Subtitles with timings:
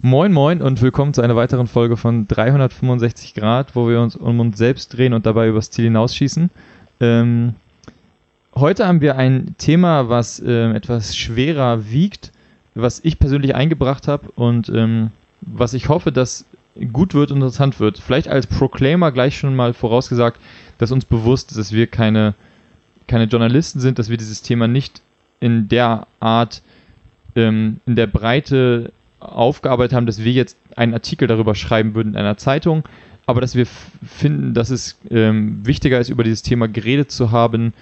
[0.00, 4.38] Moin Moin und willkommen zu einer weiteren Folge von 365 Grad, wo wir uns um
[4.38, 6.50] uns selbst drehen und dabei übers Ziel hinausschießen.
[7.00, 7.54] Ähm,
[8.54, 12.30] heute haben wir ein Thema, was äh, etwas schwerer wiegt,
[12.76, 16.44] was ich persönlich eingebracht habe und ähm, was ich hoffe, dass
[16.92, 17.98] gut wird und interessant wird.
[17.98, 20.38] Vielleicht als Proclaimer gleich schon mal vorausgesagt,
[20.78, 22.34] dass uns bewusst ist, dass wir keine,
[23.08, 25.02] keine Journalisten sind, dass wir dieses Thema nicht
[25.40, 26.62] in der Art,
[27.34, 32.16] ähm, in der Breite aufgearbeitet haben, dass wir jetzt einen Artikel darüber schreiben würden in
[32.16, 32.84] einer Zeitung,
[33.26, 37.74] aber dass wir finden, dass es ähm, wichtiger ist, über dieses Thema geredet zu haben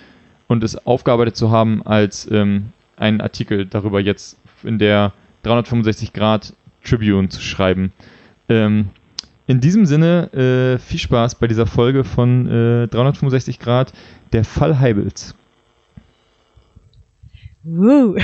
[0.49, 5.13] und es aufgearbeitet zu haben, als ähm, einen Artikel darüber jetzt in der
[5.43, 7.93] 365 Grad Tribune zu schreiben.
[8.49, 8.89] Ähm,
[9.47, 13.93] in diesem Sinne, äh, viel Spaß bei dieser Folge von äh, 365 Grad,
[14.33, 15.35] der Fall Heibels.
[17.63, 18.17] Woo.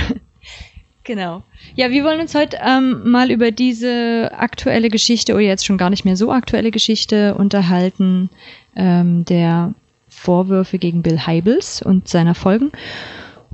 [1.03, 1.43] Genau.
[1.75, 5.89] Ja, wir wollen uns heute ähm, mal über diese aktuelle Geschichte oder jetzt schon gar
[5.89, 8.29] nicht mehr so aktuelle Geschichte unterhalten,
[8.75, 9.73] ähm, der
[10.07, 12.71] Vorwürfe gegen Bill Heibels und seiner Folgen.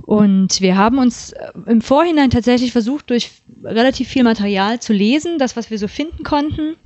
[0.02, 3.30] Und wir haben uns äh, im Vorhinein tatsächlich versucht, durch
[3.64, 6.76] relativ viel Material zu lesen, das, was wir so finden konnten.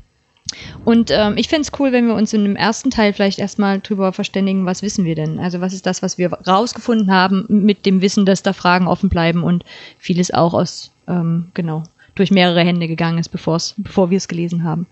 [0.85, 3.81] Und ähm, ich fände es cool, wenn wir uns in dem ersten Teil vielleicht erstmal
[3.81, 5.39] drüber verständigen, was wissen wir denn?
[5.39, 9.09] Also was ist das, was wir rausgefunden haben, mit dem Wissen, dass da Fragen offen
[9.09, 9.65] bleiben und
[9.99, 14.65] vieles auch aus, ähm, genau, durch mehrere Hände gegangen ist, bevor's, bevor wir es gelesen
[14.65, 14.87] haben.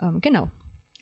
[0.00, 0.50] Ähm, genau.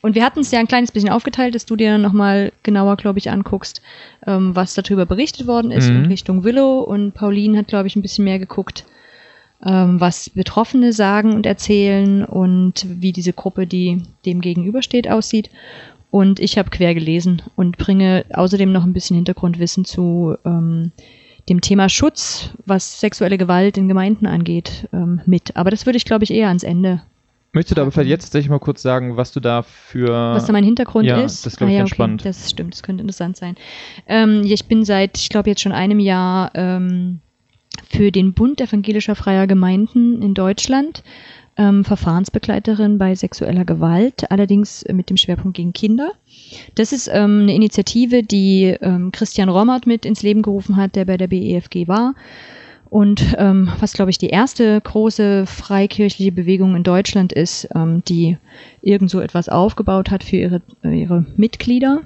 [0.03, 3.19] Und wir hatten es ja ein kleines bisschen aufgeteilt, dass du dir nochmal genauer, glaube
[3.19, 3.81] ich, anguckst,
[4.27, 5.97] ähm, was darüber berichtet worden ist mhm.
[5.97, 6.81] in Richtung Willow.
[6.81, 8.85] Und Pauline hat, glaube ich, ein bisschen mehr geguckt,
[9.67, 15.51] was Betroffene sagen und erzählen und wie diese Gruppe, die dem gegenübersteht, aussieht.
[16.11, 20.93] Und ich habe quer gelesen und bringe außerdem noch ein bisschen Hintergrundwissen zu ähm,
[21.49, 25.57] dem Thema Schutz, was sexuelle Gewalt in Gemeinden angeht, ähm, mit.
[25.57, 27.03] Aber das würde ich, glaube ich, eher ans Ende.
[27.53, 30.09] Möchtest du aber vielleicht jetzt tatsächlich mal kurz sagen, was du da für.
[30.09, 31.47] Was da mein Hintergrund ja, ist?
[31.47, 31.97] Das glaube ich ah, ja, ganz okay.
[31.97, 32.25] spannend.
[32.25, 33.57] Das stimmt, das könnte interessant sein.
[34.09, 37.21] Ähm, ich bin seit, ich glaube, jetzt schon einem Jahr ähm,
[37.89, 41.03] für den Bund evangelischer freier Gemeinden in Deutschland
[41.57, 46.13] ähm, Verfahrensbegleiterin bei sexueller Gewalt, allerdings mit dem Schwerpunkt gegen Kinder.
[46.75, 51.05] Das ist ähm, eine Initiative, die ähm, Christian Rommert mit ins Leben gerufen hat, der
[51.05, 52.15] bei der BEFG war.
[52.95, 58.39] Und ähm, was, glaube ich, die erste große freikirchliche Bewegung in Deutschland ist, ähm, die
[58.83, 62.03] irgend so etwas aufgebaut hat für ihre, äh, ihre Mitglieder.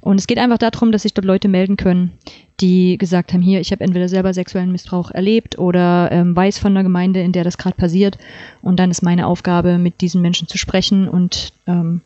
[0.00, 2.10] Und es geht einfach darum, dass sich dort Leute melden können,
[2.58, 6.74] die gesagt haben, hier, ich habe entweder selber sexuellen Missbrauch erlebt oder ähm, weiß von
[6.74, 8.18] der Gemeinde, in der das gerade passiert.
[8.62, 12.00] Und dann ist meine Aufgabe, mit diesen Menschen zu sprechen und ähm,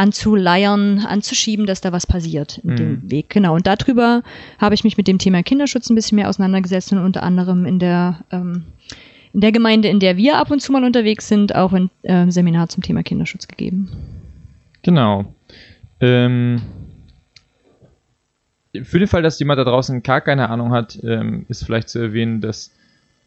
[0.00, 2.76] anzuleiern, anzuschieben, dass da was passiert in mhm.
[2.76, 3.28] dem Weg.
[3.28, 3.54] Genau.
[3.54, 4.22] Und darüber
[4.58, 7.78] habe ich mich mit dem Thema Kinderschutz ein bisschen mehr auseinandergesetzt und unter anderem in
[7.78, 8.64] der ähm,
[9.32, 12.28] in der Gemeinde, in der wir ab und zu mal unterwegs sind, auch ein äh,
[12.30, 13.90] Seminar zum Thema Kinderschutz gegeben.
[14.82, 15.32] Genau.
[16.00, 16.62] Ähm,
[18.82, 22.00] für den Fall, dass jemand da draußen gar keine Ahnung hat, ähm, ist vielleicht zu
[22.00, 22.72] erwähnen, dass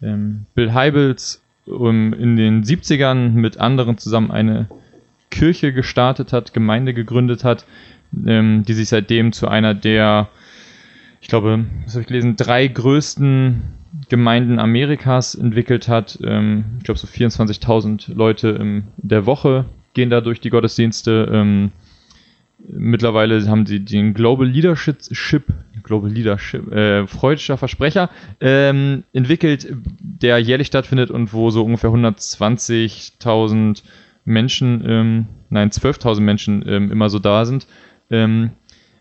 [0.01, 4.67] ähm, Bill Heibels um, in den 70ern mit anderen zusammen eine
[5.33, 7.66] Kirche gestartet hat, Gemeinde gegründet hat,
[8.25, 10.29] ähm, die sich seitdem zu einer der,
[11.21, 13.63] ich glaube, was habe ich gelesen, drei größten
[14.09, 16.19] Gemeinden Amerikas entwickelt hat.
[16.23, 21.27] Ähm, ich glaube, so 24.000 Leute in der Woche gehen da durch die Gottesdienste.
[21.31, 21.71] Ähm,
[22.59, 25.47] mittlerweile haben sie den Global Leadership,
[25.81, 29.67] Global Leadership, äh, freudscher Versprecher, ähm, entwickelt,
[30.00, 33.81] der jährlich stattfindet und wo so ungefähr 120.000
[34.25, 37.67] Menschen, ähm, nein, 12.000 Menschen ähm, immer so da sind.
[38.09, 38.51] Ähm,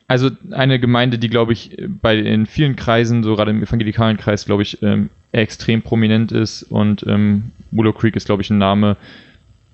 [0.09, 4.45] also eine Gemeinde, die, glaube ich, bei in vielen Kreisen, so gerade im evangelikalen Kreis,
[4.45, 8.97] glaube ich, ähm, extrem prominent ist und ähm, Willow Creek ist, glaube ich, ein Name,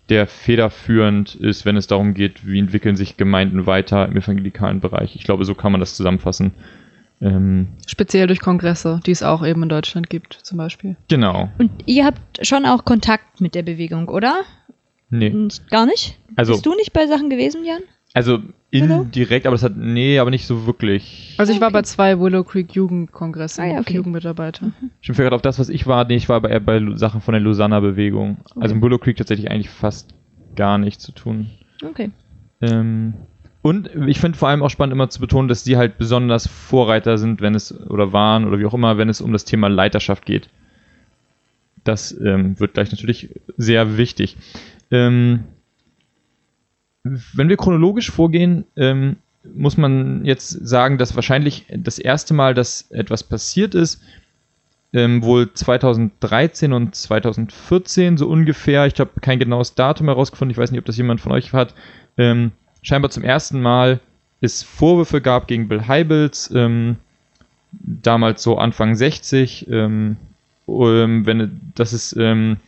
[0.08, 5.16] der federführend ist, wenn es darum geht, wie entwickeln sich Gemeinden weiter im evangelikalen Bereich.
[5.16, 6.52] Ich glaube, so kann man das zusammenfassen.
[7.20, 10.96] Ähm, Speziell durch Kongresse, die es auch eben in Deutschland gibt, zum Beispiel.
[11.08, 11.50] Genau.
[11.58, 14.42] Und ihr habt schon auch Kontakt mit der Bewegung, oder?
[15.10, 15.48] Nee.
[15.70, 16.18] Gar nicht?
[16.36, 17.82] Also, Bist du nicht bei Sachen gewesen, Jan?
[18.14, 18.40] Also
[18.70, 21.34] indirekt, aber das hat, nee, aber nicht so wirklich.
[21.38, 23.94] Also ich war bei zwei Willow Creek Jugendkongressen ah, ja, okay.
[23.94, 24.66] Jugendmitarbeiter.
[24.66, 24.90] Mhm.
[25.00, 27.32] Ich bin gerade auf das, was ich war, nee, ich war bei, bei Sachen von
[27.32, 28.38] der Lausanne-Bewegung.
[28.44, 28.60] Okay.
[28.60, 30.14] Also in Willow Creek tatsächlich eigentlich fast
[30.56, 31.50] gar nichts zu tun.
[31.84, 32.10] Okay.
[32.60, 33.14] Ähm,
[33.62, 37.18] und ich finde vor allem auch spannend immer zu betonen, dass die halt besonders Vorreiter
[37.18, 40.26] sind, wenn es, oder waren, oder wie auch immer, wenn es um das Thema Leiterschaft
[40.26, 40.48] geht.
[41.84, 44.36] Das ähm, wird gleich natürlich sehr wichtig.
[44.90, 45.44] Ähm,
[47.02, 49.16] wenn wir chronologisch vorgehen, ähm,
[49.54, 54.02] muss man jetzt sagen, dass wahrscheinlich das erste Mal, dass etwas passiert ist,
[54.92, 58.86] ähm, wohl 2013 und 2014 so ungefähr.
[58.86, 60.50] Ich habe kein genaues Datum herausgefunden.
[60.50, 61.74] Ich weiß nicht, ob das jemand von euch hat.
[62.16, 62.52] Ähm,
[62.82, 64.00] scheinbar zum ersten Mal
[64.40, 66.96] es Vorwürfe gab gegen Bill Heibels, ähm,
[67.72, 69.68] damals so Anfang 60.
[69.68, 70.16] Ähm,
[70.68, 72.58] ähm, wenn das ist ähm,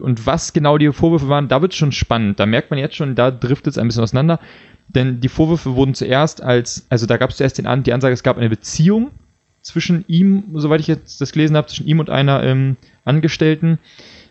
[0.00, 2.38] und was genau die Vorwürfe waren, da wird es schon spannend.
[2.38, 4.40] Da merkt man jetzt schon, da driftet es ein bisschen auseinander.
[4.88, 8.22] Denn die Vorwürfe wurden zuerst als, also da gab es zuerst den, die Ansage, es
[8.22, 9.10] gab eine Beziehung
[9.62, 13.78] zwischen ihm, soweit ich jetzt das gelesen habe, zwischen ihm und einer ähm, Angestellten.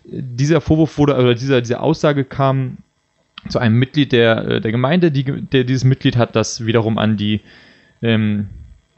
[0.04, 2.78] Dieser Vorwurf wurde, oder dieser, diese Aussage kam
[3.48, 7.16] zu einem Mitglied der, äh, der Gemeinde, die, der dieses Mitglied hat das wiederum an
[7.16, 7.42] die,
[8.02, 8.50] ähm,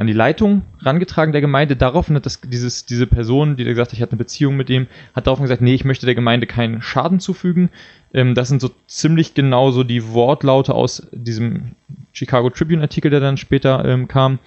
[0.01, 1.75] an die Leitung rangetragen der Gemeinde.
[1.75, 4.88] Daraufhin hat das, dieses, diese Person, die gesagt hat, ich hatte eine Beziehung mit dem,
[5.15, 7.69] hat daraufhin gesagt, nee, ich möchte der Gemeinde keinen Schaden zufügen.
[8.12, 11.75] Ähm, das sind so ziemlich genau so die Wortlaute aus diesem
[12.13, 14.39] Chicago Tribune Artikel, der dann später ähm, kam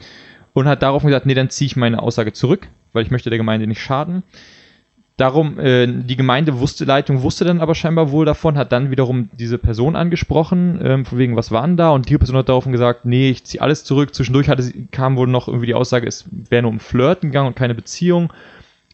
[0.55, 3.39] und hat darauf gesagt, nee, dann ziehe ich meine Aussage zurück, weil ich möchte der
[3.39, 4.25] Gemeinde nicht schaden.
[5.16, 9.28] Darum, äh, die Gemeinde wusste, Leitung wusste dann aber scheinbar wohl davon, hat dann wiederum
[9.32, 11.90] diese Person angesprochen, ähm, von wegen, was waren da?
[11.90, 14.12] Und die Person hat daraufhin gesagt, nee, ich ziehe alles zurück.
[14.12, 17.56] Zwischendurch hatte kam wohl noch irgendwie die Aussage, es wäre nur um Flirten gegangen und
[17.56, 18.32] keine Beziehung.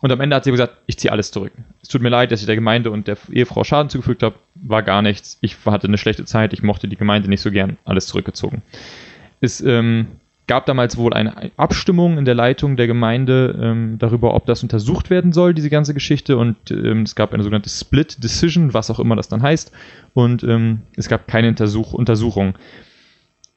[0.02, 1.52] Und am Ende hat sie gesagt, ich ziehe alles zurück.
[1.82, 4.34] Es tut mir leid, dass ich der Gemeinde und der Ehefrau Schaden zugefügt habe.
[4.54, 5.38] War gar nichts.
[5.40, 6.52] Ich hatte eine schlechte Zeit.
[6.52, 7.78] Ich mochte die Gemeinde nicht so gern.
[7.84, 8.62] Alles zurückgezogen.
[9.40, 10.06] Ist ähm,
[10.50, 15.08] gab damals wohl eine Abstimmung in der Leitung der Gemeinde ähm, darüber, ob das untersucht
[15.08, 16.36] werden soll, diese ganze Geschichte.
[16.36, 19.70] Und ähm, es gab eine sogenannte Split Decision, was auch immer das dann heißt.
[20.12, 22.54] Und ähm, es gab keine Untersuch Untersuchung.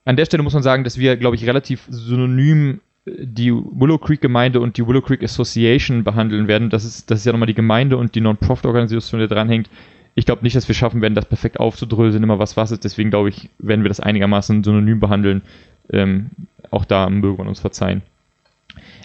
[0.05, 3.97] An der Stelle muss man sagen, dass wir, glaube ich, relativ synonym äh, die Willow
[3.97, 6.69] Creek Gemeinde und die Willow Creek Association behandeln werden.
[6.69, 9.67] Das ist, das ist ja nochmal die Gemeinde und die Non-Profit-Organisation, die dranhängt.
[10.13, 12.83] Ich glaube nicht, dass wir schaffen werden, das perfekt aufzudröseln, immer was was ist.
[12.83, 15.41] Deswegen glaube ich, werden wir das einigermaßen synonym behandeln.
[15.91, 16.29] Ähm,
[16.73, 18.01] auch da mögen wir uns verzeihen.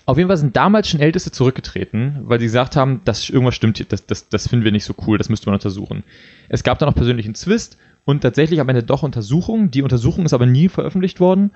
[0.06, 3.92] Auf jeden Fall sind damals schon Älteste zurückgetreten, weil sie gesagt haben, dass irgendwas stimmt
[3.92, 6.02] das, das, das finden wir nicht so cool, das müsste man untersuchen.
[6.48, 7.76] Es gab dann auch persönlichen Zwist
[8.06, 9.70] und tatsächlich am Ende doch Untersuchung.
[9.70, 11.50] Die Untersuchung ist aber nie veröffentlicht worden.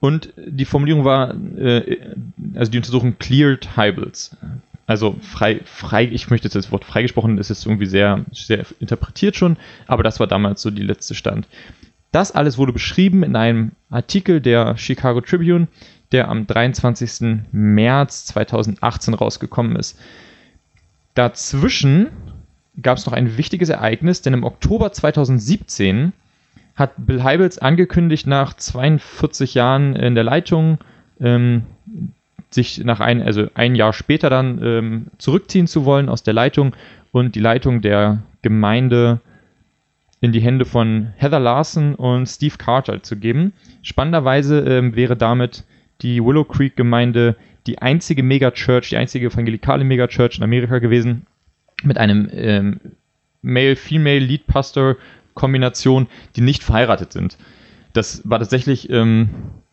[0.00, 1.98] Und die Formulierung war, äh,
[2.56, 4.36] also die Untersuchung cleared Hybels.
[4.86, 9.36] Also frei, frei, ich möchte jetzt das Wort freigesprochen, das ist irgendwie sehr, sehr interpretiert
[9.36, 9.56] schon,
[9.86, 11.46] aber das war damals so die letzte Stand.
[12.14, 15.66] Das alles wurde beschrieben in einem Artikel der Chicago Tribune,
[16.12, 17.42] der am 23.
[17.50, 19.98] März 2018 rausgekommen ist.
[21.14, 22.10] Dazwischen
[22.80, 26.12] gab es noch ein wichtiges Ereignis, denn im Oktober 2017
[26.76, 30.78] hat Bill Heibels angekündigt, nach 42 Jahren in der Leitung
[31.18, 31.64] ähm,
[32.48, 36.76] sich nach ein, also ein Jahr später dann ähm, zurückziehen zu wollen aus der Leitung
[37.10, 39.20] und die Leitung der Gemeinde
[40.24, 43.52] in die Hände von Heather Larson und Steve Carter zu geben.
[43.82, 45.64] Spannenderweise ähm, wäre damit
[46.00, 47.36] die Willow Creek Gemeinde
[47.66, 51.26] die einzige Megachurch, die einzige evangelikale Megachurch in Amerika gewesen
[51.82, 52.80] mit einem ähm,
[53.42, 54.96] Male-Female Lead Pastor
[55.34, 56.06] Kombination,
[56.36, 57.36] die nicht verheiratet sind.
[57.92, 59.28] Das war tatsächlich ähm,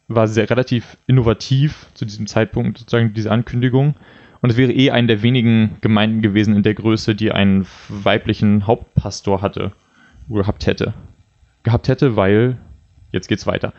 [0.10, 3.96] war sehr relativ innovativ zu diesem Zeitpunkt sozusagen diese Ankündigung.
[4.42, 8.68] Und es wäre eh eine der wenigen Gemeinden gewesen in der Größe, die einen weiblichen
[8.68, 9.72] Hauptpastor hatte
[10.34, 10.94] gehabt hätte.
[11.64, 12.58] Gehabt hätte, weil
[13.12, 13.74] jetzt geht's weiter.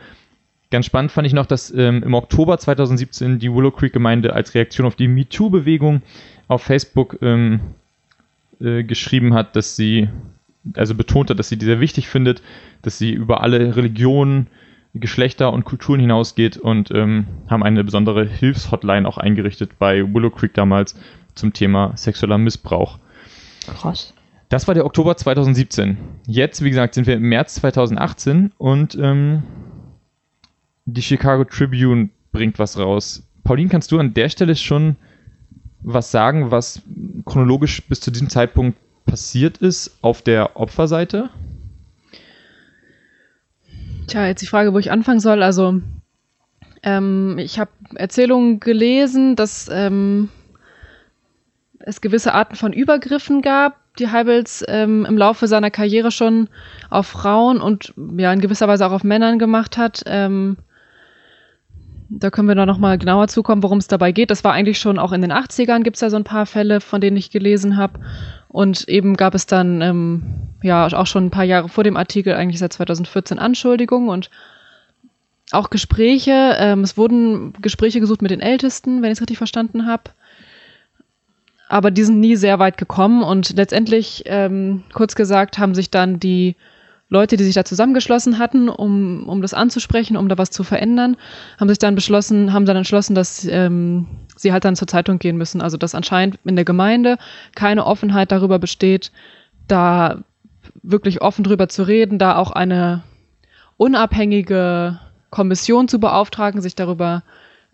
[0.71, 4.55] Ganz spannend fand ich noch, dass ähm, im Oktober 2017 die Willow Creek Gemeinde als
[4.55, 6.01] Reaktion auf die MeToo-Bewegung
[6.47, 7.59] auf Facebook ähm,
[8.59, 10.09] äh, geschrieben hat, dass sie,
[10.73, 12.41] also betont hat, dass sie die sehr wichtig findet,
[12.81, 14.47] dass sie über alle Religionen,
[14.95, 20.53] Geschlechter und Kulturen hinausgeht und ähm, haben eine besondere Hilfshotline auch eingerichtet bei Willow Creek
[20.53, 20.95] damals
[21.35, 22.99] zum Thema sexueller Missbrauch.
[23.65, 24.13] Krass.
[24.53, 25.97] Das war der Oktober 2017.
[26.27, 29.41] Jetzt, wie gesagt, sind wir im März 2018 und ähm,
[30.85, 33.23] die Chicago Tribune bringt was raus.
[33.43, 34.95] Pauline, kannst du an der Stelle schon
[35.81, 36.83] was sagen, was
[37.25, 41.31] chronologisch bis zu diesem Zeitpunkt passiert ist auf der Opferseite?
[44.05, 45.41] Tja, jetzt die Frage, wo ich anfangen soll.
[45.41, 45.81] Also,
[46.83, 50.29] ähm, ich habe Erzählungen gelesen, dass ähm,
[51.79, 56.49] es gewisse Arten von Übergriffen gab, die Heibels ähm, im Laufe seiner Karriere schon
[56.89, 60.03] auf Frauen und ja in gewisser Weise auch auf Männern gemacht hat.
[60.05, 60.57] Ähm,
[62.09, 64.29] da können wir da nochmal genauer zukommen, worum es dabei geht.
[64.29, 66.79] Das war eigentlich schon auch in den 80ern, gibt es ja so ein paar Fälle,
[66.81, 67.99] von denen ich gelesen habe.
[68.49, 70.23] Und eben gab es dann, ähm,
[70.61, 74.29] ja, auch schon ein paar Jahre vor dem Artikel, eigentlich seit 2014, Anschuldigungen und
[75.51, 76.55] auch Gespräche.
[76.57, 80.11] Ähm, es wurden Gespräche gesucht mit den Ältesten, wenn ich es richtig verstanden habe
[81.73, 86.19] aber die sind nie sehr weit gekommen und letztendlich, ähm, kurz gesagt, haben sich dann
[86.19, 86.55] die
[87.09, 91.17] Leute, die sich da zusammengeschlossen hatten, um, um das anzusprechen, um da was zu verändern,
[91.59, 95.35] haben sich dann beschlossen, haben dann entschlossen, dass ähm, sie halt dann zur Zeitung gehen
[95.35, 95.61] müssen.
[95.61, 97.17] Also dass anscheinend in der Gemeinde
[97.55, 99.11] keine Offenheit darüber besteht,
[99.67, 100.19] da
[100.83, 103.01] wirklich offen drüber zu reden, da auch eine
[103.77, 104.99] unabhängige
[105.31, 107.23] Kommission zu beauftragen, sich darüber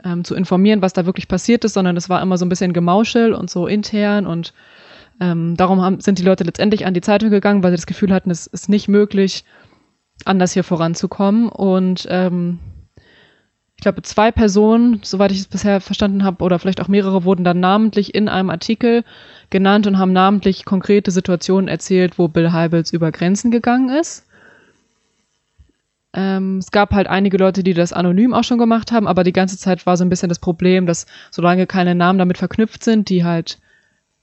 [0.03, 2.73] ähm, zu informieren, was da wirklich passiert ist, sondern es war immer so ein bisschen
[2.73, 4.53] Gemauschel und so intern und
[5.21, 8.13] ähm, darum haben, sind die Leute letztendlich an die Zeitung gegangen, weil sie das Gefühl
[8.13, 9.43] hatten, es ist nicht möglich,
[10.25, 11.49] anders hier voranzukommen.
[11.49, 12.59] Und ähm,
[13.75, 17.43] ich glaube, zwei Personen, soweit ich es bisher verstanden habe, oder vielleicht auch mehrere, wurden
[17.43, 19.03] dann namentlich in einem Artikel
[19.49, 24.25] genannt und haben namentlich konkrete Situationen erzählt, wo Bill Heibels über Grenzen gegangen ist.
[26.13, 29.33] Ähm, es gab halt einige Leute, die das anonym auch schon gemacht haben, aber die
[29.33, 33.09] ganze Zeit war so ein bisschen das Problem, dass solange keine Namen damit verknüpft sind,
[33.09, 33.59] die halt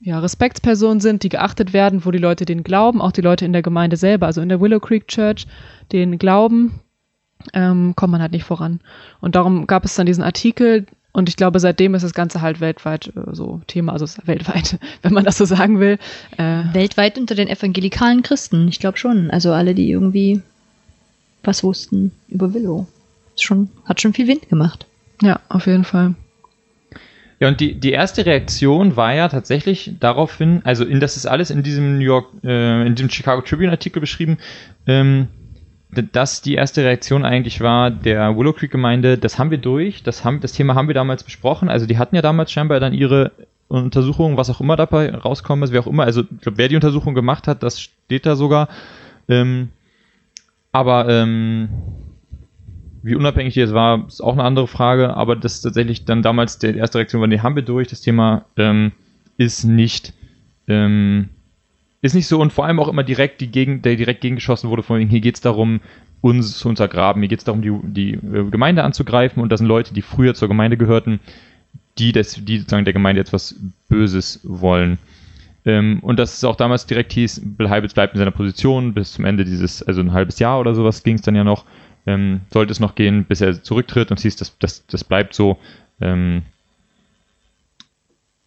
[0.01, 3.53] ja, Respektspersonen sind, die geachtet werden, wo die Leute den glauben, auch die Leute in
[3.53, 5.47] der Gemeinde selber, also in der Willow Creek Church,
[5.93, 6.81] den glauben,
[7.55, 8.81] ähm, kommt man halt nicht voran.
[9.21, 12.61] Und darum gab es dann diesen Artikel und ich glaube, seitdem ist das Ganze halt
[12.61, 15.99] weltweit äh, so Thema, also weltweit, wenn man das so sagen will.
[16.37, 19.31] Äh, weltweit unter den evangelikalen Christen, ich glaube schon.
[19.31, 20.43] Also alle, die irgendwie
[21.47, 22.87] was wussten über Willow.
[23.39, 24.87] Schon, hat schon viel Wind gemacht.
[25.23, 26.15] Ja, auf jeden Fall.
[27.39, 31.51] Ja, und die, die erste Reaktion war ja tatsächlich daraufhin, also in das ist alles
[31.51, 34.39] in diesem New York, äh, in dem Chicago Tribune Artikel beschrieben,
[34.87, 35.29] ähm,
[35.91, 40.25] dass die erste Reaktion eigentlich war der Willow Creek Gemeinde, das haben wir durch, das,
[40.25, 43.33] haben, das Thema haben wir damals besprochen, also die hatten ja damals scheinbar dann ihre
[43.69, 46.77] Untersuchung, was auch immer dabei rauskommen ist, wer auch immer, also ich glaube, wer die
[46.77, 48.69] Untersuchung gemacht hat, das steht da sogar,
[49.29, 49.71] ähm,
[50.77, 51.71] aber ähm,
[53.03, 56.21] wie unabhängig die jetzt war, ist auch eine andere Frage, aber das ist tatsächlich dann
[56.21, 58.93] damals der erste Reaktion war, die haben wir durch, das Thema ähm,
[59.39, 60.13] ist nicht
[60.69, 61.31] ähm,
[62.03, 62.41] ist nicht so.
[62.41, 65.37] Und vor allem auch immer direkt die Gegen, der direkt gegengeschossen wurde, von hier geht
[65.37, 65.81] es darum,
[66.21, 69.43] uns zu untergraben, hier geht es darum, die, die äh, Gemeinde anzugreifen.
[69.43, 71.21] Und das sind Leute, die früher zur Gemeinde gehörten,
[71.97, 73.55] die, das, die sozusagen der Gemeinde etwas
[73.89, 74.99] Böses wollen.
[75.67, 79.13] Ähm, und dass es auch damals direkt hieß, Bill Heibels bleibt in seiner Position bis
[79.13, 81.65] zum Ende dieses, also ein halbes Jahr oder sowas ging es dann ja noch
[82.07, 85.59] ähm, sollte es noch gehen, bis er zurücktritt und siehst, das, das, das bleibt so.
[86.01, 86.43] Ähm,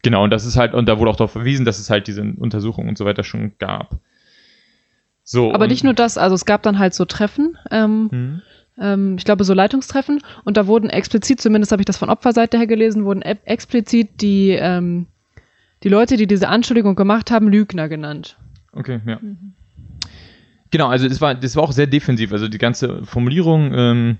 [0.01, 2.21] genau, und das ist halt, und da wurde auch darauf verwiesen, dass es halt diese
[2.21, 3.97] Untersuchungen und so weiter schon gab.
[5.23, 8.41] So, Aber nicht nur das, also es gab dann halt so Treffen, ähm, hm.
[8.79, 12.57] ähm, ich glaube so Leitungstreffen, und da wurden explizit, zumindest habe ich das von Opferseite
[12.57, 15.05] her gelesen, wurden e explizit die, ähm,
[15.83, 18.37] die Leute, die diese Anschuldigung gemacht haben, Lügner genannt.
[18.71, 19.19] Okay, ja.
[19.21, 19.53] Mhm.
[20.71, 22.31] Genau, also das war, das war auch sehr defensiv.
[22.31, 24.17] Also die ganze Formulierung, ähm,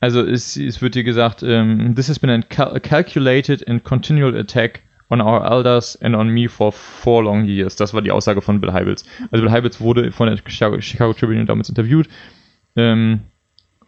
[0.00, 4.36] also es, es wird hier gesagt, ähm, this has been a cal calculated and continual
[4.36, 7.76] attack on our elders and on me for four long years.
[7.76, 9.04] Das war die Aussage von Bill Heibels.
[9.30, 12.08] Also Bill Heibels wurde von der Chicago, Chicago Tribune damals interviewt
[12.76, 13.20] ähm,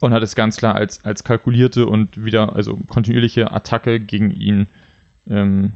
[0.00, 4.66] und hat es ganz klar als, als kalkulierte und wieder, also kontinuierliche Attacke gegen ihn
[5.28, 5.72] ähm,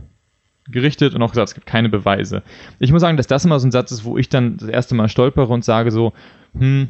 [0.70, 2.42] gerichtet und auch gesagt, es gibt keine Beweise.
[2.78, 4.94] Ich muss sagen, dass das immer so ein Satz ist, wo ich dann das erste
[4.94, 6.12] Mal stolpere und sage so,
[6.56, 6.88] hm,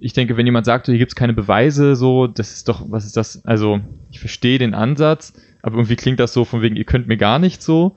[0.00, 3.04] ich denke, wenn jemand sagt, hier gibt es keine Beweise, so, das ist doch, was
[3.04, 3.44] ist das?
[3.44, 7.16] Also, ich verstehe den Ansatz, aber irgendwie klingt das so von wegen, ihr könnt mir
[7.16, 7.96] gar nicht so.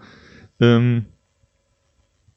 [0.60, 1.06] Ähm,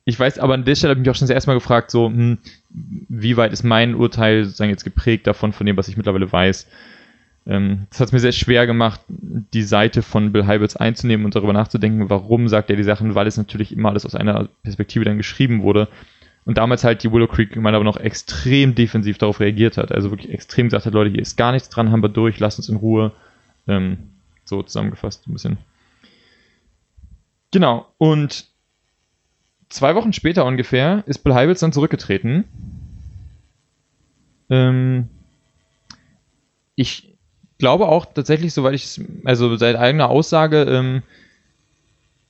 [0.04, 1.90] ich weiß, aber an der Stelle habe ich mich auch schon das erste Mal gefragt,
[1.90, 2.38] so, hm,
[2.70, 6.68] wie weit ist mein Urteil sozusagen jetzt geprägt davon, von dem, was ich mittlerweile weiß.
[7.46, 11.36] Ähm, das hat es mir sehr schwer gemacht, die Seite von Bill Heibels einzunehmen und
[11.36, 15.04] darüber nachzudenken, warum sagt er die Sachen, weil es natürlich immer alles aus einer Perspektive
[15.04, 15.88] dann geschrieben wurde.
[16.44, 19.90] Und damals halt die Willow Creek Gemeinde aber noch extrem defensiv darauf reagiert hat.
[19.90, 22.58] Also wirklich extrem gesagt hat, Leute, hier ist gar nichts dran, haben wir durch, lasst
[22.58, 23.12] uns in Ruhe.
[23.66, 23.98] Ähm,
[24.44, 25.58] so zusammengefasst ein bisschen.
[27.50, 28.46] Genau, und
[29.68, 32.44] zwei Wochen später ungefähr ist Bill Heibels dann zurückgetreten.
[34.50, 35.08] Ähm,
[36.76, 37.15] ich
[37.58, 41.02] glaube auch tatsächlich, soweit ich es, also seit eigener Aussage, ähm,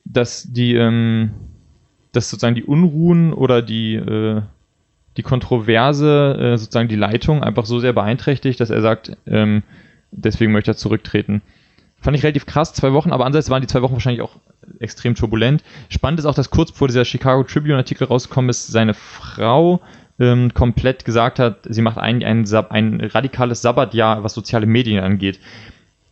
[0.05, 1.31] dass die, ähm,
[2.13, 4.43] dass sozusagen die Unruhen oder die, äh,
[5.17, 9.63] die Kontroverse äh, sozusagen die Leitung einfach so sehr beeinträchtigt, dass er sagt, ähm,
[10.13, 11.43] deswegen möchte er zurücktreten.
[12.01, 14.37] Fand ich relativ krass, zwei Wochen, aber andererseits waren die zwei Wochen wahrscheinlich auch
[14.79, 15.65] extrem turbulent.
[15.89, 19.81] Spannend ist auch, dass kurz vor dieser Chicago Tribune Artikel rausgekommen ist, seine Frau
[20.19, 25.41] ähm, komplett gesagt hat, sie macht eigentlich ein, ein radikales Sabbatjahr, was soziale Medien angeht.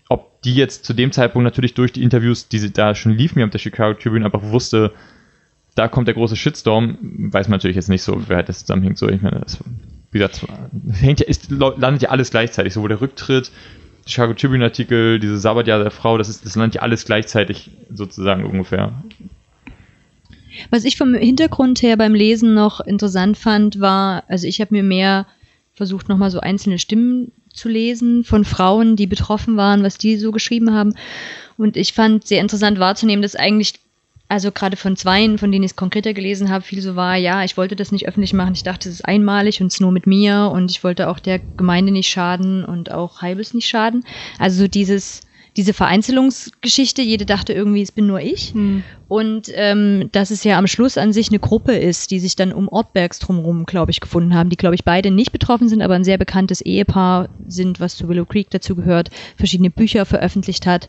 [0.09, 3.39] Ob die jetzt zu dem Zeitpunkt natürlich durch die Interviews, die sie da schon liefen,
[3.39, 4.93] mir auf der Chicago Tribune einfach wusste,
[5.75, 8.99] da kommt der große Shitstorm, weiß man natürlich jetzt nicht so, wer das zusammenhängt.
[8.99, 9.59] So, ich meine, das,
[10.13, 10.47] wie gesagt,
[10.93, 12.75] hängt ja, ist, landet ja alles gleichzeitig.
[12.75, 13.51] Sowohl der Rücktritt,
[14.07, 18.45] Chicago Tribune Artikel, diese Sabbatjahr der Frau, das, ist, das landet ja alles gleichzeitig sozusagen
[18.45, 18.93] ungefähr.
[20.71, 24.83] Was ich vom Hintergrund her beim Lesen noch interessant fand, war, also ich habe mir
[24.83, 25.27] mehr
[25.75, 30.33] versucht, nochmal so einzelne Stimmen zu lesen von Frauen, die betroffen waren, was die so
[30.33, 30.95] geschrieben haben.
[31.57, 33.75] Und ich fand sehr interessant wahrzunehmen, dass eigentlich,
[34.29, 37.45] also gerade von zweien, von denen ich es konkreter gelesen habe, viel so war, ja,
[37.45, 40.07] ich wollte das nicht öffentlich machen, ich dachte, es ist einmalig und es nur mit
[40.07, 44.05] mir und ich wollte auch der Gemeinde nicht schaden und auch Heibels nicht schaden.
[44.39, 45.23] Also so dieses,
[45.57, 48.53] diese Vereinzelungsgeschichte, jede dachte irgendwie, es bin nur ich.
[48.53, 48.83] Hm.
[49.07, 52.53] Und ähm, dass es ja am Schluss an sich eine Gruppe ist, die sich dann
[52.53, 55.95] um Ortbergs drumherum, glaube ich, gefunden haben, die, glaube ich, beide nicht betroffen sind, aber
[55.95, 60.89] ein sehr bekanntes Ehepaar sind, was zu Willow Creek dazu gehört, verschiedene Bücher veröffentlicht hat.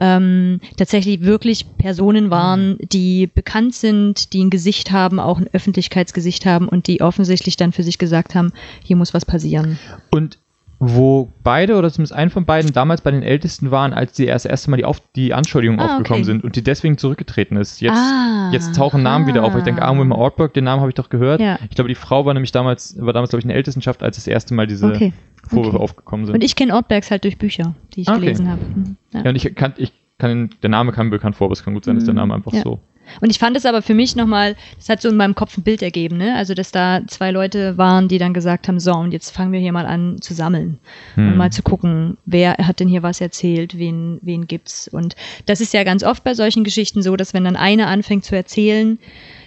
[0.00, 6.44] Ähm, tatsächlich wirklich Personen waren, die bekannt sind, die ein Gesicht haben, auch ein Öffentlichkeitsgesicht
[6.44, 8.52] haben und die offensichtlich dann für sich gesagt haben,
[8.82, 9.78] hier muss was passieren.
[10.10, 10.38] Und
[10.84, 14.46] wo beide oder zumindest ein von beiden damals bei den Ältesten waren, als die erst
[14.46, 16.24] erste Mal die, auf, die Anschuldigungen Ah, aufgekommen okay.
[16.24, 17.80] sind und die deswegen zurückgetreten ist.
[17.80, 18.50] Jetzt, Ah.
[18.52, 19.54] jetzt tauchen Namen wieder auf.
[19.54, 21.40] Ich denke, ah, Wilma Ortberg, den Namen habe ich doch gehört.
[21.40, 21.56] Ja.
[21.70, 24.16] Ich glaube, die Frau war nämlich damals, war damals, glaube ich, in der Ältestenschaft, als
[24.16, 25.12] das erste Mal diese Okay.
[25.46, 25.84] Vorwürfe Okay.
[25.84, 26.34] aufgekommen sind.
[26.34, 28.60] Und ich kenne Ortbergs halt durch Bücher, die ich Ah, gelesen habe.
[28.74, 28.96] Mhm.
[29.12, 31.74] ja, und ich kann, ich kann, der Name kam mir bekannt vor, aber es kann
[31.74, 32.20] gut sein, dass der Mhm.
[32.20, 32.62] Name einfach Ja.
[32.62, 32.80] so.
[33.20, 35.64] Und ich fand es aber für mich nochmal, das hat so in meinem Kopf ein
[35.64, 36.34] Bild ergeben, ne?
[36.36, 39.58] Also, dass da zwei Leute waren, die dann gesagt haben, so, und jetzt fangen wir
[39.60, 40.78] hier mal an zu sammeln
[41.16, 41.36] und Hm.
[41.36, 44.86] mal zu gucken, wer hat denn hier was erzählt, wen, wen gibt's.
[44.88, 48.24] Und das ist ja ganz oft bei solchen Geschichten so, dass wenn dann einer anfängt
[48.24, 48.98] zu erzählen,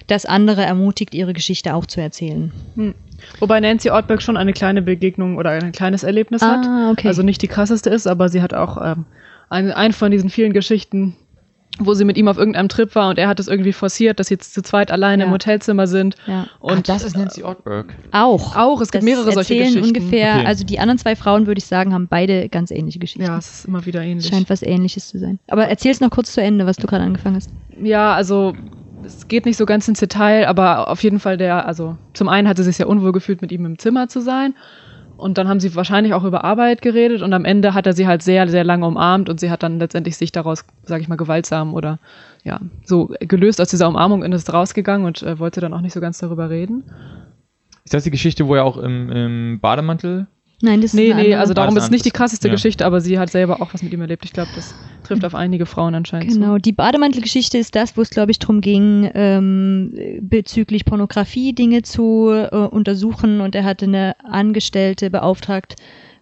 [0.07, 2.51] das andere ermutigt, ihre Geschichte auch zu erzählen.
[2.75, 2.93] Hm.
[3.39, 6.65] Wobei Nancy Ortberg schon eine kleine Begegnung oder ein kleines Erlebnis hat.
[6.67, 7.07] Ah, okay.
[7.07, 9.05] Also nicht die krasseste ist, aber sie hat auch ähm,
[9.49, 11.15] ein, ein von diesen vielen Geschichten,
[11.77, 14.27] wo sie mit ihm auf irgendeinem Trip war und er hat es irgendwie forciert, dass
[14.27, 15.27] sie jetzt zu zweit alleine Ja.
[15.27, 16.15] im Hotelzimmer sind.
[16.25, 16.47] Ja.
[16.59, 17.93] Und Nancy Ortberg.
[18.11, 18.55] Auch.
[18.55, 19.83] Auch, es gibt Das mehrere solche Geschichten.
[19.83, 20.45] ungefähr, Okay.
[20.45, 23.23] also die anderen zwei Frauen, würde ich sagen, haben beide ganz ähnliche Geschichten.
[23.27, 24.25] ja, es ist immer wieder ähnlich.
[24.27, 25.37] Scheint was ähnliches zu sein.
[25.47, 27.49] Aber erzähl's noch kurz zu Ende, was du gerade angefangen hast.
[27.81, 28.53] Ja, also
[29.03, 32.47] es geht nicht so ganz ins Detail, aber auf jeden Fall der, also zum einen
[32.47, 34.55] hat sie sich sehr unwohl gefühlt, mit ihm im Zimmer zu sein.
[35.17, 38.07] Und dann haben sie wahrscheinlich auch über Arbeit geredet und am Ende hat er sie
[38.07, 41.15] halt sehr, sehr lange umarmt und sie hat dann letztendlich sich daraus, sage ich mal,
[41.15, 41.99] gewaltsam oder
[42.43, 45.93] ja, so gelöst aus dieser Umarmung und ist rausgegangen und äh, wollte dann auch nicht
[45.93, 46.83] so ganz darüber reden.
[47.85, 50.27] Ist das die Geschichte, wo er auch im, im Bademantel
[50.61, 52.53] Nein, das ist Nee, eine nee, also darum ist nicht die krasseste Ja.
[52.53, 54.23] Geschichte, aber sie hat selber auch was mit ihm erlebt.
[54.23, 56.61] Ich glaube, das trifft auf einige Frauen anscheinend Genau, zu.
[56.61, 62.29] die Bademantelgeschichte ist das, wo es, glaube ich, darum ging, ähm, bezüglich Pornografie Dinge zu
[62.31, 65.75] äh, untersuchen und er hatte eine Angestellte beauftragt,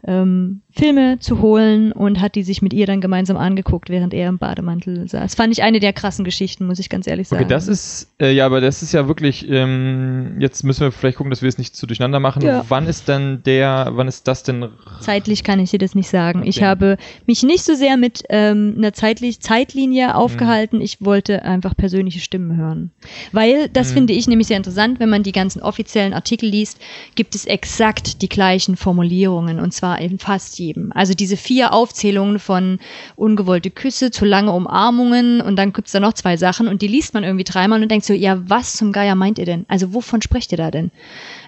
[0.05, 4.27] ähm, Filme zu holen und hat die sich mit ihr dann gemeinsam angeguckt, während er
[4.29, 5.35] im Bademantel saß.
[5.35, 7.43] Fand ich eine der krassen Geschichten, muss ich ganz ehrlich sagen.
[7.43, 11.17] Okay, das ist, äh, ja, aber das ist ja wirklich, ähm, jetzt müssen wir vielleicht
[11.17, 12.41] gucken, dass wir es nicht zu durcheinander machen.
[12.41, 12.65] Ja.
[12.69, 14.67] Wann ist denn der, wann ist das denn?
[14.99, 16.41] Zeitlich kann ich dir das nicht sagen.
[16.43, 16.65] Ich Okay.
[16.65, 20.81] habe mich nicht so sehr mit ähm, einer zeitlich Zeitlinie aufgehalten.
[20.81, 22.91] Ich wollte einfach persönliche Stimmen hören.
[23.31, 23.93] Weil, das Mhm.
[23.93, 26.79] finde ich nämlich sehr interessant, wenn man die ganzen offiziellen Artikel liest,
[27.15, 30.91] gibt es exakt die gleichen Formulierungen und zwar in fast jedem.
[30.93, 32.79] Also diese vier Aufzählungen von
[33.15, 37.13] ungewollte Küsse zu lange Umarmungen und dann gibt's da noch zwei Sachen und die liest
[37.13, 39.65] man irgendwie dreimal und denkt so, ja, was zum Geier meint ihr denn?
[39.67, 40.91] Also wovon sprecht ihr da denn?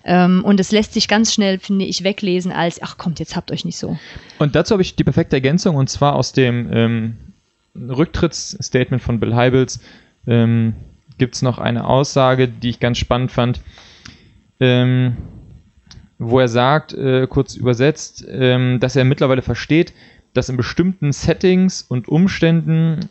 [0.04, 3.52] Ähm, und es lässt sich ganz schnell, finde ich, weglesen als, ach kommt, jetzt habt
[3.52, 3.98] euch nicht so.
[4.38, 7.18] Und dazu habe ich die perfekte Ergänzung und zwar aus dem ähm,
[7.76, 9.80] Rücktrittsstatement von Bill Heibels
[10.28, 10.76] ähm,
[11.18, 13.62] gibt es noch eine Aussage, die ich ganz spannend fand,
[14.60, 15.18] ähm,
[16.18, 19.94] wo er sagt, äh, kurz übersetzt, ähm, dass er mittlerweile versteht,
[20.34, 23.10] dass in bestimmten Settings und Umständen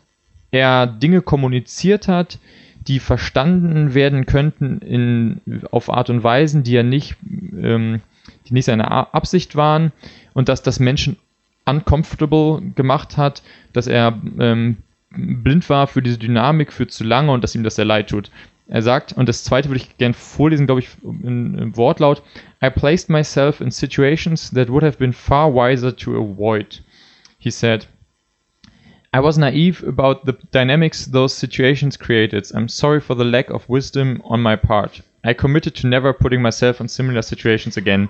[0.51, 2.39] er Dinge kommuniziert hat,
[2.87, 5.41] die verstanden werden könnten in,
[5.71, 7.15] auf Art und Weisen, die er nicht,
[7.59, 8.01] ähm,
[8.47, 9.91] die nicht seine A- Absicht waren
[10.33, 11.17] und dass das Menschen
[11.65, 13.41] uncomfortable gemacht hat,
[13.73, 14.77] dass er ähm,
[15.09, 18.29] blind war für diese Dynamik für zu lange und dass ihm das sehr leid tut.
[18.67, 22.23] Er sagt, und das zweite würde ich gern vorlesen, glaube ich, in, im Wortlaut,
[22.63, 26.81] I placed myself in situations that would have been far wiser to avoid.
[27.37, 27.87] He said,
[29.15, 32.45] I was naive about the dynamics those situations created.
[32.53, 35.01] I'm sorry for the lack of wisdom on my part.
[35.23, 38.09] I committed to never putting myself in similar situations again.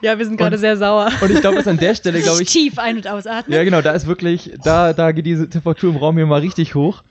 [0.00, 1.10] Ja, wir sind gerade sehr sauer.
[1.20, 3.54] Und ich glaube, dass an der Stelle, glaube ich, Tief ein- und ausatmen.
[3.54, 6.74] ja, genau, da ist wirklich, da, da geht diese Temperatur im Raum hier mal richtig
[6.74, 7.02] hoch.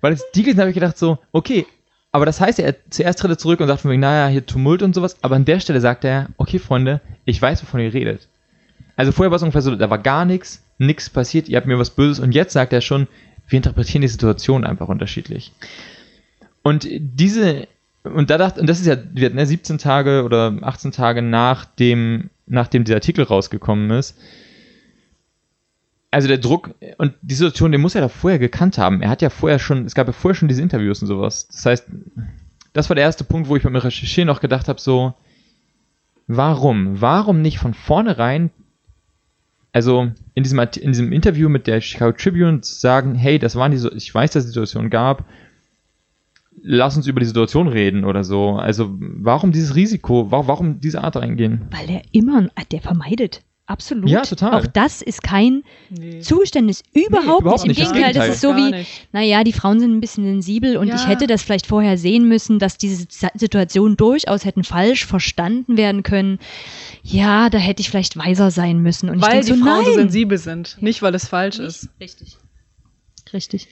[0.00, 1.66] Weil es die gelesen habe ich gedacht so, okay,
[2.12, 4.82] aber das heißt, er zuerst tritt er zurück und sagt von wegen, naja, hier Tumult
[4.82, 8.28] und sowas, aber an der Stelle sagt er, okay, Freunde, ich weiß, wovon ihr redet.
[8.96, 11.78] Also vorher war es ungefähr so, da war gar nichts, nichts passiert, ihr habt mir
[11.78, 13.06] was Böses und jetzt sagt er schon,
[13.46, 15.52] wir interpretieren die Situation einfach unterschiedlich.
[16.62, 17.68] Und diese,
[18.02, 21.22] und da dachte, und das ist ja, wir hatten ja 17 Tage oder 18 Tage
[21.22, 24.18] nachdem, nachdem dieser Artikel rausgekommen ist,
[26.10, 29.02] also der Druck und die Situation, den muss er da vorher gekannt haben.
[29.02, 31.48] Er hat ja vorher schon, es gab ja vorher schon diese Interviews und sowas.
[31.48, 31.86] Das heißt,
[32.72, 35.14] das war der erste Punkt, wo ich beim Recherchieren noch gedacht habe, so,
[36.26, 37.00] warum?
[37.00, 38.50] Warum nicht von vornherein,
[39.72, 43.96] also in diesem, in diesem Interview mit der Chicago Tribune sagen, hey, das waren die,
[43.96, 45.26] ich weiß, dass es die Situation gab,
[46.62, 48.56] lass uns über die Situation reden oder so.
[48.56, 51.66] Also warum dieses Risiko, warum, diese Art reingehen?
[51.70, 53.42] Weil der immer, der vermeidet.
[53.70, 54.08] Absolut.
[54.08, 54.54] Ja, total.
[54.54, 56.20] Auch das ist kein Nee.
[56.20, 56.82] Zuständnis.
[56.94, 57.78] Überhaupt überhaupt nicht.
[57.78, 57.92] Im nicht.
[57.92, 59.06] Gegenteil, das ist so wie, nicht.
[59.12, 60.94] naja, die Frauen sind ein bisschen sensibel und Ja.
[60.96, 66.02] ich hätte das vielleicht vorher sehen müssen, dass diese Situation durchaus hätten falsch verstanden werden
[66.02, 66.38] können.
[67.02, 69.10] Ja, da hätte ich vielleicht weiser sein müssen.
[69.10, 69.92] Und Weil ich die denke so, Frauen nein.
[69.92, 71.90] so sensibel sind, nicht weil es falsch ist.
[72.00, 72.38] Richtig.
[73.34, 73.68] Richtig.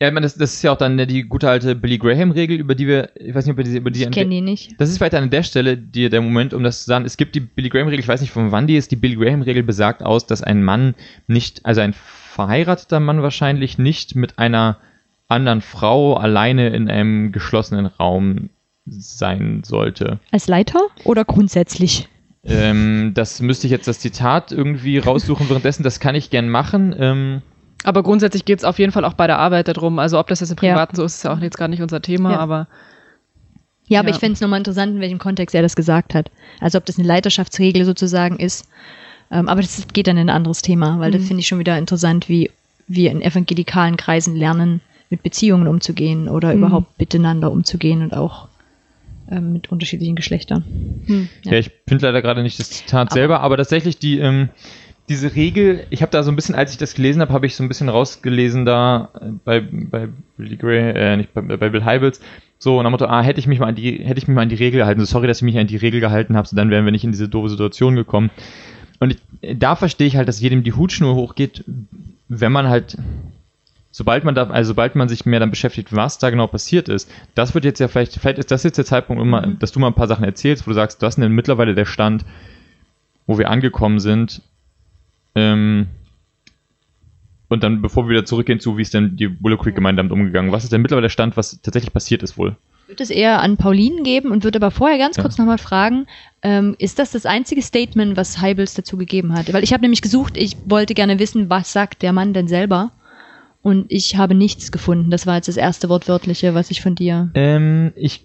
[0.00, 2.74] Ja, ich meine, das, das ist ja auch dann die gute alte Billy Graham-Regel, über
[2.74, 4.78] die wir, ich weiß nicht, über die, über die Ich kenne die nicht.
[4.78, 7.06] Das ist vielleicht an der Stelle die, der Moment, um das zu sagen.
[7.06, 8.90] Es gibt die Billy Graham-Regel, ich weiß nicht von wann die ist.
[8.90, 10.94] Die Billy Graham-Regel besagt aus, dass ein Mann
[11.28, 14.76] nicht, also ein verheirateter Mann wahrscheinlich nicht mit einer
[15.28, 18.50] anderen Frau alleine in einem geschlossenen Raum
[18.84, 20.20] sein sollte.
[20.30, 22.06] Als Leiter oder grundsätzlich?
[22.44, 25.82] Ähm, das müsste ich jetzt das Zitat irgendwie raussuchen währenddessen.
[25.82, 26.94] Das kann ich gern machen.
[26.98, 27.42] Ähm,
[27.84, 29.98] Aber grundsätzlich geht es auf jeden Fall auch bei der Arbeit darum.
[29.98, 30.72] Also ob das jetzt im Ja.
[30.72, 32.38] Privaten so ist, ist ja auch jetzt gar nicht unser Thema, Ja.
[32.38, 32.66] aber
[33.88, 34.14] Ja, aber Ja.
[34.16, 36.28] ich fände es nochmal interessant, in welchem Kontext er das gesagt hat.
[36.60, 38.66] Also ob das eine Leiterschaftsregel sozusagen ist.
[39.30, 41.26] Ähm, aber das geht dann in ein anderes Thema, weil das Mhm.
[41.26, 42.50] finde ich schon wieder interessant, wie
[42.88, 46.58] wir in evangelikalen Kreisen lernen, mit Beziehungen umzugehen oder Mhm.
[46.64, 48.48] überhaupt miteinander umzugehen und auch
[49.30, 50.64] ähm, mit unterschiedlichen Geschlechtern.
[51.06, 51.28] hm.
[51.44, 51.58] Ja, Ja.
[51.58, 54.48] ich finde leider gerade nicht das Zitat Aber- selber, aber tatsächlich die, ähm,
[55.08, 57.54] diese Regel, ich habe da so ein bisschen, als ich das gelesen habe, habe ich
[57.54, 61.84] so ein bisschen rausgelesen da äh, bei, bei Billy Gray, äh, nicht bei, bei Bill
[61.84, 62.20] Hybels,
[62.58, 64.42] so nach dem Motto, ah, hätte ich mich mal an die, hätte ich mich mal
[64.42, 66.56] an die Regel gehalten, so sorry, dass ich mich an die Regel gehalten habe, so
[66.56, 68.30] dann wären wir nicht in diese doofe Situation gekommen.
[68.98, 71.64] Und ich, da verstehe ich halt, dass jedem die Hutschnur hochgeht,
[72.28, 72.96] wenn man halt,
[73.90, 77.10] sobald man da, also sobald man sich mehr dann beschäftigt, was da genau passiert ist,
[77.34, 79.58] das wird jetzt ja vielleicht, vielleicht ist das jetzt der Zeitpunkt, mal, Mhm.
[79.58, 81.84] dass du mal ein paar Sachen erzählst, wo du sagst, das ist denn mittlerweile der
[81.84, 82.24] Stand,
[83.26, 84.40] wo wir angekommen sind.
[85.36, 85.86] Ähm,
[87.48, 90.12] und dann, bevor wir wieder zurückgehen zu, wie ist denn die Willow Creek Gemeinde damit
[90.12, 90.50] umgegangen?
[90.50, 92.56] Was ist denn mittlerweile der Stand, was tatsächlich passiert ist wohl?
[92.84, 95.22] Ich würde es eher an Pauline geben und würde aber vorher ganz Ja.
[95.22, 96.06] kurz nochmal fragen,
[96.42, 99.52] ähm, ist das das einzige Statement, was Heibels dazu gegeben hat?
[99.52, 102.92] Weil ich habe nämlich gesucht, ich wollte gerne wissen, was sagt der Mann denn selber?
[103.62, 105.10] Und ich habe nichts gefunden.
[105.10, 107.30] Das war jetzt das erste Wortwörtliche, was ich von dir.
[107.34, 108.24] Ähm, ich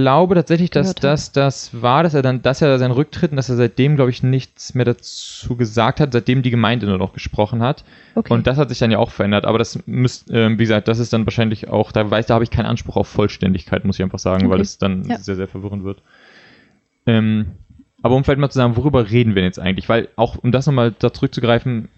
[0.00, 3.48] glaube tatsächlich, dass das das war, dass er dann, dass er seinen Rücktritt und dass
[3.48, 7.62] er seitdem, glaube ich, nichts mehr dazu gesagt hat, seitdem die Gemeinde nur noch gesprochen
[7.62, 7.84] hat.
[8.14, 8.32] Okay.
[8.32, 9.44] Und das hat sich dann ja auch verändert.
[9.44, 12.44] Aber das müsst, ähm, wie gesagt, das ist dann wahrscheinlich auch, da weiß, da habe
[12.44, 14.62] ich keinen Anspruch auf Vollständigkeit, muss ich einfach sagen, weil Okay.
[14.62, 15.18] es dann Ja.
[15.18, 16.02] sehr, sehr verwirrend wird.
[17.06, 17.46] Ähm,
[18.02, 19.88] aber um vielleicht mal zu sagen, worüber reden wir denn jetzt eigentlich?
[19.88, 21.88] Weil auch, um das nochmal da zurückzugreifen,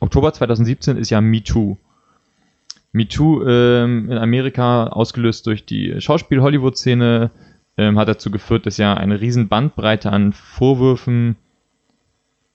[0.00, 1.76] Oktober 2017 ist ja MeToo.
[2.92, 7.30] MeToo ähm, in Amerika, ausgelöst durch die Schauspiel-Hollywood-Szene,
[7.76, 11.36] ähm, hat dazu geführt, dass ja eine riesen Bandbreite an Vorwürfen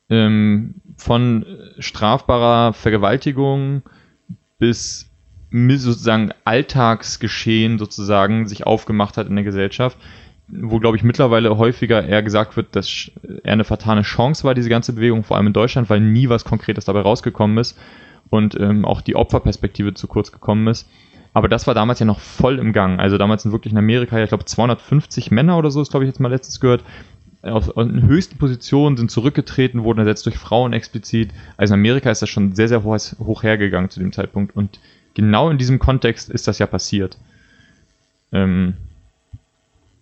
[0.09, 3.81] ähm, von äh, strafbarer Vergewaltigung
[4.59, 5.09] bis
[5.51, 9.97] sozusagen Alltagsgeschehen sozusagen sich aufgemacht hat in der Gesellschaft,
[10.49, 13.09] wo glaube ich mittlerweile häufiger eher gesagt wird, dass
[13.43, 16.43] eher eine vertane Chance war, diese ganze Bewegung, vor allem in Deutschland, weil nie was
[16.43, 17.79] Konkretes dabei rausgekommen ist
[18.29, 20.87] und ähm, auch die Opferperspektive zu kurz gekommen ist.
[21.33, 22.99] Aber das war damals ja noch voll im Gang.
[22.99, 26.09] Also damals sind wirklich in Amerika, ich glaube 250 Männer oder so, ist glaube ich
[26.09, 26.83] jetzt mal letztens gehört,
[27.41, 31.31] aus, den höchsten Positionen sind zurückgetreten, wurden ersetzt durch Frauen explizit.
[31.57, 34.55] Also in Amerika ist das schon sehr, sehr hoch, hoch hergegangen zu dem Zeitpunkt.
[34.55, 34.79] Und
[35.13, 37.17] genau in diesem Kontext ist das ja passiert.
[38.31, 38.75] Ähm,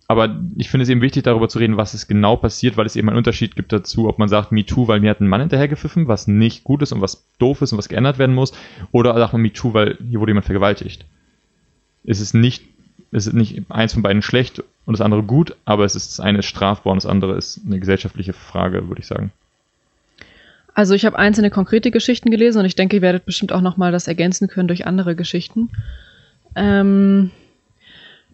[0.06, 2.96] aber ich finde es eben wichtig, darüber zu reden, was ist genau passiert, weil es
[2.96, 6.08] eben einen Unterschied gibt dazu, ob man sagt MeToo, weil mir hat ein Mann hinterhergepfiffen,
[6.08, 8.52] was nicht gut ist und was doof ist und was geändert werden muss,
[8.92, 11.06] oder sagt man MeToo, weil hier wurde jemand vergewaltigt.
[12.04, 12.64] Es ist nicht,
[13.12, 16.20] es ist nicht eins von beiden schlecht und das andere gut, aber es ist das
[16.20, 19.32] eine ist strafbar und das andere ist eine gesellschaftliche Frage, würde ich sagen.
[20.74, 23.92] Also ich habe einzelne konkrete Geschichten gelesen und ich denke, ihr werdet bestimmt auch nochmal
[23.92, 25.70] das ergänzen können durch andere Geschichten.
[26.56, 27.30] Ähm,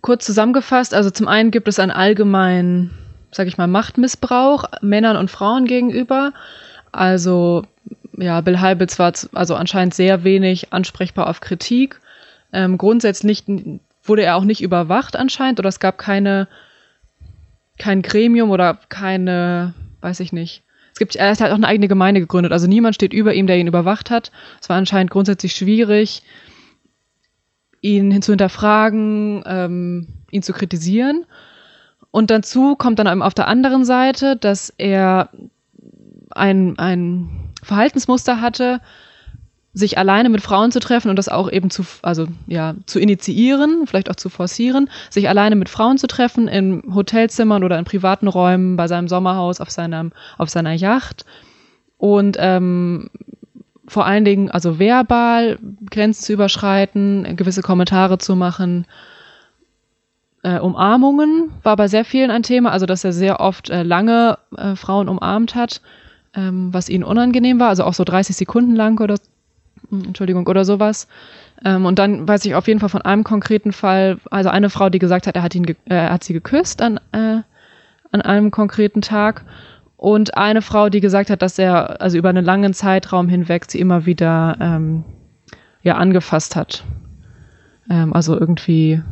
[0.00, 2.90] kurz zusammengefasst, also zum einen gibt es einen allgemeinen,
[3.32, 6.32] sag ich mal, Machtmissbrauch Männern und Frauen gegenüber.
[6.92, 7.64] Also
[8.16, 12.00] ja, Bill Heibels war also anscheinend sehr wenig ansprechbar auf Kritik.
[12.52, 13.44] Ähm, grundsätzlich
[14.02, 16.48] wurde er auch nicht überwacht anscheinend oder es gab keine
[17.80, 20.62] kein Gremium oder keine, weiß ich nicht.
[20.92, 22.52] Es gibt, er hat halt auch eine eigene Gemeinde gegründet.
[22.52, 24.30] Also niemand steht über ihm, der ihn überwacht hat.
[24.60, 26.22] Es war anscheinend grundsätzlich schwierig,
[27.80, 31.24] ihn hin zu hinterfragen, ähm, ihn zu kritisieren.
[32.10, 35.30] Und dazu kommt dann auf der anderen Seite, dass er
[36.30, 38.80] ein, ein Verhaltensmuster hatte,
[39.72, 43.86] sich alleine mit Frauen zu treffen und das auch eben zu, also ja, zu initiieren,
[43.86, 48.26] vielleicht auch zu forcieren, sich alleine mit Frauen zu treffen in Hotelzimmern oder in privaten
[48.26, 51.24] Räumen, bei seinem Sommerhaus, auf seinem, auf seiner Yacht
[51.98, 53.10] und ähm,
[53.90, 55.59] vor allen Dingen also verbal
[55.90, 58.87] Grenzen zu überschreiten, gewisse Kommentare zu machen.
[60.44, 64.38] Äh, Umarmungen war bei sehr vielen ein Thema, also dass er sehr oft äh, lange
[64.57, 65.81] äh, Frauen umarmt hat,
[66.35, 69.16] ähm, was ihnen unangenehm war, also auch so 30 Sekunden lang oder
[69.88, 71.09] hm, Entschuldigung oder sowas.
[71.64, 74.88] Ähm, und dann weiß ich auf jeden Fall von einem konkreten Fall, also eine Frau,
[74.88, 77.40] die gesagt hat, er hat ihn, äh, er hat sie geküsst an äh,
[78.12, 79.44] an einem konkreten Tag
[80.00, 83.78] und eine Frau, die gesagt hat, dass er also über einen langen Zeitraum hinweg sie
[83.78, 85.04] immer wieder ähm,
[85.82, 86.84] ja angefasst hat.
[87.90, 89.02] Ähm, also irgendwie,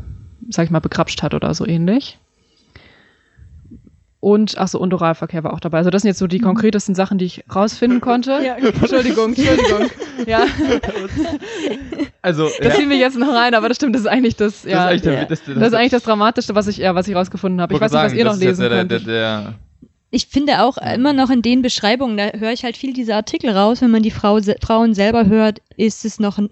[0.49, 2.19] sag ich mal, bekrapscht hat oder so ähnlich.
[4.21, 5.77] Und, ach so, und Oralverkehr war auch dabei.
[5.77, 6.45] Also das sind jetzt so die mhm.
[6.45, 8.41] konkretesten Sachen, die ich rausfinden konnte.
[8.43, 8.57] Ja.
[8.57, 9.91] Entschuldigung, Entschuldigung.
[10.27, 10.47] Ja.
[12.21, 12.71] Also, das ja.
[12.75, 14.91] ziehen wir jetzt noch rein, aber das stimmt, das ist eigentlich das, ja.
[14.91, 17.15] Das ist eigentlich, das, das, das, ist eigentlich das Dramatischste, was ich, ja, was ich
[17.15, 17.73] rausgefunden habe.
[17.75, 18.91] Ich weiß nicht, was ihr noch lesen der, könnt.
[18.91, 19.55] Der, der,
[20.11, 23.51] ich finde auch immer noch in den Beschreibungen, da höre ich halt viel diese Artikel
[23.51, 26.49] raus, wenn man die Frau, Frauen selber hört, ist es noch ein,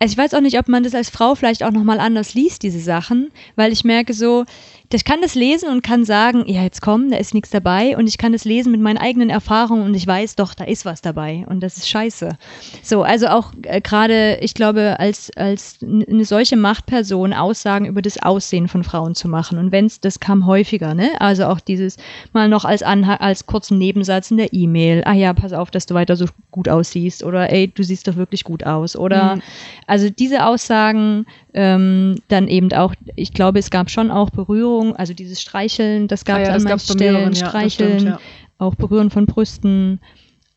[0.00, 2.62] also ich weiß auch nicht, ob man das als Frau vielleicht auch nochmal anders liest,
[2.62, 4.44] diese Sachen, weil ich merke so,
[4.92, 7.96] ich kann das lesen und kann sagen, ja, jetzt komm, da ist nichts dabei.
[7.96, 10.84] Und ich kann das lesen mit meinen eigenen Erfahrungen und ich weiß doch, da ist
[10.84, 11.44] was dabei.
[11.48, 12.36] Und das ist scheiße.
[12.82, 18.20] So, also auch äh, gerade, ich glaube, als, als eine solche Machtperson Aussagen über das
[18.20, 19.58] Aussehen von Frauen zu machen.
[19.58, 21.10] Und wenn's, das kam häufiger, ne?
[21.20, 21.96] Also auch dieses
[22.32, 25.02] mal noch als Anha als kurzen Nebensatz in der E-Mail.
[25.04, 27.22] Ah ja, pass auf, dass du weiter so gut aussiehst.
[27.22, 28.96] Oder ey, du siehst doch wirklich gut aus.
[28.96, 29.42] Oder, mhm.
[29.86, 35.14] also diese Aussagen, ähm, dann eben auch, ich glaube, es gab schon auch Berührung, also
[35.14, 38.20] dieses Streicheln, das gab es ah ja, an manchen Stellen, mehreren, Streicheln, stimmt, ja.
[38.58, 40.00] auch Berühren von Brüsten.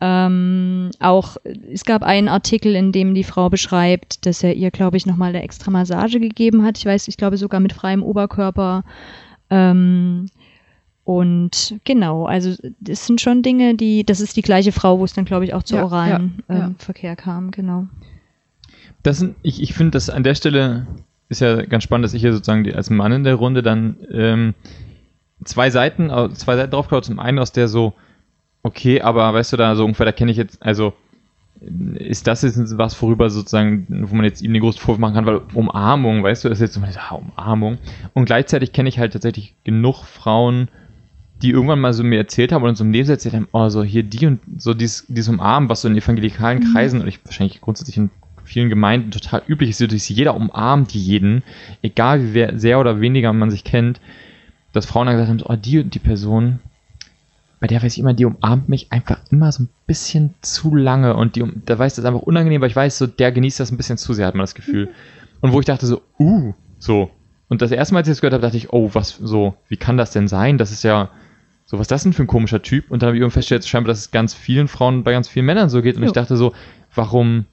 [0.02, 1.38] Ähm, auch,
[1.72, 5.30] es gab einen Artikel, in dem die Frau beschreibt, dass er ihr, glaube ich, nochmal
[5.30, 6.78] eine extra Massage gegeben hat.
[6.78, 8.84] Ich weiß, ich glaube sogar mit freiem Oberkörper.
[9.50, 10.28] Ähm,
[11.06, 15.14] und genau, also das sind schon Dinge, die, das ist die gleiche Frau, wo es
[15.14, 17.88] dann, glaube ich, auch zu ja, oralen ja, ähm, Verkehr kam, genau.
[19.04, 20.88] Das sind, ich, ich finde, dass an der Stelle
[21.34, 23.98] ist ja ganz spannend, dass ich hier sozusagen die, als Mann in der Runde dann
[24.12, 24.54] ähm,
[25.44, 27.94] zwei Seiten, zwei Seiten drauf Zum einen aus der so,
[28.64, 30.94] okay, aber weißt du, da so ungefähr, da kenne ich jetzt, also
[31.96, 35.26] ist das jetzt was, worüber sozusagen, wo man jetzt ihm den großen Vorwurf machen kann,
[35.26, 37.78] weil Umarmung, weißt du, das ist jetzt so, ja, Umarmung.
[38.14, 40.68] Und gleichzeitig kenne ich halt tatsächlich genug Frauen,
[41.42, 43.84] die irgendwann mal so mir erzählt haben und so im Leben erzählt haben, oh, so
[43.84, 46.74] hier die und so dieses, dieses Umarmen, was so in evangelikalen mhm.
[46.74, 48.10] Kreisen und ich wahrscheinlich grundsätzlich in
[48.44, 51.44] vielen Gemeinden total üblich ist, dass jeder umarmt jeden,
[51.82, 54.00] egal wie sehr oder weniger man sich kennt,
[54.72, 56.60] dass Frauen dann gesagt haben, oh, die und die Person,
[57.60, 61.16] bei der weiß ich immer, die umarmt mich einfach immer so ein bisschen zu lange
[61.16, 63.78] und die, da weiß das einfach unangenehm, weil ich weiß, so, der genießt das ein
[63.78, 64.90] bisschen zu sehr, hat man das Gefühl.
[65.42, 67.12] Und wo ich dachte so, uh, so.
[67.48, 69.78] Und das erste Mal, als ich das gehört habe, dachte ich, oh, was, so, wie
[69.78, 70.58] kann das denn sein?
[70.58, 71.10] Das ist ja,
[71.66, 72.92] so, was ist das denn für ein komischer Typ?
[72.92, 75.46] Und dann habe ich irgendwann festgestellt, scheinbar, dass es ganz vielen Frauen bei ganz vielen
[75.46, 75.96] Männern so geht.
[75.96, 76.08] Und jo.
[76.08, 76.54] ich dachte so,
[76.94, 77.46] warum,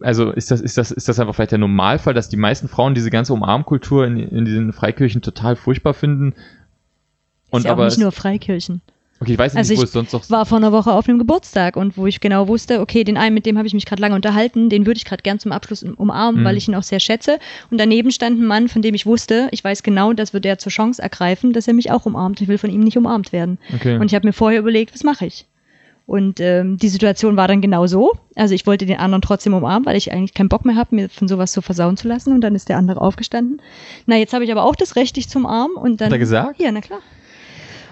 [0.00, 2.94] also ist das, ist das, ist das einfach vielleicht der Normalfall, dass die meisten Frauen
[2.94, 6.34] diese ganze Umarmkultur in, in diesen Freikirchen total furchtbar finden?
[7.50, 8.82] Und ist ja aber nicht nur Freikirchen.
[9.20, 10.28] Okay, ich weiß nicht, also wo es sonst noch.
[10.28, 13.32] war vor einer Woche auf einem Geburtstag und wo ich genau wusste, okay, den einen,
[13.32, 15.82] mit dem habe ich mich gerade lange unterhalten, den würde ich gerade gern zum Abschluss
[15.82, 16.44] umarmen, mhm.
[16.44, 17.38] weil ich ihn auch sehr schätze.
[17.70, 20.58] Und daneben stand ein Mann, von dem ich wusste, ich weiß genau, das wird er
[20.58, 22.40] zur Chance ergreifen, dass er mich auch umarmt.
[22.40, 23.58] Ich will von ihm nicht umarmt werden.
[23.74, 23.96] Okay.
[23.96, 25.46] Und ich habe mir vorher überlegt, was mache ich?
[26.06, 28.12] Und ähm, die Situation war dann genau so.
[28.36, 31.08] Also ich wollte den anderen trotzdem umarmen, weil ich eigentlich keinen Bock mehr habe, mir
[31.08, 32.34] von sowas so versauen zu lassen.
[32.34, 33.62] Und dann ist der andere aufgestanden.
[34.06, 35.70] Na, jetzt habe ich aber auch das Recht, dich zum Arm.
[35.76, 36.60] Und dann, Hat er gesagt?
[36.60, 37.00] Ja, na klar.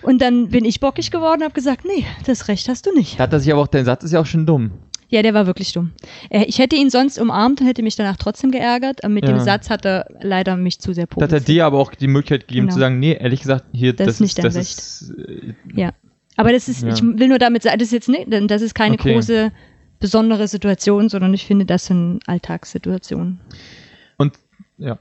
[0.03, 3.19] Und dann bin ich bockig geworden und habe gesagt, nee, das Recht hast du nicht.
[3.19, 4.73] Hat er sich aber auch, dein Satz ist ja auch schon dumm.
[5.09, 5.93] Ja, der war wirklich dumm.
[6.31, 9.07] Ich hätte ihn sonst umarmt und hätte mich danach trotzdem geärgert.
[9.07, 9.33] Mit ja.
[9.33, 11.33] dem Satz hat er leider mich zu sehr provoziert.
[11.33, 12.75] Hat er dir aber auch die Möglichkeit gegeben genau.
[12.75, 14.79] zu sagen, nee, ehrlich gesagt, hier, das, das ist nicht dein das Recht.
[14.79, 15.93] Ist, äh, ja.
[16.37, 16.89] Aber das ist, ja.
[16.89, 19.15] ich will nur damit sagen, das ist jetzt nicht, das ist keine okay.
[19.15, 19.53] große
[20.01, 23.41] besondere Situation, sondern ich finde, das sind Alltagssituationen.
[24.19, 24.35] Und
[24.79, 24.99] ja.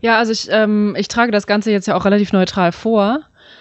[0.00, 3.20] Ja, also ich, ähm, ich trage das Ganze jetzt ja auch relativ neutral vor,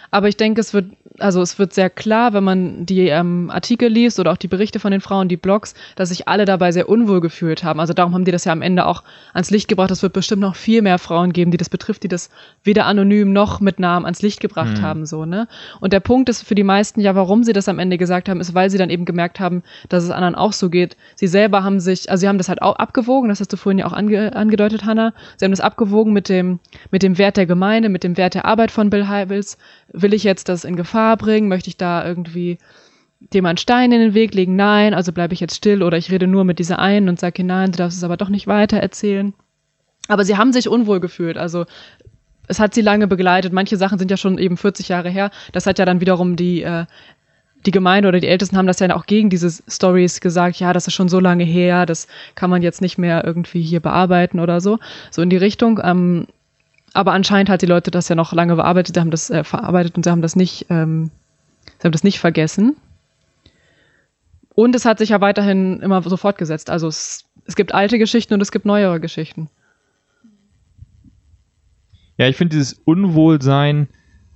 [0.10, 3.90] aber ich denke, es wird also es wird sehr klar, wenn man die ähm, Artikel
[3.90, 6.90] liest oder auch die Berichte von den Frauen, die Blogs, dass sich alle dabei sehr
[6.90, 7.80] unwohl gefühlt haben.
[7.80, 9.92] Also darum haben die das ja am Ende auch ans Licht gebracht.
[9.92, 12.30] Es wird bestimmt noch viel mehr Frauen geben, die das betrifft, die das
[12.64, 14.82] weder anonym noch mit Namen ans Licht gebracht mhm.
[14.82, 15.48] haben, so, ne?
[15.80, 18.40] Und der Punkt ist für die meisten ja, warum sie das am Ende gesagt haben,
[18.40, 20.98] ist, weil sie dann eben gemerkt haben, dass es anderen auch so geht.
[21.16, 23.80] Sie selber haben sich, also sie haben das halt auch abgewogen, das hast du vorhin
[23.80, 25.14] ja auch ange, angedeutet, Hannah.
[25.38, 26.60] Sie haben das abgewogen mit dem,
[26.92, 29.58] mit dem Wert der Gemeinde, mit dem Wert der Arbeit von Bill Hybels.
[29.96, 31.48] Will ich jetzt das in Gefahr bringen?
[31.48, 32.58] Möchte ich da irgendwie
[33.34, 36.12] dem einen Stein in den Weg legen, nein, also bleibe ich jetzt still oder ich
[36.12, 38.78] rede nur mit dieser einen und sage, nein, du darfst es aber doch nicht weiter
[38.78, 39.34] erzählen.
[40.08, 41.38] Aber sie haben sich unwohl gefühlt.
[41.38, 41.66] Also
[42.48, 43.54] es hat sie lange begleitet.
[43.54, 45.32] Manche Sachen sind ja schon eben 40 Jahre her.
[45.52, 46.86] Das hat ja dann wiederum die, äh,
[47.66, 50.86] die Gemeinde oder die Ältesten haben das ja auch gegen diese Stories gesagt, ja, das
[50.86, 54.62] ist schon so lange her, das kann man jetzt nicht mehr irgendwie hier bearbeiten oder
[54.62, 54.78] so.
[55.10, 55.80] So in die Richtung.
[55.84, 56.28] Ähm,
[56.96, 59.98] aber anscheinend hat die Leute das ja noch lange bearbeitet, sie haben das äh, verarbeitet
[59.98, 61.12] und sie haben das nicht, ähm,
[61.78, 62.78] sie haben das nicht vergessen.
[64.54, 66.70] Und es hat sich ja weiterhin immer so fortgesetzt.
[66.70, 69.50] Also es, es gibt alte Geschichten und es gibt neuere Geschichten.
[72.18, 73.90] Ja, ich finde dieses Unwohlsein,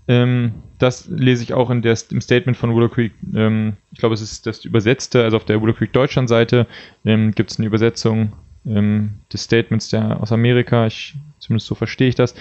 [0.10, 3.13] ähm, das lese ich auch in der, im Statement von Willow Creek.
[3.34, 6.67] Ähm, ich glaube, es ist das übersetzte, also auf der Willow Creek Deutschland-Seite
[7.06, 8.34] ähm, gibt es eine Übersetzung
[8.65, 10.88] ähm, des Statements der aus Amerika.
[10.88, 11.15] Ich,
[11.49, 12.35] zumindest so verstehe ich das.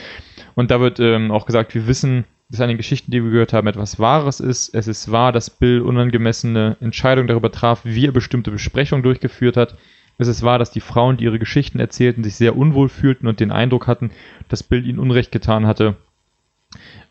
[0.54, 3.52] Und da wird ähm, auch gesagt, wir wissen, dass an den Geschichten, die wir gehört
[3.54, 4.74] haben, etwas Wahres ist.
[4.74, 9.76] Es ist wahr, dass Bill unangemessene Entscheidungen darüber traf, wie er bestimmte Besprechungen durchgeführt hat.
[10.18, 13.40] Es ist wahr, dass die Frauen, die ihre Geschichten erzählten, sich sehr unwohl fühlten und
[13.40, 14.10] den Eindruck hatten,
[14.48, 15.96] dass Bill ihnen Unrecht getan hatte.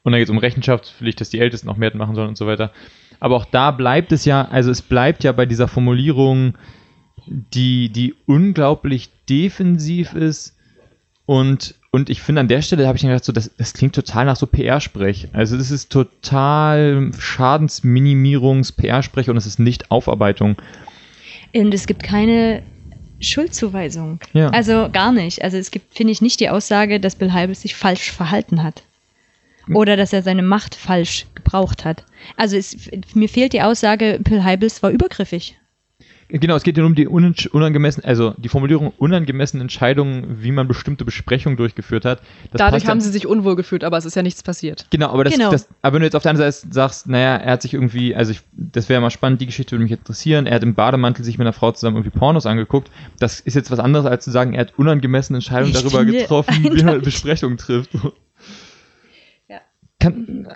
[0.04, 2.46] Und dann geht es um Rechenschaftspflicht, dass die Ältesten auch mehr machen sollen und so
[2.46, 2.72] weiter.
[3.20, 6.58] Aber auch da bleibt es ja, also es bleibt ja bei dieser Formulierung,
[7.26, 10.57] die, die unglaublich defensiv ist
[11.28, 13.94] und, und ich finde an der Stelle habe ich mir gedacht, so, das, das klingt
[13.94, 15.28] total nach so PR-Sprech.
[15.34, 20.56] Also das ist total Schadensminimierungs-PR-Sprech und es ist nicht Aufarbeitung.
[21.54, 22.64] Und es gibt keine
[23.20, 24.22] Schuldzuweisung.
[24.32, 24.52] Ja.
[24.52, 25.44] Also gar nicht.
[25.44, 28.84] Also es gibt, finde ich, nicht die Aussage, dass Bill Hybels sich falsch verhalten hat.
[29.74, 32.06] Oder dass er seine Macht falsch gebraucht hat.
[32.38, 35.58] Also es, mir fehlt die Aussage, Bill Hybels war übergriffig.
[36.30, 41.06] Genau, es geht ja um die unangemessen, also die Formulierung unangemessene Entscheidungen, wie man bestimmte
[41.06, 42.22] Besprechungen durchgeführt hat.
[42.52, 44.88] Dadurch haben sie sich unwohl gefühlt, aber es ist ja nichts passiert.
[44.90, 45.52] Genau, aber das, Genau.
[45.52, 48.14] das aber wenn du jetzt auf der anderen Seite sagst, naja, er hat sich irgendwie,
[48.14, 51.24] also ich, das wäre mal spannend, die Geschichte würde mich interessieren, er hat im Bademantel
[51.24, 52.92] sich mit einer Frau zusammen irgendwie Pornos angeguckt.
[53.20, 56.62] Das ist jetzt was anderes, als zu sagen, er hat unangemessene Entscheidungen Ich darüber getroffen,
[56.74, 57.02] wie man.
[57.02, 57.92] Besprechungen trifft.
[59.48, 59.62] Ja.
[60.02, 60.48] Kann,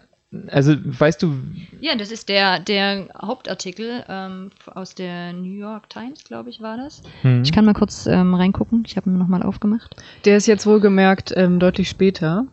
[0.48, 1.34] also weißt du,
[1.82, 6.78] Ja, das ist der, der Hauptartikel ähm, aus der New York Times, glaube ich, war
[6.78, 7.02] das.
[7.22, 8.84] hm, Ich kann mal kurz ähm, reingucken.
[8.88, 9.96] Ich habe ihn nochmal aufgemacht.
[10.26, 12.46] Der ist jetzt wohlgemerkt ähm, deutlich später.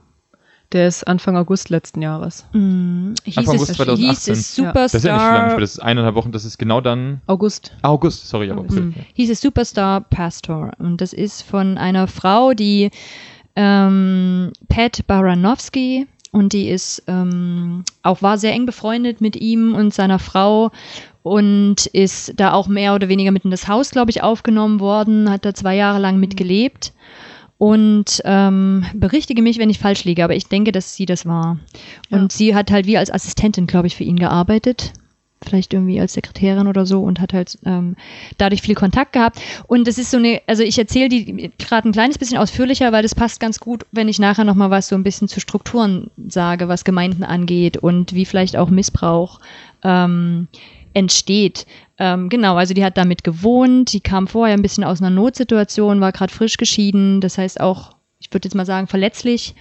[0.73, 2.45] Der ist Anfang August letzten Jahres.
[2.53, 4.07] Mm, hieß, Anfang es, August 2018.
[4.07, 4.73] hieß es Ja.
[4.73, 7.23] das ist ja nicht so lange, Superstar, das ist eineinhalb Wochen, das ist genau dann
[7.27, 7.73] August.
[7.81, 8.77] ah, August, sorry, aber August.
[8.79, 8.85] Ja.
[9.15, 10.73] hieß es Superstar Pastor.
[10.79, 12.91] Und das ist von einer Frau, die
[13.57, 19.95] ähm, Pat Baranowski und die ist ähm, auch war sehr eng befreundet mit ihm und
[19.95, 20.71] seiner Frau
[21.23, 25.31] und ist da auch mehr oder weniger mit in das Haus, glaube ich, aufgenommen worden,
[25.31, 26.93] hat da zwei Jahre lang mitgelebt.
[27.59, 31.59] Und ähm, berichtige mich, wenn ich falsch liege, aber ich denke, dass sie das war.
[32.09, 32.29] Und Ja.
[32.31, 34.93] sie hat halt wie als Assistentin, glaube ich, für ihn gearbeitet.
[35.49, 37.97] Vielleicht irgendwie als Sekretärin oder so und hat halt ähm,
[38.37, 39.41] dadurch viel Kontakt gehabt.
[39.67, 43.03] Und das ist so eine, also ich erzähle die gerade ein kleines bisschen ausführlicher, weil
[43.03, 46.69] das passt ganz gut, wenn ich nachher nochmal was so ein bisschen zu Strukturen sage,
[46.69, 49.41] was Gemeinden angeht und wie vielleicht auch Missbrauch
[49.83, 50.49] ähm,
[50.95, 51.67] entsteht.
[51.99, 56.01] Ähm, genau, also die hat damit gewohnt, die kam vorher ein bisschen aus einer Notsituation,
[56.01, 59.55] war gerade frisch geschieden, das heißt auch, ich würde jetzt mal sagen, verletzlich,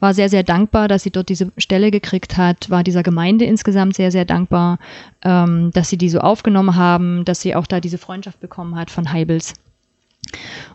[0.00, 3.96] war sehr, sehr dankbar, dass sie dort diese Stelle gekriegt hat, war dieser Gemeinde insgesamt
[3.96, 4.78] sehr, sehr dankbar,
[5.22, 8.90] ähm, dass sie die so aufgenommen haben, dass sie auch da diese Freundschaft bekommen hat
[8.90, 9.54] von Heibels.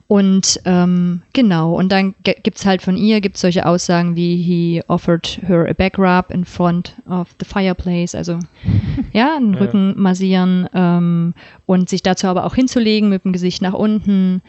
[0.07, 5.39] Und ähm, genau, und dann gibt's halt von ihr gibt's solche Aussagen wie he offered
[5.45, 8.39] her a back rub in front of the fireplace, also
[9.13, 9.59] ja, den Ja.
[9.59, 11.33] Rücken massieren ähm,
[11.65, 14.41] und sich dazu aber auch hinzulegen mit dem Gesicht nach unten.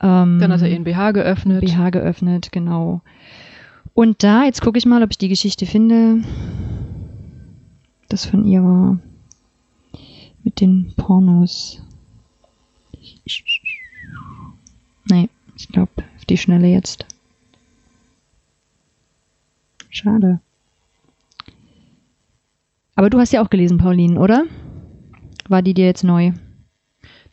[0.00, 1.64] Ähm, Dann hat er ihren BH geöffnet.
[1.64, 3.00] BH geöffnet, genau.
[3.94, 6.22] Und da, jetzt gucke ich mal, ob ich die Geschichte finde,
[8.08, 8.98] das von ihr war.
[10.44, 11.82] Mit den Pornos.
[15.10, 17.06] Nee, ich glaube, auf die Schnelle jetzt.
[19.88, 20.40] Schade.
[22.94, 24.44] Aber du hast ja auch gelesen, Pauline, oder?
[25.48, 26.32] War die dir jetzt neu?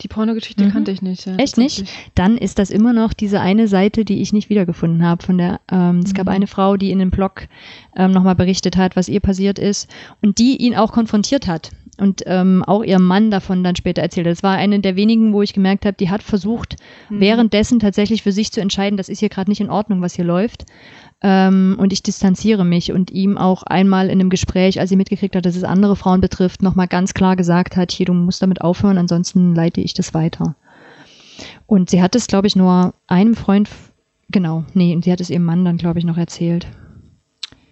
[0.04, 0.70] Die Pornogeschichte Mhm.
[0.72, 1.26] kannte ich nicht.
[1.26, 1.86] Ja, Echt nicht?
[2.14, 5.24] Dann ist das immer noch diese eine Seite, die ich nicht wiedergefunden habe.
[5.24, 6.34] Von der, ähm, es gab Mhm.
[6.34, 7.48] eine Frau, die in dem Blog
[7.96, 9.90] ähm, nochmal berichtet hat, was ihr passiert ist
[10.22, 14.26] und die ihn auch konfrontiert hat und ähm, auch ihrem Mann davon dann später erzählt
[14.28, 14.32] hat.
[14.34, 16.76] Das war eine der wenigen, wo ich gemerkt habe, die hat versucht,
[17.10, 17.20] Mhm.
[17.20, 20.26] währenddessen tatsächlich für sich zu entscheiden, das ist hier gerade nicht in Ordnung, was hier
[20.26, 20.66] läuft.
[21.26, 25.36] Ähm, und ich distanziere mich und ihm auch einmal in einem Gespräch, als sie mitgekriegt
[25.36, 28.60] hat, dass es andere Frauen betrifft, nochmal ganz klar gesagt hat, hier, du musst damit
[28.60, 30.56] aufhören, ansonsten leite ich das weiter.
[31.66, 33.70] Und sie hat es, glaube ich, nur einem Freund,
[34.30, 36.68] genau, nee, und sie hat es ihrem Mann dann, glaube ich, noch erzählt.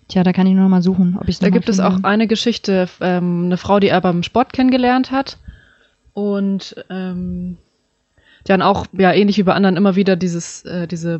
[0.08, 2.28] Tja, da kann ich nur noch mal suchen, ob ich Da gibt es auch eine
[2.28, 5.38] Geschichte, ähm, eine Frau, die er beim Sport kennengelernt hat.
[6.14, 7.58] Und ähm,
[8.41, 11.20] die dann auch, ja, ähnlich wie bei anderen immer wieder dieses, äh, diese,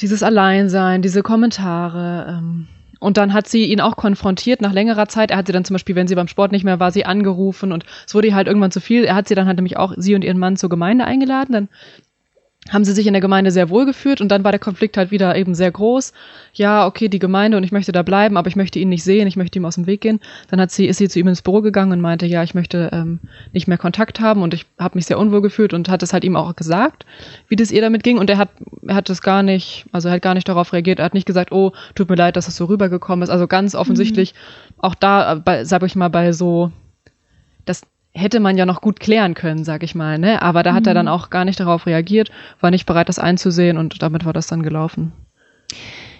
[0.00, 2.38] dieses Alleinsein, diese Kommentare.
[2.38, 2.68] Ähm,
[3.00, 5.30] und dann hat sie ihn auch konfrontiert nach längerer Zeit.
[5.30, 7.72] Er hat sie dann zum Beispiel, wenn sie beim Sport nicht mehr war, sie angerufen
[7.72, 9.04] und es wurde ihr halt irgendwann zu viel.
[9.04, 11.52] Er hat sie dann halt nämlich auch, sie und ihren Mann zur Gemeinde eingeladen.
[11.52, 11.68] Dann
[12.70, 15.10] haben sie sich in der Gemeinde sehr wohl gefühlt und dann war der Konflikt halt
[15.10, 16.12] wieder eben sehr groß.
[16.52, 19.26] Ja, okay, die Gemeinde und ich möchte da bleiben, aber ich möchte ihn nicht sehen,
[19.26, 20.20] ich möchte ihm aus dem Weg gehen.
[20.48, 22.90] Dann hat sie, ist sie zu ihm ins Büro gegangen und meinte, ja, ich möchte
[22.92, 23.20] ähm,
[23.52, 26.24] nicht mehr Kontakt haben und ich habe mich sehr unwohl gefühlt und hat es halt
[26.24, 27.06] ihm auch gesagt,
[27.48, 28.50] wie das ihr damit ging und er hat,
[28.86, 31.26] er hat das gar nicht, also er hat gar nicht darauf reagiert, er hat nicht
[31.26, 33.30] gesagt, oh, tut mir leid, dass es das so rübergekommen ist.
[33.30, 34.74] Also ganz offensichtlich, mhm.
[34.84, 36.72] auch da, bei, sag ich mal, bei so,
[37.64, 37.82] das
[38.18, 40.42] hätte man ja noch gut klären können, sag ich mal, ne?
[40.42, 40.88] Aber da hat mhm.
[40.88, 41.12] er dann mhm.
[41.12, 44.62] auch gar nicht darauf reagiert, war nicht bereit, das einzusehen und damit war das dann
[44.62, 45.12] gelaufen.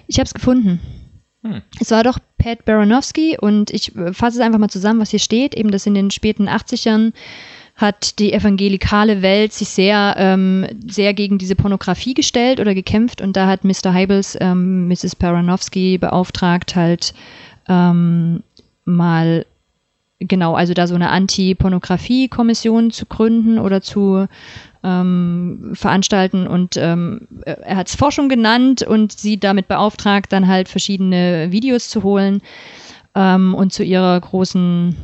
[0.07, 0.81] Ich habe es gefunden.
[1.43, 1.63] Hm.
[1.79, 5.21] Es war doch Pat Baranowski und ich äh, fasse es einfach mal zusammen, was hier
[5.21, 7.13] steht, eben dass in den späten 80ern
[7.77, 13.37] hat die evangelikale Welt sich sehr, ähm, sehr gegen diese Pornografie gestellt oder gekämpft und
[13.37, 13.93] da hat Mr.
[13.93, 15.15] Heibels ähm, Mrs.
[15.15, 17.15] Baranowski beauftragt, halt
[17.69, 18.43] ähm,
[18.85, 19.47] mal
[20.21, 24.27] genau, also da so eine Anti-Pornografie-Kommission zu gründen oder zu
[24.83, 30.69] ähm, veranstalten und ähm, er hat es Forschung genannt und sie damit beauftragt, dann halt
[30.69, 32.43] verschiedene Videos zu holen
[33.15, 34.97] ähm, und zu ihrer großen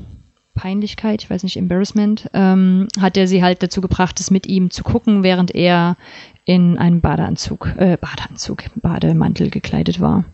[0.55, 4.71] Peinlichkeit, ich weiß nicht, Embarrassment, ähm, hat er sie halt dazu gebracht, es mit ihm
[4.71, 5.97] zu gucken, während er
[6.45, 10.25] in einen Badeanzug, äh, Badeanzug, Bademantel gekleidet war.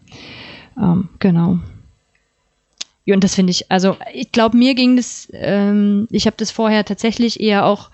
[0.77, 1.59] Ähm, genau.
[3.13, 6.85] Und das finde ich, also ich glaube, mir ging das, ähm, ich habe das vorher
[6.85, 7.91] tatsächlich eher auch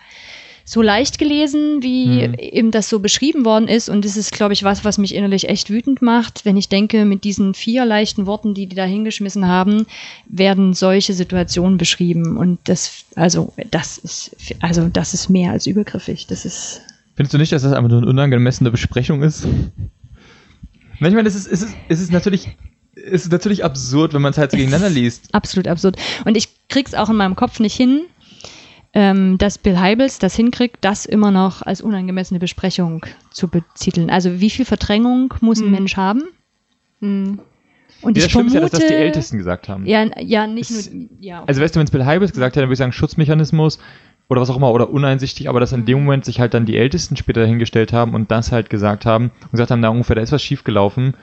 [0.68, 2.34] so leicht gelesen, wie mhm.
[2.34, 3.88] eben das so beschrieben worden ist.
[3.88, 7.04] Und das ist, glaube ich, was, was mich innerlich echt wütend macht, wenn ich denke,
[7.04, 9.86] mit diesen vier leichten Worten, die die da hingeschmissen haben,
[10.28, 12.36] werden solche Situationen beschrieben.
[12.36, 16.26] Und das, also, das ist, also, das ist mehr als übergriffig.
[16.26, 16.80] Das ist.
[17.14, 19.46] Findest du nicht, dass das einfach nur eine unangemessene Besprechung ist?
[20.94, 22.48] ich meine, es ist, es ist, es ist natürlich
[22.97, 25.32] ist natürlich absurd, wenn man es halt so gegeneinander liest.
[25.32, 25.97] Absolut absurd.
[26.24, 28.07] Und ich krieg's auch in meinem Kopf nicht hin,
[28.94, 34.09] ähm, dass Bill Heibels das hinkriegt, das immer noch als unangemessene Besprechung zu betiteln.
[34.09, 35.72] Also wie viel Verdrängung muss ein hm.
[35.72, 36.22] Mensch haben?
[37.01, 37.38] Hm.
[38.01, 39.86] Und ja, ich vermute, ist ja, dass das die Ältesten gesagt haben.
[39.86, 41.09] Ja, ja nicht es, nur.
[41.20, 41.49] Ja, okay.
[41.49, 43.78] Also weißt du, wenn es Bill Heibels gesagt hätte, dann würde ich sagen Schutzmechanismus
[44.28, 46.76] oder was auch immer, oder uneinsichtig, aber dass in dem Moment sich halt dann die
[46.76, 50.22] Ältesten später dahingestellt haben und das halt gesagt haben und gesagt haben, da ungefähr, da
[50.22, 51.14] ist was schiefgelaufen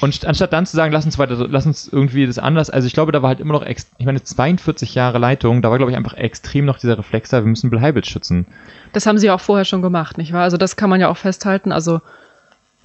[0.00, 2.92] und anstatt dann zu sagen, lass uns weiter, lass uns irgendwie das anders, also ich
[2.92, 5.96] glaube, da war halt immer noch, ich meine, 42 Jahre Leitung, da war, glaube ich,
[5.96, 8.46] einfach extrem noch dieser Reflex da, wir müssen Bill Heibels schützen.
[8.92, 10.42] Das haben sie auch vorher schon gemacht, nicht wahr?
[10.42, 12.00] Also das kann man ja auch festhalten, also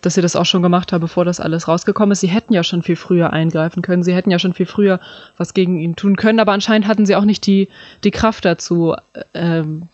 [0.02, 2.20] dass sie das auch schon gemacht haben, bevor das alles rausgekommen ist.
[2.20, 5.00] Sie hätten ja schon viel früher eingreifen können, sie hätten ja schon viel früher
[5.38, 7.70] was gegen ihn tun können, aber anscheinend hatten sie auch nicht die,
[8.04, 8.96] die Kraft dazu,
[9.34, 9.88] ähm,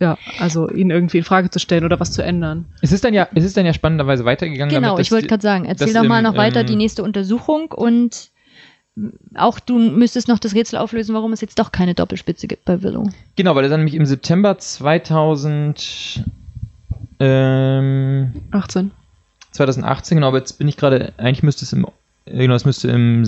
[0.00, 2.64] ja, also ihn irgendwie in Frage zu stellen oder was zu ändern.
[2.80, 4.74] Es ist dann ja, es ist dann ja spannenderweise weitergegangen.
[4.74, 7.70] Genau, damit, ich wollte gerade sagen, erzähl doch mal noch weiter ähm, die nächste Untersuchung
[7.70, 8.30] und
[9.34, 12.82] auch du müsstest noch das Rätsel auflösen, warum es jetzt doch keine Doppelspitze gibt bei
[12.82, 13.08] Willow.
[13.36, 16.24] Genau, weil er dann nämlich im September 2018.
[17.20, 18.32] Ähm,
[19.52, 21.86] 2018, genau, aber jetzt bin ich gerade, eigentlich müsste es im,
[22.24, 23.24] genau, es müsste im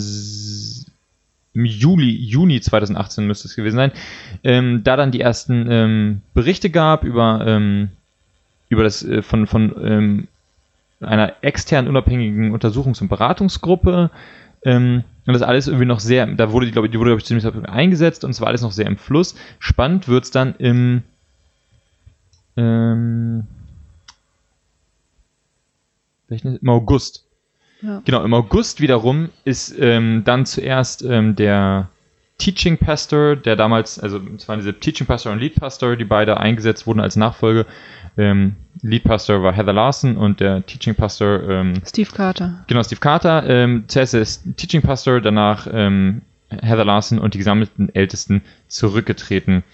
[1.54, 3.92] im Juli, Juni 2018 müsste es gewesen sein,
[4.42, 7.90] ähm, da dann die ersten ähm, Berichte gab über, ähm,
[8.68, 10.28] über das äh, von, von ähm,
[11.00, 14.10] einer externen unabhängigen Untersuchungs- und Beratungsgruppe.
[14.64, 17.26] Ähm, und das alles irgendwie noch sehr, da wurde glaube ich, die wurde, glaube ich,
[17.26, 19.34] ziemlich eingesetzt und es war alles noch sehr im Fluss.
[19.58, 21.02] Spannend wird es dann im
[22.56, 23.46] ähm,
[26.28, 27.24] im August
[28.04, 31.88] Genau, im August wiederum ist ähm, dann zuerst ähm, der
[32.38, 36.38] Teaching Pastor, der damals, also es waren diese Teaching Pastor und Lead Pastor, die beide
[36.38, 37.66] eingesetzt wurden als Nachfolge.
[38.16, 42.64] Ähm, Lead Pastor war Heather Larson und der Teaching Pastor ähm, Steve Carter.
[42.66, 43.48] Genau, Steve Carter.
[43.48, 49.64] Ähm, zuerst ist Teaching Pastor, danach ähm, Heather Larson und die gesammelten Ältesten zurückgetreten.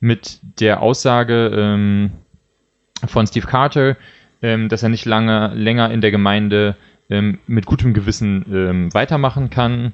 [0.00, 2.10] Mit der Aussage
[3.06, 3.96] von Steve Carter,
[4.44, 6.76] ähm, dass er nicht lange, länger in der Gemeinde
[7.08, 9.92] ähm, mit gutem Gewissen ähm, weitermachen kann.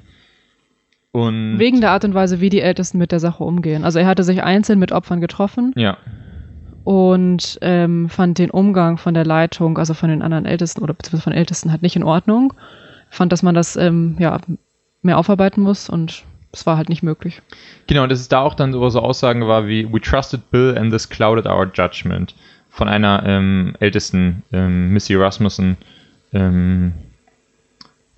[1.13, 3.85] Und Wegen der Art und Weise, wie die Ältesten mit der Sache umgehen.
[3.85, 5.71] Also er hatte sich einzeln mit Opfern getroffen.
[5.77, 5.97] Ja.
[6.83, 11.23] Und ähm, fand den Umgang von der Leitung, also von den anderen Ältesten oder beziehungsweise
[11.23, 12.53] von Ältesten halt nicht in Ordnung.
[13.09, 14.37] Fand, dass man das ähm, ja
[15.01, 17.41] mehr aufarbeiten muss und es war halt nicht möglich.
[17.87, 20.91] Genau, und dass es da auch dann so Aussagen war wie We trusted Bill and
[20.91, 22.35] this clouded our judgment.
[22.71, 25.77] Von einer ähm, ältesten, ähm, Missy Rasmussen.
[26.33, 26.93] Ähm,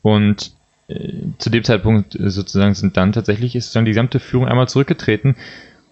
[0.02, 0.52] und
[0.88, 4.70] äh, zu dem Zeitpunkt äh, sozusagen sind dann tatsächlich ist dann die gesamte Führung einmal
[4.70, 5.36] zurückgetreten.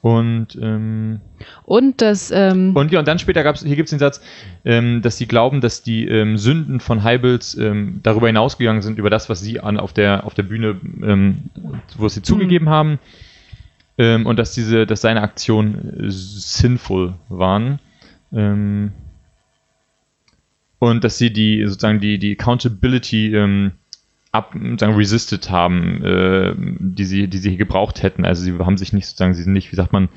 [0.02, 1.22] Und, ähm,
[1.64, 4.22] Und das, ähm, und, ja, und dann später gab es, hier gibt es den Satz,
[4.64, 6.08] ähm, dass sie glauben, dass die
[6.38, 7.56] Sünden von Heibels
[8.02, 10.78] darüber hinausgegangen sind, über das, was sie an, auf, der, auf der Bühne,
[11.98, 12.98] wo sie zugegeben haben.
[13.98, 17.80] Ähm, und dass diese, dass seine Aktionen äh, sinnvoll waren.
[18.34, 18.92] Ähm,
[20.80, 23.74] und dass sie die, sozusagen die, die Accountability ähm,
[24.32, 28.26] ab, sozusagen resisted haben, äh, die sie, die sie gebraucht hätten.
[28.26, 30.10] Also sie haben sich nicht sozusagen, sie sind nicht, wie sagt man,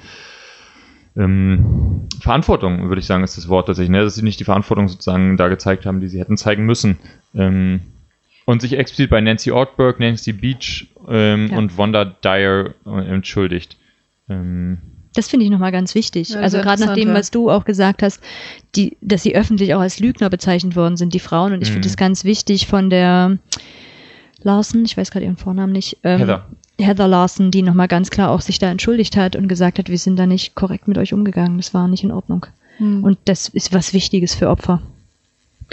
[1.16, 4.02] ähm, Verantwortung, würde ich sagen, ist das Wort tatsächlich, ne?
[4.02, 6.98] dass sie nicht die Verantwortung sozusagen da gezeigt haben, die sie hätten zeigen müssen.
[7.34, 7.80] Ähm,
[8.46, 11.58] und sich explizit bei Nancy Ortberg, Nancy Beach ähm, Ja.
[11.58, 13.76] und Wanda Dyer äh, entschuldigt.
[14.28, 14.78] Ähm,
[15.14, 16.30] Das finde ich nochmal ganz wichtig.
[16.30, 18.20] Ja, also gerade nach dem, was du auch gesagt hast,
[18.74, 21.52] die, dass sie öffentlich auch als Lügner bezeichnet worden sind, die Frauen.
[21.52, 21.90] Und ich finde Mhm.
[21.90, 23.38] es ganz wichtig von der
[24.42, 26.46] Larsen, ich weiß gerade ihren Vornamen nicht, ähm, Heather.
[26.80, 29.98] Heather Larson, die nochmal ganz klar auch sich da entschuldigt hat und gesagt hat, wir
[29.98, 31.56] sind da nicht korrekt mit euch umgegangen.
[31.58, 32.46] Das war nicht in Ordnung.
[32.78, 33.04] hm.
[33.04, 34.82] Und das ist was Wichtiges für Opfer.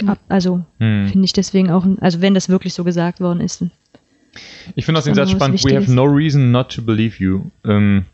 [0.06, 1.08] Ab, also hm.
[1.10, 3.64] finde ich deswegen auch, also wenn das wirklich so gesagt worden ist.
[4.76, 7.42] Ich finde auch den Satz spannend, we have no reason not to believe you.
[7.64, 8.04] Ähm,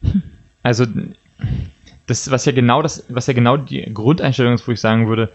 [0.69, 0.85] also,
[2.07, 5.33] das, was ja genau das, was ja genau die Grundeinstellung ist, wo ich sagen würde,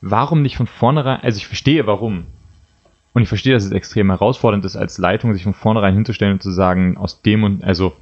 [0.00, 2.26] warum nicht von vornherein, also ich verstehe warum.
[3.12, 6.42] Und ich verstehe, dass es extrem herausfordernd ist, als Leitung sich von vornherein hinzustellen und
[6.42, 7.96] zu sagen, aus dem und, also,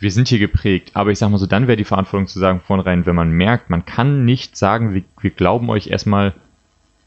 [0.00, 2.60] wir sind hier geprägt, aber ich sag mal so, dann wäre die Verantwortung zu sagen,
[2.60, 6.34] vornherein, wenn man merkt, man kann nicht sagen, wir, wir glauben euch erstmal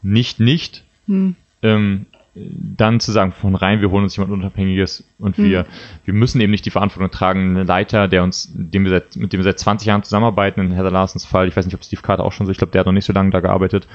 [0.02, 1.36] nicht, nicht, Hm.
[1.62, 5.66] ähm, dann zu sagen, von rein, wir holen uns jemand Unabhängiges und wir,
[6.04, 7.58] wir müssen eben nicht die Verantwortung tragen.
[7.58, 10.72] Ein Leiter, der uns, dem wir seit, mit dem wir seit 20 Jahren zusammenarbeiten, in
[10.72, 12.80] Heather Larsens Fall, ich weiß nicht, ob Steve Carter auch schon so, ich glaube, der
[12.80, 13.86] hat noch nicht so lange da gearbeitet,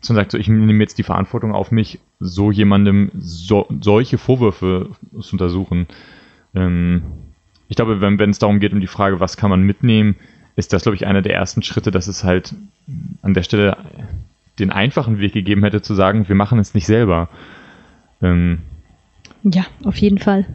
[0.00, 4.90] sondern sagt so, ich nehme jetzt die Verantwortung auf mich, so jemandem so, solche Vorwürfe
[5.20, 5.86] zu untersuchen.
[6.54, 7.02] Ähm,
[7.68, 10.16] ich glaube, wenn wenn es darum geht, um die Frage, was kann man mitnehmen,
[10.54, 12.54] ist das, glaube ich, einer der ersten Schritte, dass es halt
[13.20, 13.76] an der Stelle
[14.58, 17.28] den einfachen Weg gegeben hätte, zu sagen, wir machen es nicht selber.
[18.22, 18.58] Ähm,
[19.42, 20.46] Ja, auf jeden Fall.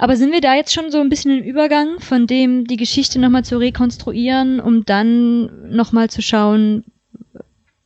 [0.00, 3.18] Aber sind wir da jetzt schon so ein bisschen im Übergang, von dem die Geschichte
[3.18, 6.84] nochmal zu rekonstruieren, um dann nochmal zu schauen,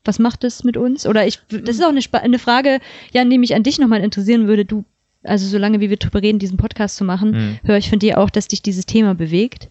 [0.05, 1.07] was macht das mit uns?
[1.07, 2.81] Oder ich, das ist auch eine, eine Frage,
[3.13, 4.65] Jan, die mich an dich nochmal interessieren würde.
[4.67, 4.85] Du,
[5.23, 7.59] also solange wie wir drüber reden, diesen Podcast zu machen, Mhm.
[7.65, 9.69] höre ich von dir auch, dass dich dieses Thema bewegt.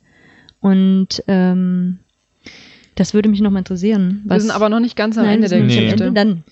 [0.61, 1.99] Und ähm,
[2.95, 4.21] das würde mich nochmal interessieren.
[4.25, 6.11] Wir sind aber noch nicht ganz am Nein, Ende der Geschichte.
[6.11, 6.43] Dann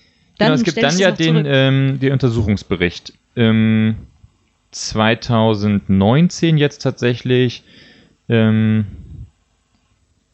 [0.46, 3.12] genau, es gibt dann ja den, ähm, den Untersuchungsbericht.
[3.36, 3.96] Ähm,
[4.72, 7.64] 2019 jetzt tatsächlich
[8.28, 8.86] ähm,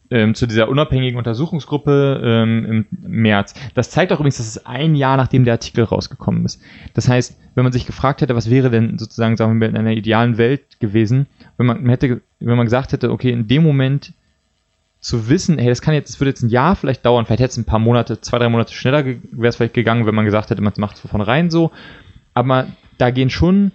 [0.09, 3.53] ähm, zu dieser unabhängigen Untersuchungsgruppe ähm, im März.
[3.73, 6.61] Das zeigt auch übrigens, dass es ein Jahr nachdem der Artikel rausgekommen ist.
[6.93, 9.77] Das heißt, wenn man sich gefragt hätte, was wäre denn sozusagen, sagen wir mal, in
[9.77, 11.27] einer idealen Welt gewesen,
[11.57, 14.13] wenn man hätte, wenn man gesagt hätte, okay, in dem Moment
[14.99, 17.51] zu wissen, hey, das kann jetzt, das würde jetzt ein Jahr vielleicht dauern, vielleicht hätte
[17.51, 20.49] es ein paar Monate, zwei, drei Monate schneller wäre es vielleicht gegangen, wenn man gesagt
[20.49, 21.71] hätte, man macht es von vornherein so.
[22.33, 22.67] Aber
[22.97, 23.71] da gehen schon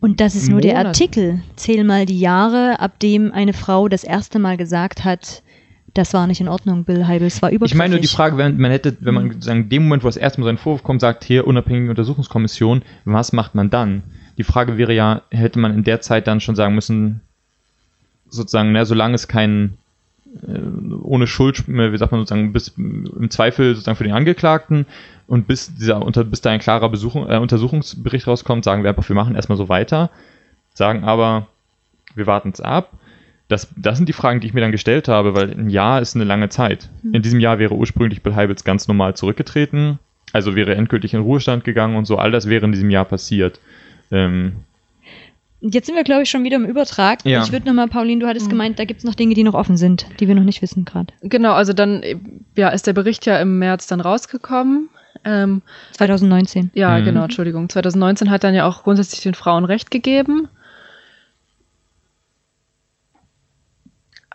[0.00, 1.42] Und das ist nur der Artikel.
[1.56, 5.42] Zähl mal die Jahre, ab dem eine Frau das erste Mal gesagt hat,
[5.94, 7.74] das war nicht in Ordnung, Bill Heibel, es war übergriffig.
[7.74, 10.08] Ich meine nur die Frage, wenn man hätte, wenn man sagen, in dem Moment, wo
[10.08, 14.02] das erste Mal so ein Vorwurf kommt, sagt, hier unabhängige Untersuchungskommission, was macht man dann?
[14.36, 17.20] Die Frage wäre ja, hätte man in der Zeit dann schon sagen müssen,
[18.28, 19.76] sozusagen, na, solange es kein äh,
[21.02, 24.86] ohne Schuld, äh, wie sagt man sozusagen, bis im Zweifel sozusagen für den Angeklagten
[25.26, 29.08] und bis dieser unter, bis da ein klarer Besuchung, äh, Untersuchungsbericht rauskommt, sagen wir einfach,
[29.08, 30.10] wir machen erstmal so weiter,
[30.72, 31.46] sagen aber,
[32.14, 32.90] wir warten es ab.
[33.48, 36.16] Das, das sind die Fragen, die ich mir dann gestellt habe, weil ein Jahr ist
[36.16, 36.88] eine lange Zeit.
[37.12, 39.98] In diesem Jahr wäre ursprünglich Bill Heibels ganz normal zurückgetreten,
[40.32, 43.60] also wäre endgültig in Ruhestand gegangen und so, all das wäre in diesem Jahr passiert.
[44.10, 44.54] Ähm,
[45.66, 47.24] Jetzt sind wir, glaube ich, schon wieder im Übertrag.
[47.24, 47.42] Ja.
[47.42, 48.50] Ich würde nochmal, Pauline, du hattest Mhm.
[48.50, 50.84] gemeint, da gibt es noch Dinge, die noch offen sind, die wir noch nicht wissen
[50.84, 51.14] gerade.
[51.22, 52.02] Genau, also dann
[52.54, 54.90] ja, ist der Bericht ja im März dann rausgekommen.
[55.24, 55.62] Ähm,
[55.92, 56.70] 2019.
[56.74, 57.04] ja, Mhm.
[57.06, 57.70] genau, Entschuldigung.
[57.70, 60.48] 2019 hat dann ja auch grundsätzlich den Frauen Recht gegeben.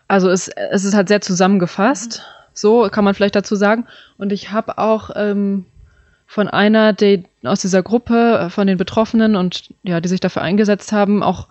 [0.07, 2.23] Also es, es ist halt sehr zusammengefasst.
[2.53, 3.85] So kann man vielleicht dazu sagen.
[4.17, 5.65] Und ich habe auch ähm,
[6.29, 10.43] von einer die, aus dieser Gruppe, äh, von den Betroffenen und ja, die sich dafür
[10.43, 11.47] eingesetzt haben, auch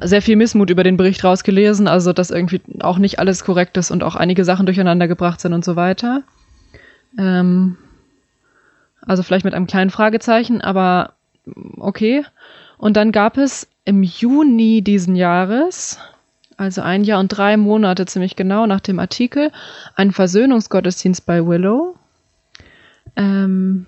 [0.00, 3.90] sehr viel Missmut über den Bericht rausgelesen, also dass irgendwie auch nicht alles korrekt ist
[3.90, 6.22] und auch einige Sachen durcheinander gebracht sind und so weiter.
[7.18, 7.76] Ähm,
[9.04, 11.14] also vielleicht mit einem kleinen Fragezeichen, aber
[11.76, 12.24] okay.
[12.76, 15.98] Und dann gab es im Juni diesen Jahres
[16.56, 19.50] also ein Jahr und drei Monate ziemlich genau nach dem Artikel,
[19.96, 21.97] einen Versöhnungsgottesdienst bei Willow
[23.18, 23.84] ähm,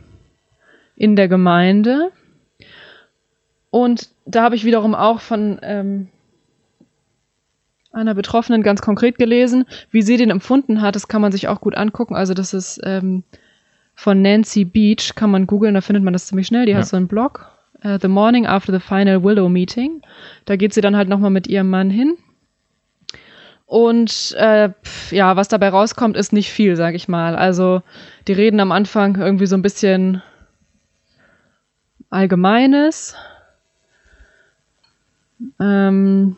[0.96, 2.10] in der Gemeinde.
[3.70, 6.08] Und da habe ich wiederum auch von ähm,
[7.92, 10.96] einer Betroffenen ganz konkret gelesen, wie sie den empfunden hat.
[10.96, 12.14] Das kann man sich auch gut angucken.
[12.14, 13.22] Also das ist ähm,
[13.94, 16.66] von Nancy Beach, kann man googeln, da findet man das ziemlich schnell.
[16.66, 16.78] Die ja.
[16.78, 17.50] hat so einen Blog,
[17.84, 20.02] uh, The Morning After the Final Willow Meeting.
[20.44, 22.16] Da geht sie dann halt nochmal mit ihrem Mann hin.
[23.70, 24.70] Und äh,
[25.12, 27.36] ja, was dabei rauskommt, ist nicht viel, sag ich mal.
[27.36, 27.82] Also
[28.30, 30.22] die reden am Anfang irgendwie so ein bisschen
[32.10, 33.16] Allgemeines.
[35.58, 36.36] Ähm,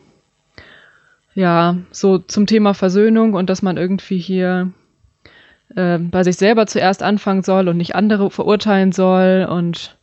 [1.35, 4.73] ja, so zum Thema Versöhnung und dass man irgendwie hier
[5.77, 9.99] äh, bei sich selber zuerst anfangen soll und nicht andere verurteilen soll und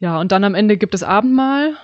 [0.00, 1.76] ja, und dann am Ende gibt es Abendmahl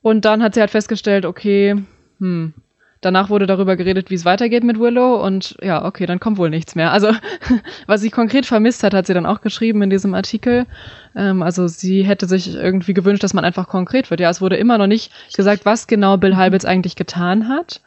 [0.00, 1.84] und dann hat sie halt festgestellt, okay,
[2.18, 2.54] hm,
[3.00, 6.50] Danach wurde darüber geredet, wie es weitergeht mit Willow und ja, okay, dann kommt wohl
[6.50, 6.90] nichts mehr.
[6.90, 7.12] Also
[7.86, 10.66] was sie konkret vermisst hat, hat sie dann auch geschrieben in diesem Artikel.
[11.14, 14.20] Ähm, also sie hätte sich irgendwie gewünscht, dass man einfach konkret wird.
[14.20, 17.82] Ja, es wurde immer noch nicht gesagt, was genau Bill Halbitz eigentlich getan hat.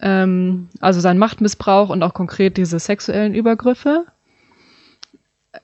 [0.00, 4.04] Ähm, also sein Machtmissbrauch und auch konkret diese sexuellen Übergriffe.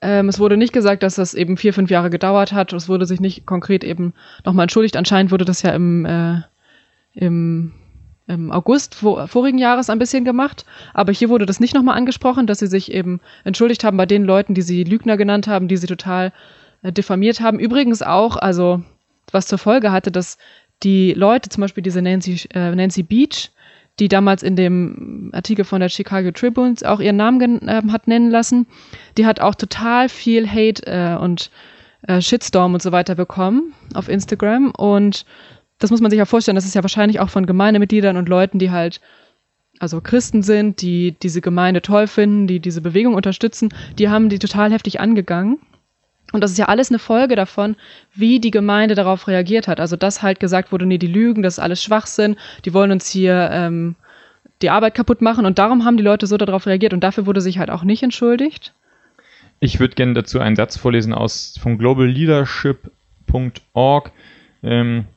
[0.01, 2.73] Ähm, es wurde nicht gesagt, dass das eben vier, fünf Jahre gedauert hat.
[2.73, 4.13] Es wurde sich nicht konkret eben
[4.45, 4.97] nochmal entschuldigt.
[4.97, 6.41] Anscheinend wurde das ja im, äh,
[7.13, 7.73] im
[8.27, 12.47] im August vor, vorigen Jahres ein bisschen gemacht, aber hier wurde das nicht nochmal angesprochen,
[12.47, 15.77] dass sie sich eben entschuldigt haben bei den Leuten, die sie Lügner genannt haben, die
[15.77, 16.31] sie total
[16.83, 17.59] äh, diffamiert haben.
[17.59, 18.81] Übrigens auch, also
[19.31, 20.37] was zur Folge hatte, dass
[20.83, 23.51] die Leute, zum Beispiel diese Nancy, äh, Nancy Beach,
[23.99, 28.31] die damals in dem Artikel von der Chicago Tribune auch ihren Namen äh, hat nennen
[28.31, 28.67] lassen,
[29.17, 31.51] die hat auch total viel Hate äh, und
[32.07, 35.25] äh, Shitstorm und so weiter bekommen auf Instagram und
[35.83, 38.57] das muss man sich ja vorstellen, das ist ja wahrscheinlich auch von Gemeindemitgliedern und Leuten,
[38.57, 39.01] die halt
[39.79, 44.39] also Christen sind, die diese Gemeinde toll finden, die diese Bewegung unterstützen, die haben die
[44.39, 45.59] total heftig angegangen.
[46.31, 47.75] Und das ist ja alles eine Folge davon,
[48.15, 49.81] wie die Gemeinde darauf reagiert hat.
[49.81, 53.09] Also dass halt gesagt wurde, nee, die lügen, das ist alles Schwachsinn, die wollen uns
[53.09, 53.95] hier ähm,
[54.61, 55.45] die Arbeit kaputt machen.
[55.45, 56.93] Und darum haben die Leute so darauf reagiert.
[56.93, 58.73] Und dafür wurde sich halt auch nicht entschuldigt.
[59.59, 64.11] Ich würde gerne dazu einen Satz vorlesen aus von globalleadership.org.
[64.63, 65.07] Ähm,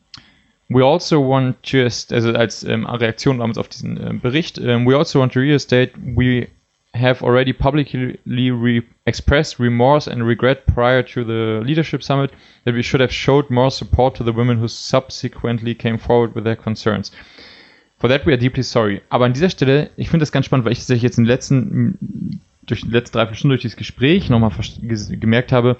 [0.69, 4.97] We also want to, also als ähm, Reaktion damals auf diesen äh, Bericht, ähm, we
[4.97, 6.49] also want to restate, we
[6.97, 8.19] have already publicly
[8.51, 12.33] re expressed remorse and regret prior to the leadership summit
[12.65, 16.45] that we should have showed more support to the women who subsequently came forward with
[16.45, 17.13] their concerns.
[17.99, 19.01] For that we are deeply sorry.
[19.09, 21.29] Aber an dieser Stelle, ich finde das ganz spannend, weil ich tatsächlich jetzt in den
[21.29, 24.53] letzten, durch die letzten drei, vier Stunden durch dieses Gespräch nochmal
[24.83, 25.77] gemerkt habe,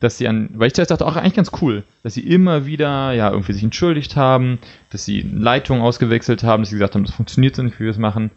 [0.00, 3.30] dass sie an, weil ich dachte, auch eigentlich ganz cool, dass sie immer wieder, ja,
[3.30, 4.58] irgendwie sich entschuldigt haben,
[4.90, 7.90] dass sie Leitung ausgewechselt haben, dass sie gesagt haben, das funktioniert so nicht, wie wir
[7.90, 8.30] es machen.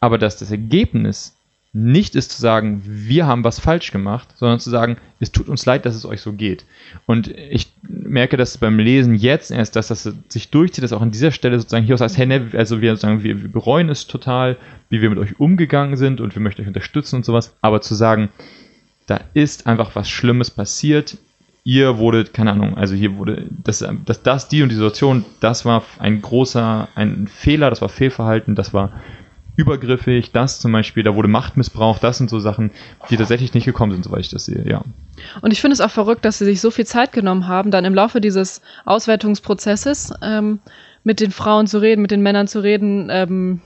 [0.00, 1.36] Aber dass das Ergebnis
[1.74, 5.64] nicht ist zu sagen, wir haben was falsch gemacht, sondern zu sagen, es tut uns
[5.64, 6.66] leid, dass es euch so geht.
[7.06, 11.12] Und ich merke das beim Lesen jetzt erst, dass das sich durchzieht, dass auch an
[11.12, 14.58] dieser Stelle sozusagen hier als, hey, ne, also wir sagen, wir, wir bereuen es total,
[14.90, 17.54] wie wir mit euch umgegangen sind und wir möchten euch unterstützen und sowas.
[17.62, 18.28] Aber zu sagen,
[19.06, 21.16] da ist einfach was Schlimmes passiert.
[21.64, 25.64] Ihr wurdet, keine Ahnung, also hier wurde, das, das, das, die und die Situation, das
[25.64, 28.90] war ein großer, ein Fehler, das war Fehlverhalten, das war
[29.54, 32.70] übergriffig, das zum Beispiel, da wurde Machtmissbrauch, das sind so Sachen,
[33.10, 34.82] die tatsächlich nicht gekommen sind, soweit ich das sehe, ja.
[35.40, 37.84] Und ich finde es auch verrückt, dass sie sich so viel Zeit genommen haben, dann
[37.84, 40.58] im Laufe dieses Auswertungsprozesses ähm,
[41.04, 43.60] mit den Frauen zu reden, mit den Männern zu reden, ähm,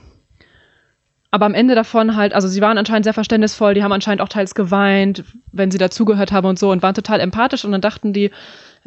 [1.37, 4.27] aber am Ende davon halt, also sie waren anscheinend sehr verständnisvoll, die haben anscheinend auch
[4.27, 8.11] teils geweint, wenn sie dazugehört haben und so und waren total empathisch und dann dachten
[8.11, 8.31] die,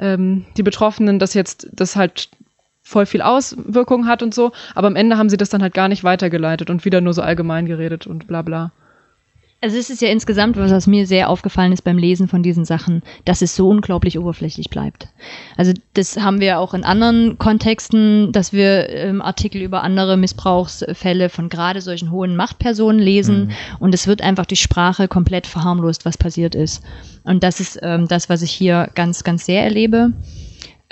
[0.01, 2.29] ähm, die Betroffenen, dass jetzt das halt
[2.83, 5.87] voll viel Auswirkungen hat und so, aber am Ende haben sie das dann halt gar
[5.87, 8.73] nicht weitergeleitet und wieder nur so allgemein geredet und bla bla.
[9.63, 12.65] Also es ist ja insgesamt, was, was mir sehr aufgefallen ist beim Lesen von diesen
[12.65, 15.09] Sachen, dass es so unglaublich oberflächlich bleibt.
[15.57, 21.29] Also das haben wir auch in anderen Kontexten, dass wir ähm, Artikel über andere Missbrauchsfälle
[21.29, 23.53] von gerade solchen hohen Machtpersonen lesen mhm.
[23.81, 26.83] und es wird einfach die Sprache komplett verharmlost, was passiert ist.
[27.25, 30.13] Und das ist ähm, das, was ich hier ganz, ganz sehr erlebe.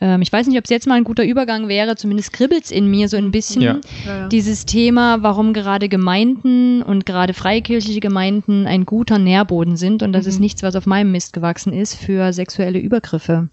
[0.01, 2.71] Ähm, ich weiß nicht, ob es jetzt mal ein guter Übergang wäre, zumindest kribbelt es
[2.71, 3.63] in mir so ein bisschen.
[3.63, 4.29] Ja.
[4.29, 10.25] Dieses Thema, warum gerade Gemeinden und gerade freikirchliche Gemeinden ein guter Nährboden sind und das
[10.25, 10.31] mhm.
[10.31, 13.49] ist nichts, was auf meinem Mist gewachsen ist für sexuelle Übergriffe.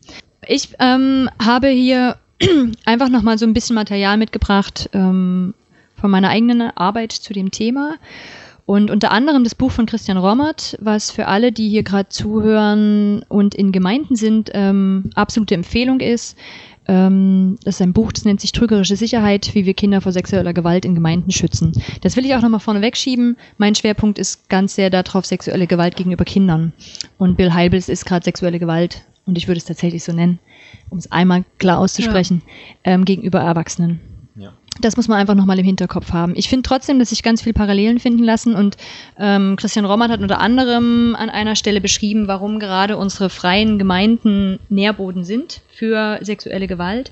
[0.47, 2.17] Ich ähm, habe hier
[2.85, 5.53] einfach nochmal so ein bisschen Material mitgebracht ähm,
[5.95, 7.95] von meiner eigenen Arbeit zu dem Thema.
[8.65, 13.23] Und unter anderem das Buch von Christian Rommert, was für alle, die hier gerade zuhören
[13.27, 16.35] und in Gemeinden sind, ähm, absolute Empfehlung ist.
[16.87, 20.53] Ähm, das ist ein Buch, das nennt sich Trügerische Sicherheit, wie wir Kinder vor sexueller
[20.53, 21.73] Gewalt in Gemeinden schützen.
[22.01, 23.37] Das will ich auch nochmal vorne wegschieben.
[23.57, 26.73] Mein Schwerpunkt ist ganz sehr darauf sexuelle Gewalt gegenüber Kindern.
[27.17, 30.39] Und Bill Heibels ist gerade sexuelle Gewalt, und ich würde es tatsächlich so nennen,
[30.89, 32.41] um es einmal klar auszusprechen,
[32.85, 32.93] ja.
[32.93, 33.99] ähm, gegenüber Erwachsenen.
[34.81, 36.33] Das muss man einfach nochmal im Hinterkopf haben.
[36.35, 38.75] Ich finde trotzdem, dass sich ganz viele Parallelen finden lassen und
[39.17, 44.59] ähm, Christian Rommert hat unter anderem an einer Stelle beschrieben, warum gerade unsere freien Gemeinden
[44.67, 47.11] Nährboden sind für sexuelle Gewalt.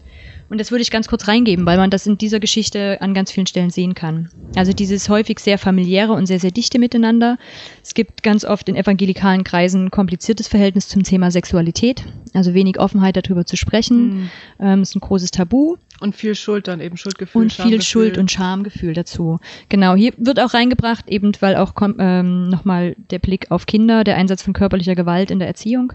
[0.54, 3.32] Und das würde ich ganz kurz reingeben, weil man das in dieser Geschichte an ganz
[3.32, 4.30] vielen Stellen sehen kann.
[4.56, 7.40] Also dieses häufig sehr familiäre und sehr, sehr dichte Miteinander.
[7.82, 12.04] Es gibt ganz oft in evangelikalen Kreisen ein kompliziertes Verhältnis zum Thema Sexualität,
[12.36, 14.06] also wenig Offenheit darüber zu sprechen.
[14.06, 14.30] Mhm.
[14.60, 15.78] Ähm, ist ein großes Tabu.
[16.00, 17.42] Und viel Schuld dann eben, Schuldgefühl.
[17.42, 19.40] Und viel Schuld und Schamgefühl dazu.
[19.70, 24.18] Genau, hier wird auch reingebracht, eben weil auch ähm, nochmal der Blick auf Kinder, der
[24.18, 25.94] Einsatz von körperlicher Gewalt in der Erziehung.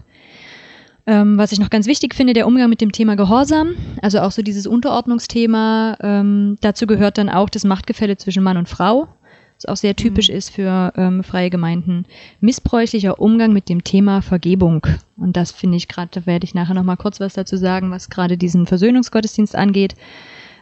[1.09, 4.29] Ähm, was ich noch ganz wichtig finde, der Umgang mit dem Thema Gehorsam, also auch
[4.31, 5.97] so dieses Unterordnungsthema.
[6.01, 9.07] Ähm, dazu gehört dann auch das Machtgefälle zwischen Mann und Frau,
[9.55, 10.35] was auch sehr typisch mhm.
[10.35, 12.05] ist für ähm, freie Gemeinden.
[12.41, 14.85] Missbräuchlicher Umgang mit dem Thema Vergebung.
[15.17, 17.89] Und das finde ich gerade, da werde ich nachher noch mal kurz was dazu sagen,
[17.89, 19.95] was gerade diesen Versöhnungsgottesdienst angeht.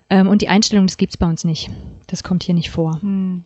[0.10, 1.70] Ähm, und die Einstellung, das gibt es bei uns nicht.
[2.08, 3.00] Das kommt hier nicht vor.
[3.02, 3.44] Mhm.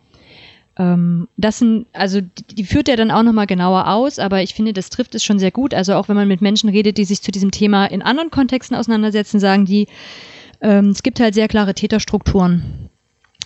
[0.78, 4.54] Ähm, das sind, also die, die führt er dann auch nochmal genauer aus, aber ich
[4.54, 5.74] finde, das trifft es schon sehr gut.
[5.74, 8.76] Also auch wenn man mit Menschen redet, die sich zu diesem Thema in anderen Kontexten
[8.76, 9.88] auseinandersetzen, sagen die,
[10.62, 12.90] ähm, es gibt halt sehr klare Täterstrukturen.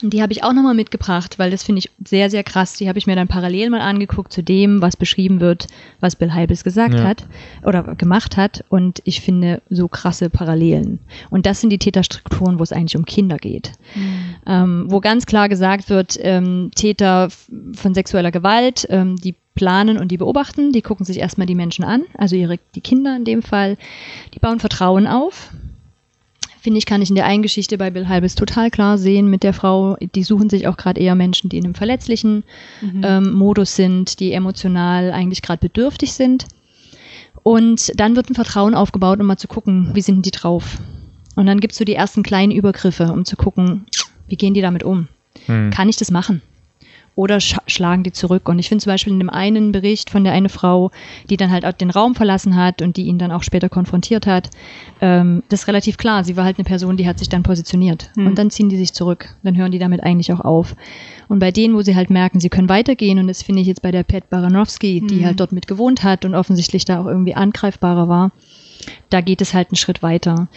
[0.02, 2.74] Die habe ich auch nochmal mitgebracht, weil das finde ich sehr, sehr krass.
[2.74, 5.68] Die habe ich mir dann parallel mal angeguckt zu dem, was beschrieben wird,
[6.02, 7.04] was Bill Heibels gesagt ja.
[7.04, 7.26] hat
[7.64, 8.66] oder gemacht hat.
[8.68, 11.00] Und ich finde so krasse Parallelen.
[11.30, 13.72] Und das sind die Täterstrukturen, wo es eigentlich um Kinder geht.
[13.96, 14.36] Mhm.
[14.46, 17.30] Ähm, wo ganz klar gesagt wird, ähm, Täter
[17.74, 21.86] von sexueller Gewalt, ähm, die planen und die beobachten, die gucken sich erstmal die Menschen
[21.86, 23.78] an, also ihre, die Kinder in dem Fall,
[24.34, 25.52] die bauen Vertrauen auf,
[26.66, 29.44] finde ich, kann ich in der einen Geschichte bei Bill Halbes total klar sehen mit
[29.44, 29.98] der Frau.
[30.16, 32.44] Die suchen sich auch gerade eher Menschen, die in einem verletzlichen
[32.82, 33.02] mhm.
[33.04, 36.48] ähm, Modus sind, die emotional eigentlich gerade bedürftig sind.
[37.44, 40.80] Und dann wird ein Vertrauen aufgebaut, um mal zu gucken, wie sind die drauf.
[41.36, 43.86] Und dann gibt es so die ersten kleinen Übergriffe, um zu gucken,
[44.28, 45.08] wie gehen die damit um.
[45.48, 45.70] Mhm.
[45.70, 46.42] Kann ich das machen?
[47.16, 48.50] Oder sch schlagen die zurück.
[48.50, 50.92] Und ich finde zum Beispiel in dem einen Bericht von der eine Frau,
[51.30, 54.28] die dann halt auch den Raum verlassen hat und die ihn dann auch später konfrontiert
[54.28, 54.50] hat,
[55.02, 56.24] ähm, das ist relativ klar.
[56.24, 58.10] Sie war halt eine Person, die hat sich dann positioniert.
[58.16, 58.28] Mhm.
[58.28, 59.36] Und dann ziehen die sich zurück.
[59.44, 60.76] Dann hören die damit eigentlich auch auf.
[61.28, 63.82] Und bei denen, wo sie halt merken, sie können weitergehen, und das finde ich jetzt
[63.82, 65.26] bei der Pat Baranowski, die mhm.
[65.26, 68.32] halt dort mit gewohnt hat und offensichtlich da auch irgendwie angreifbarer war,
[69.10, 70.48] da geht es halt einen Schritt weiter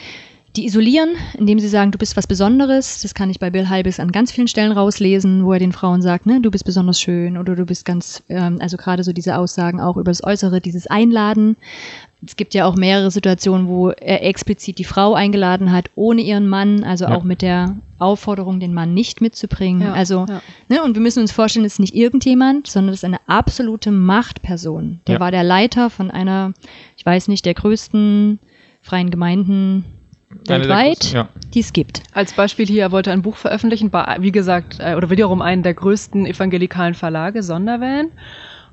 [0.58, 3.02] die isolieren, indem sie sagen, du bist was Besonderes.
[3.02, 6.02] Das kann ich bei Bill Halbis an ganz vielen Stellen rauslesen, wo er den Frauen
[6.02, 9.36] sagt, ne, du bist besonders schön oder du bist ganz, ähm, also gerade so diese
[9.36, 11.56] Aussagen auch über das Äußere, dieses Einladen.
[12.26, 16.48] Es gibt ja auch mehrere Situationen, wo er explizit die Frau eingeladen hat, ohne ihren
[16.48, 17.14] Mann, also ja.
[17.14, 19.82] auch mit der Aufforderung, den Mann nicht mitzubringen.
[19.82, 20.42] Ja, also, ja.
[20.68, 23.92] Ne, und wir müssen uns vorstellen, es ist nicht irgendjemand, sondern es ist eine absolute
[23.92, 24.98] Machtperson.
[25.06, 26.52] Der war der Leiter von einer,
[26.96, 28.40] ich weiß nicht, der größten
[28.82, 29.84] freien Gemeinden
[30.46, 31.28] weltweit, ja.
[31.54, 32.02] die es gibt.
[32.12, 35.62] Als Beispiel hier, er wollte ein Buch veröffentlichen, bei, wie gesagt, äh, oder wiederum einen
[35.62, 38.08] der größten evangelikalen Verlage, Sondervan.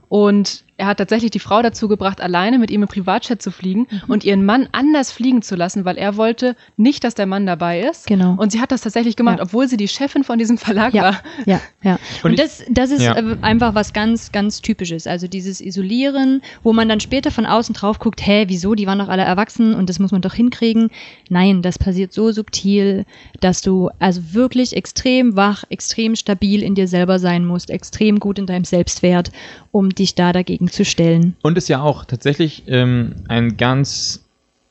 [0.08, 3.88] Und er hat tatsächlich die Frau dazu gebracht, alleine mit ihm im Privatchat zu fliegen
[3.90, 4.02] mhm.
[4.10, 7.82] und ihren Mann anders fliegen zu lassen, weil er wollte nicht, dass der Mann dabei
[7.82, 8.08] ist.
[8.08, 8.36] Genau.
[8.38, 9.44] Und sie hat das tatsächlich gemacht, ja.
[9.44, 11.04] obwohl sie die Chefin von diesem Verlag ja.
[11.04, 11.22] war.
[11.46, 11.98] Ja, ja.
[12.24, 13.16] Und, und das, das ist ja.
[13.16, 15.08] Äh, einfach was ganz, ganz Typisches.
[15.08, 19.00] Also dieses Isolieren, wo man dann später von außen drauf guckt, hä, wieso, die waren
[19.00, 20.90] doch alle erwachsen und das muss man doch hinkriegen.
[21.30, 23.06] Nein, das passiert so subtil,
[23.40, 28.40] dass du also wirklich extrem wach, extrem stabil in dir selber sein musst, extrem gut
[28.40, 29.32] in deinem Selbstwert,
[29.72, 31.36] um dich da dagegen dagegen zu stellen.
[31.42, 34.26] Und ist ja auch tatsächlich ähm, ein ganz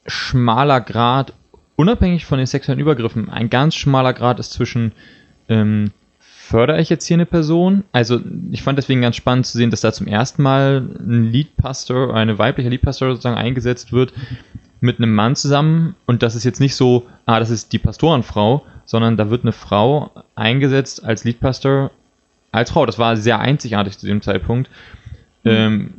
[0.07, 1.33] schmaler Grad,
[1.77, 4.93] unabhängig von den sexuellen Übergriffen, ein ganz schmaler Grad ist zwischen
[5.49, 7.85] ähm, fördere ich jetzt hier eine Person?
[7.93, 8.21] Also
[8.51, 12.39] ich fand deswegen ganz spannend zu sehen, dass da zum ersten Mal ein Leadpastor, eine
[12.39, 14.13] weibliche Leadpastor sozusagen eingesetzt wird
[14.81, 18.65] mit einem Mann zusammen und das ist jetzt nicht so, ah, das ist die Pastorenfrau,
[18.85, 21.91] sondern da wird eine Frau eingesetzt als Leadpastor
[22.53, 22.85] als Frau.
[22.85, 24.69] Das war sehr einzigartig zu dem Zeitpunkt.
[25.45, 25.91] Ähm,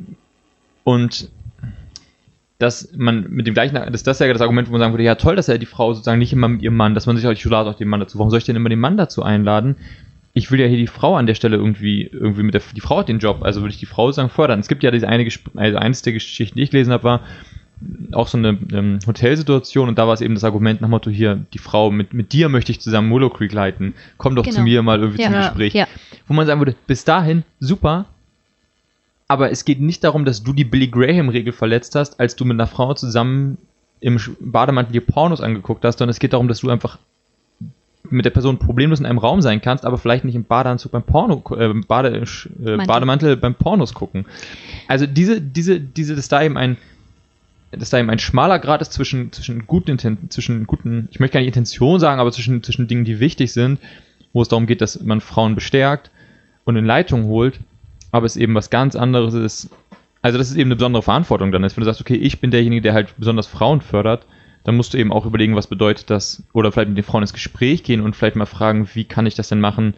[0.84, 1.28] und
[2.58, 5.14] dass man mit dem gleichen, dass das ja das Argument, wo man sagen würde, ja
[5.16, 7.32] toll, dass er die Frau sozusagen nicht immer mit ihrem Mann, dass man sich auch,
[7.32, 9.76] ich lade auch den Mann dazu, warum soll ich denn immer den Mann dazu einladen?
[10.32, 12.98] Ich will ja hier die Frau an der Stelle irgendwie, irgendwie mit der, die Frau
[12.98, 14.60] hat den Job, also würde ich die Frau sozusagen fördern.
[14.60, 17.20] Es gibt ja diese eine, also eines der Geschichten, die ich gelesen habe, war,
[18.12, 21.44] auch so eine ähm, Hotelsituation und da war es eben das Argument nach Motto, hier,
[21.52, 24.56] die Frau, mit, mit dir möchte ich zusammen Willow Creek leiten, komm doch Genau.
[24.56, 25.28] zu mir mal irgendwie Ja.
[25.28, 25.74] zum Gespräch.
[25.74, 25.86] Ja.
[26.26, 28.06] Wo man sagen würde, bis dahin, super,
[29.28, 32.54] aber es geht nicht darum, dass du die Billy Graham-Regel verletzt hast, als du mit
[32.54, 33.58] einer Frau zusammen
[34.00, 36.98] im Bademantel dir Pornos angeguckt hast, sondern es geht darum, dass du einfach
[38.10, 41.02] mit der Person problemlos in einem Raum sein kannst, aber vielleicht nicht im Badeanzug beim
[41.02, 42.86] Porno, äh, Bade, äh, Mantel.
[42.86, 44.26] Bademantel beim Pornos gucken.
[44.86, 46.76] Also diese, diese, diese, dass da eben ein,
[47.72, 49.98] dass da eben ein schmaler Grad ist zwischen, zwischen guten,
[50.30, 53.80] zwischen guten, ich möchte gar nicht Intention sagen, aber zwischen, zwischen Dingen, die wichtig sind,
[54.32, 56.10] wo es darum geht, dass man Frauen bestärkt
[56.64, 57.58] und in Leitung holt,
[58.12, 59.70] aber es eben was ganz anderes ist.
[60.22, 61.76] Also, dass es eben eine besondere Verantwortung dann ist.
[61.76, 64.26] Wenn du sagst, okay, ich bin derjenige, der halt besonders Frauen fördert,
[64.64, 67.32] dann musst du eben auch überlegen, was bedeutet das, oder vielleicht mit den Frauen ins
[67.32, 69.94] Gespräch gehen und vielleicht mal fragen, wie kann ich das denn machen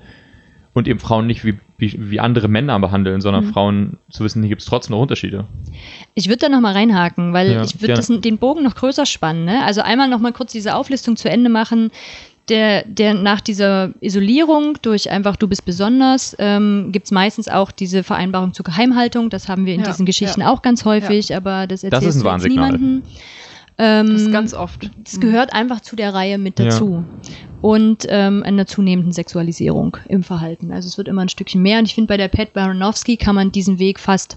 [0.75, 3.53] und eben Frauen nicht wie, wie, wie andere Männer behandeln, sondern Mhm.
[3.53, 5.47] Frauen zu wissen, hier gibt es trotzdem noch Unterschiede.
[6.15, 9.47] Ich würde da nochmal reinhaken, weil Ja, ich würde das- den Bogen noch größer spannen.
[9.47, 9.65] Ne?
[9.65, 11.91] Also einmal nochmal kurz diese Auflistung zu Ende machen.
[12.49, 17.71] Der, der nach dieser Isolierung durch einfach du bist besonders, ähm, gibt es meistens auch
[17.71, 19.29] diese Vereinbarung zur Geheimhaltung.
[19.29, 20.51] Das haben wir in Ja, diesen Geschichten ja.
[20.51, 23.03] auch ganz häufig, aber das erzählst ist ein niemanden.
[23.77, 24.91] Ähm, Das ist ganz oft.
[25.05, 26.67] das gehört einfach zu der Reihe mit Ja.
[26.67, 27.05] dazu.
[27.61, 30.73] Und ähm, einer zunehmenden Sexualisierung im Verhalten.
[30.73, 31.79] Also es wird immer ein Stückchen mehr.
[31.81, 34.37] Und ich finde, bei der Pat Baranowski kann man diesen Weg fast.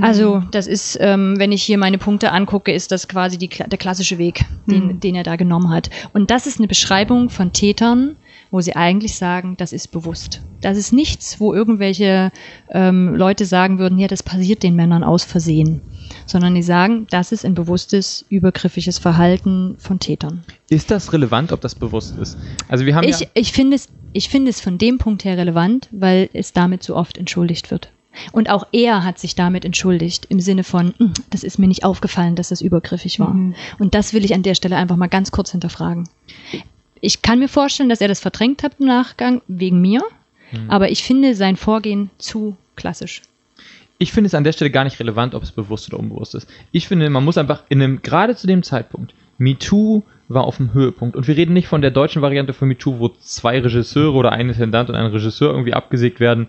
[0.00, 3.78] Also, das ist, ähm, wenn ich hier meine Punkte angucke, ist das quasi die, der
[3.78, 5.00] klassische Weg, den, Mhm.
[5.00, 5.90] den er da genommen hat.
[6.14, 8.16] Und das ist eine Beschreibung von Tätern,
[8.50, 10.40] wo sie eigentlich sagen, das ist bewusst.
[10.62, 12.32] Das ist nichts, wo irgendwelche
[12.70, 15.82] ähm, Leute sagen würden, ja, das passiert den Männern aus Versehen.
[16.26, 20.44] Sondern die sagen, das ist ein bewusstes, übergriffiges Verhalten von Tätern.
[20.68, 22.38] Ist das relevant, ob das bewusst ist?
[22.68, 25.36] Also wir haben Ich, ja, ich finde es, ich finde es von dem Punkt her
[25.36, 27.90] relevant, weil es damit so oft entschuldigt wird.
[28.32, 31.84] Und auch er hat sich damit entschuldigt, im Sinne von, "Hm, das ist mir nicht
[31.84, 33.32] aufgefallen, dass das übergriffig war.
[33.32, 33.54] Mhm.
[33.78, 36.08] Und das will ich an der Stelle einfach mal ganz kurz hinterfragen.
[37.00, 40.02] Ich kann mir vorstellen, dass er das verdrängt hat im Nachgang, wegen mir,
[40.52, 40.70] Mhm.
[40.70, 43.22] aber ich finde sein Vorgehen zu klassisch.
[43.98, 46.48] ich finde es an der Stelle gar nicht relevant, ob es bewusst oder unbewusst ist.
[46.72, 50.74] Ich finde, man muss einfach in einem, gerade zu dem Zeitpunkt, MeToo war auf dem
[50.74, 51.14] Höhepunkt.
[51.14, 54.48] Und wir reden nicht von der deutschen Variante von MeToo, wo zwei Regisseure oder ein
[54.48, 56.48] Intendant und ein Regisseur irgendwie abgesägt werden,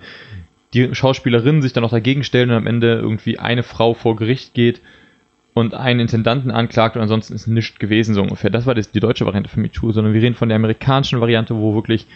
[0.74, 4.54] die Schauspielerinnen sich dann auch dagegen stellen und am Ende irgendwie eine Frau vor Gericht
[4.54, 4.82] geht
[5.54, 8.50] und einen Intendanten anklagt und ansonsten ist nichts gewesen, so ungefähr.
[8.50, 11.56] Das war das, die deutsche Variante von MeToo, sondern wir reden von der amerikanischen Variante,
[11.56, 12.08] wo wirklich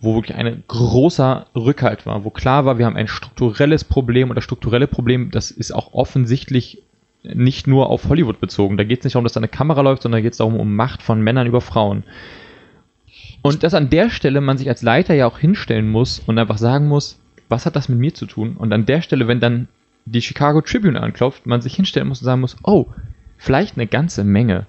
[0.00, 4.36] wo wirklich ein großer Rückhalt war, wo klar war, wir haben ein strukturelles Problem und
[4.36, 6.82] das strukturelle Problem, das ist auch offensichtlich
[7.22, 8.78] nicht nur auf Hollywood bezogen.
[8.78, 10.58] Da geht es nicht darum, dass da eine Kamera läuft, sondern da geht es darum,
[10.58, 12.04] um Macht von Männern über Frauen.
[13.42, 16.56] Und dass an der Stelle man sich als Leiter ja auch hinstellen muss und einfach
[16.56, 18.56] sagen muss, was hat das mit mir zu tun?
[18.56, 19.68] Und an der Stelle, wenn dann
[20.06, 22.86] die Chicago Tribune anklopft, man sich hinstellen muss und sagen muss, oh,
[23.36, 24.66] vielleicht eine ganze Menge.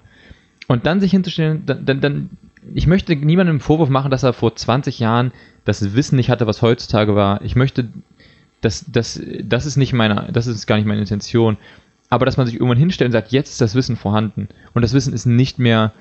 [0.66, 2.30] Und dann sich hinzustellen, dann, dann, dann
[2.74, 5.32] ich möchte niemandem einen Vorwurf machen, dass er vor 20 Jahren
[5.64, 7.42] das Wissen nicht hatte, was heutzutage war.
[7.42, 7.88] Ich möchte,
[8.60, 11.56] das, das, das ist nicht meine, das ist gar nicht meine Intention.
[12.08, 14.48] Aber dass man sich irgendwann hinstellt und sagt, jetzt ist das Wissen vorhanden.
[14.74, 15.92] Und das Wissen ist nicht mehr,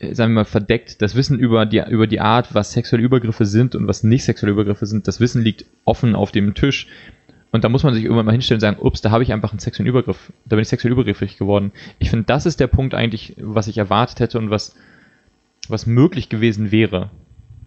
[0.00, 1.02] sagen wir mal, verdeckt.
[1.02, 4.52] Das Wissen über die, über die Art, was sexuelle Übergriffe sind und was nicht sexuelle
[4.52, 6.86] Übergriffe sind, das Wissen liegt offen auf dem Tisch.
[7.52, 9.50] Und da muss man sich irgendwann mal hinstellen und sagen, ups, da habe ich einfach
[9.50, 10.32] einen sexuellen Übergriff.
[10.44, 11.72] Da bin ich sexuell übergriffig geworden.
[11.98, 14.76] Ich finde, das ist der Punkt eigentlich, was ich erwartet hätte und was,
[15.68, 17.10] was möglich gewesen wäre.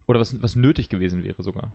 [0.07, 1.73] Oder was, was nötig gewesen wäre sogar.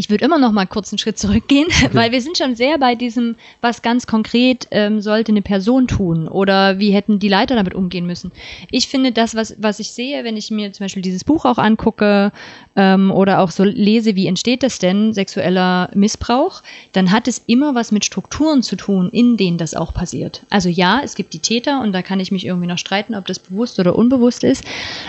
[0.00, 2.94] Ich würde immer noch mal kurz einen Schritt zurückgehen, weil wir sind schon sehr bei
[2.94, 7.74] diesem, was ganz konkret ähm, sollte eine Person tun oder wie hätten die Leiter damit
[7.74, 8.32] umgehen müssen.
[8.70, 11.58] Ich finde das, was, was ich sehe, wenn ich mir zum Beispiel dieses Buch auch
[11.58, 12.32] angucke
[12.80, 16.62] ähm, oder auch so lese, wie entsteht das denn, sexueller Missbrauch,
[16.92, 20.46] dann hat es immer was mit Strukturen zu tun, in denen das auch passiert.
[20.48, 23.26] Also ja, es gibt die Täter und da kann ich mich irgendwie noch streiten, ob
[23.26, 24.64] das bewusst oder unbewusst ist,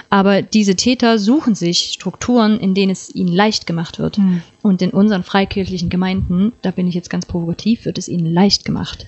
[0.10, 4.18] aber diese Täter suchen sich Strukturen, in denen es ihnen leicht gemacht wird.
[4.18, 4.42] Hm.
[4.62, 8.66] Und in unseren freikirchlichen Gemeinden, da bin ich jetzt ganz provokativ, wird es ihnen leicht
[8.66, 9.06] gemacht.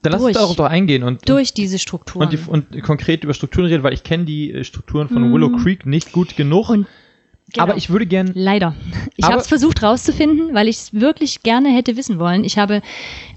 [0.00, 2.24] Dann lass uns darauf doch eingehen und, Durch diese Strukturen.
[2.24, 5.34] und, die, und konkret über Strukturen reden, weil ich kenne die äh, Strukturen von Mm.
[5.34, 6.70] Willow Creek nicht gut genug.
[6.70, 6.86] Und
[7.52, 7.64] genau.
[7.64, 8.74] Aber ich würde gern Leider.
[9.16, 12.44] Ich habe es versucht rauszufinden, weil ich es wirklich gerne hätte wissen wollen.
[12.44, 12.82] Ich habe,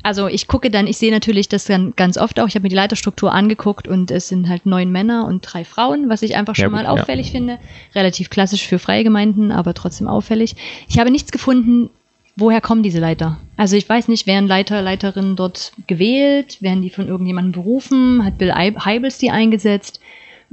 [0.04, 2.48] also ich gucke dann, ich sehe natürlich das dann ganz oft auch.
[2.48, 6.10] Ich habe mir die Leiterstruktur angeguckt und es sind halt neun Männer und drei Frauen,
[6.10, 6.92] was ich einfach Ja, schon gut, mal ja.
[6.92, 7.58] auffällig finde.
[7.94, 10.56] Relativ klassisch für freie Gemeinden, aber trotzdem auffällig.
[10.88, 11.90] Ich habe nichts gefunden,
[12.36, 13.40] woher kommen diese Leiter?
[13.58, 16.62] Also ich weiß nicht, werden Leiter, Leiterinnen dort gewählt?
[16.62, 18.24] Werden die von irgendjemandem berufen?
[18.26, 20.00] Hat Bill Heibels die eingesetzt?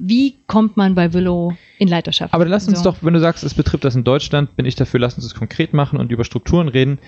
[0.04, 2.34] Wie kommt man bei Willow in Leiterschaft?
[2.34, 2.90] Aber lass uns So.
[2.90, 5.34] doch, wenn du sagst, es betrifft das in Deutschland, bin ich dafür, lass uns es
[5.34, 6.98] konkret machen und über Strukturen reden.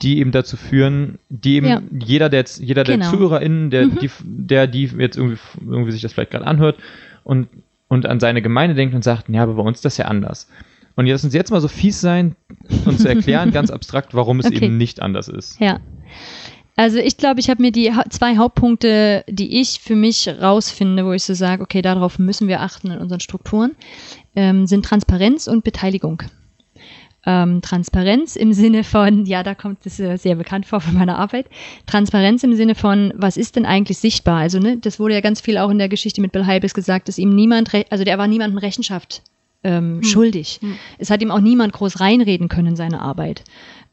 [0.00, 1.82] die eben dazu führen, die eben Ja.
[1.98, 2.98] jeder der jetzt, jeder Genau.
[3.10, 3.98] der ZuhörerInnen, der, Mhm.
[4.00, 5.38] die, der, die jetzt irgendwie,
[5.68, 6.76] irgendwie sich das vielleicht gerade anhört
[7.24, 7.48] und,
[7.88, 10.48] und an seine Gemeinde denkt und sagt, ja, aber bei uns ist das ja anders.
[10.94, 12.36] Und jetzt uns jetzt mal so fies sein
[12.84, 14.66] und zu erklären, ganz abstrakt, warum es Okay.
[14.66, 15.58] eben nicht anders ist.
[15.58, 15.80] Ja.
[16.78, 21.10] Also ich glaube, ich habe mir die zwei Hauptpunkte, die ich für mich rausfinde, wo
[21.10, 23.74] ich so sage, okay, darauf müssen wir achten in unseren Strukturen,
[24.36, 26.22] ähm, sind Transparenz und Beteiligung.
[27.26, 31.18] Ähm, Transparenz im Sinne von, ja, da kommt es äh, sehr bekannt vor von meiner
[31.18, 31.46] Arbeit.
[31.86, 34.38] Transparenz im Sinne von, was ist denn eigentlich sichtbar?
[34.38, 37.08] Also, ne, das wurde ja ganz viel auch in der Geschichte mit Bill Heibels gesagt,
[37.08, 39.22] dass ihm niemand, also der war niemandem Rechenschaft
[39.64, 40.60] ähm, schuldig.
[40.62, 40.76] Hm.
[40.98, 43.42] Es hat ihm auch niemand groß reinreden können in seine Arbeit.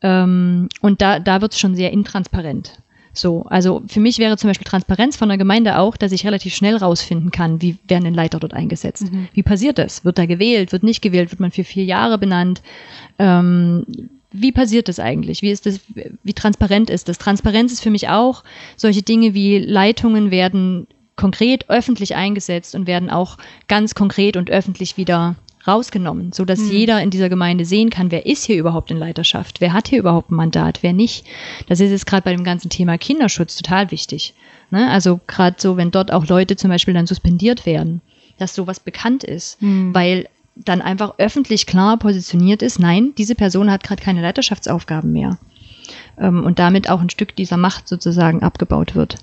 [0.02, 2.80] Ähm, und da, da wird es schon sehr intransparent.
[3.14, 6.54] So, also für mich wäre zum Beispiel Transparenz von der Gemeinde auch, dass ich relativ
[6.54, 9.12] schnell rausfinden kann, wie werden denn Leiter dort eingesetzt.
[9.12, 9.30] Mhm.
[9.34, 10.04] Wie passiert das?
[10.04, 10.74] Wird da gewählt?
[10.74, 11.32] Wird nicht gewählt?
[11.32, 12.62] Wird man für vier Jahre benannt?
[13.18, 13.86] Ähm,
[14.34, 15.42] wie passiert das eigentlich?
[15.42, 15.80] Wie ist das,
[16.24, 17.18] wie transparent ist das?
[17.18, 18.44] Transparenz ist für mich auch
[18.76, 23.38] solche Dinge wie Leitungen werden konkret öffentlich eingesetzt und werden auch
[23.70, 25.36] ganz konkret und öffentlich wieder
[25.68, 26.72] rausgenommen, so dass Hm.
[26.72, 30.00] jeder in dieser Gemeinde sehen kann, wer ist hier überhaupt in Leiterschaft, wer hat hier
[30.00, 31.26] überhaupt ein Mandat, wer nicht.
[31.68, 34.34] Das ist jetzt gerade bei dem ganzen Thema Kinderschutz total wichtig.
[34.72, 34.90] Ne?
[34.90, 38.02] Also gerade so, wenn dort auch Leute zum Beispiel dann suspendiert werden,
[38.38, 39.94] dass sowas bekannt ist, Hm.
[39.94, 45.38] weil dann einfach öffentlich klar positioniert ist, nein, diese Person hat gerade keine Leiterschaftsaufgaben mehr.
[46.18, 49.18] Ähm, und damit auch ein Stück dieser Macht sozusagen abgebaut wird.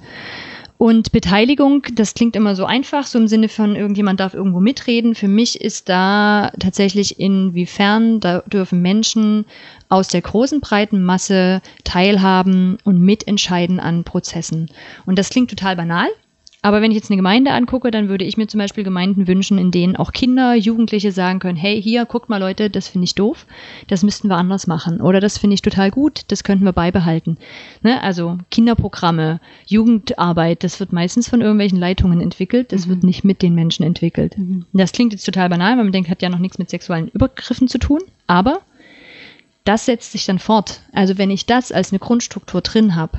[0.83, 5.15] Und Beteiligung, das klingt immer so einfach, so im Sinne von irgendjemand darf irgendwo mitreden.
[5.15, 9.45] Für mich ist da tatsächlich inwiefern, da dürfen Menschen
[9.89, 14.73] aus der großen breiten Masse teilhaben und mitentscheiden an Prozessen.
[15.07, 16.09] Und das klingt total banal.
[16.65, 19.59] Aber wenn ich jetzt eine Gemeinde angucke, dann würde ich mir zum Beispiel Gemeinden wünschen,
[19.59, 23.17] in denen auch Kinder, Jugendliche sagen können, hey, hier, guckt mal Leute, das finde ich
[23.17, 23.47] doof,
[23.89, 25.01] das müssten wir anders machen.
[25.01, 27.37] Oder das finde ich total gut, das könnten wir beibehalten.
[27.83, 28.01] Ne?
[28.01, 32.91] Also Kinderprogramme, Jugendarbeit, das wird meistens von irgendwelchen Leitungen entwickelt, das Mhm.
[32.91, 34.39] wird nicht mit den Menschen entwickelt.
[34.39, 34.65] Mhm.
[34.73, 37.67] Das klingt jetzt total banal, weil man denkt, hat ja noch nichts mit sexuellen Übergriffen
[37.67, 38.61] zu tun, aber
[39.65, 40.81] das setzt sich dann fort.
[40.93, 43.19] Also wenn ich das als eine Grundstruktur drin habe,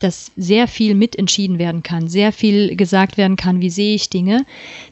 [0.00, 4.44] dass sehr viel mitentschieden werden kann, sehr viel gesagt werden kann, wie sehe ich Dinge,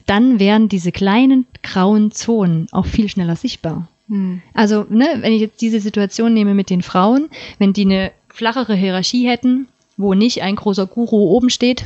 [0.07, 3.89] dann werden diese kleinen grauen Zonen auch viel schneller sichtbar.
[4.09, 4.41] Hm.
[4.55, 7.29] Also, ne, wenn ich jetzt diese Situation nehme mit den Frauen,
[7.59, 11.85] wenn die eine flachere Hierarchie hätten, wo nicht ein großer Guru oben steht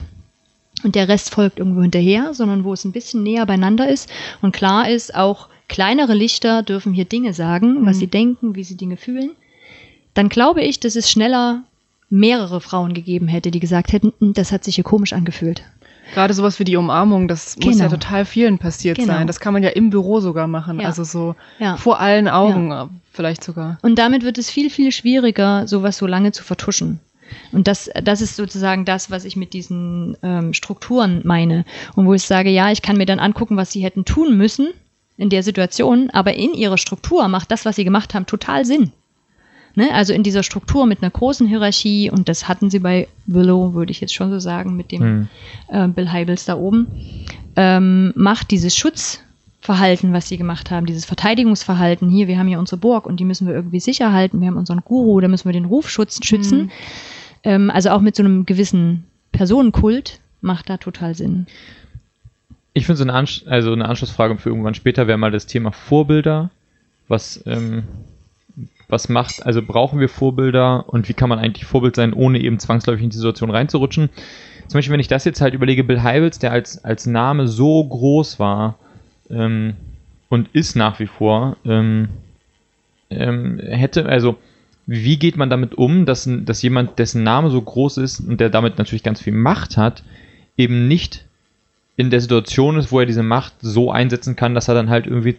[0.85, 4.11] und der Rest folgt irgendwo hinterher, sondern wo es ein bisschen näher beieinander ist
[4.43, 8.01] und klar ist, auch kleinere Lichter dürfen hier Dinge sagen, was Mhm.
[8.01, 9.31] sie denken, wie sie Dinge fühlen,
[10.15, 11.63] dann glaube ich, dass es schneller
[12.13, 15.63] mehrere Frauen gegeben hätte, die gesagt hätten, "Hm, das hat sich hier komisch angefühlt.
[16.15, 17.85] Gerade sowas wie die Umarmung, das muss Genau.
[17.85, 19.15] ja total vielen passiert Genau.
[19.15, 19.27] sein.
[19.27, 20.79] Das kann man ja im Büro sogar machen.
[20.79, 20.89] Ja.
[20.89, 21.77] Also so Ja.
[21.79, 23.79] vor allen Augen äh, vielleicht sogar.
[23.81, 27.01] Und damit wird es viel, viel schwieriger, sowas so lange zu vertuschen.
[27.51, 31.65] Und das, das ist sozusagen das, was ich mit diesen ähm, Strukturen meine.
[31.97, 34.69] Und wo ich sage, ja, ich kann mir dann angucken, was sie hätten tun müssen
[35.17, 38.93] in der Situation, aber in ihrer Struktur macht das, was sie gemacht haben, total Sinn.
[39.75, 39.93] Ne?
[39.93, 43.91] Also in dieser Struktur mit einer großen Hierarchie, und das hatten sie bei Willow, würde
[43.91, 45.29] ich jetzt schon so sagen, mit dem Hm.
[45.69, 46.87] äh, Bill Heibels da oben,
[47.57, 52.79] ähm, macht dieses Schutzverhalten, was sie gemacht haben, dieses Verteidigungsverhalten, hier, wir haben hier unsere
[52.79, 55.53] Burg und die müssen wir irgendwie sicher halten, wir haben unseren Guru, da müssen wir
[55.53, 56.59] den Ruf schützen, schützen.
[56.65, 56.71] Mhm.
[57.45, 61.47] Ähm, also auch mit so einem gewissen Personenkult macht da total Sinn.
[62.75, 65.73] Ich finde so eine, Ansch also eine Anschlussfrage für irgendwann später wäre mal das Thema
[65.73, 66.51] Vorbilder.
[67.09, 67.85] Was, ähm,
[68.93, 72.59] was macht, also brauchen wir Vorbilder und wie kann man eigentlich Vorbild sein, ohne eben
[72.59, 74.11] zwangsläufig in die Situation reinzurutschen?
[74.69, 77.83] Zum Beispiel, wenn ich das jetzt halt überlege, Bill Heibels, der als, als Name so
[77.83, 78.77] groß war
[79.31, 79.75] ähm,
[80.29, 82.09] und ist nach wie vor, ähm,
[83.11, 84.37] ähm, hätte, also
[84.87, 88.51] wie geht man damit um, dass, dass jemand, dessen Name so groß ist und der
[88.51, 90.05] damit natürlich ganz viel Macht hat,
[90.57, 91.25] eben nicht
[91.97, 95.07] in der Situation ist, wo er diese Macht so einsetzen kann, dass er dann halt
[95.07, 95.37] irgendwie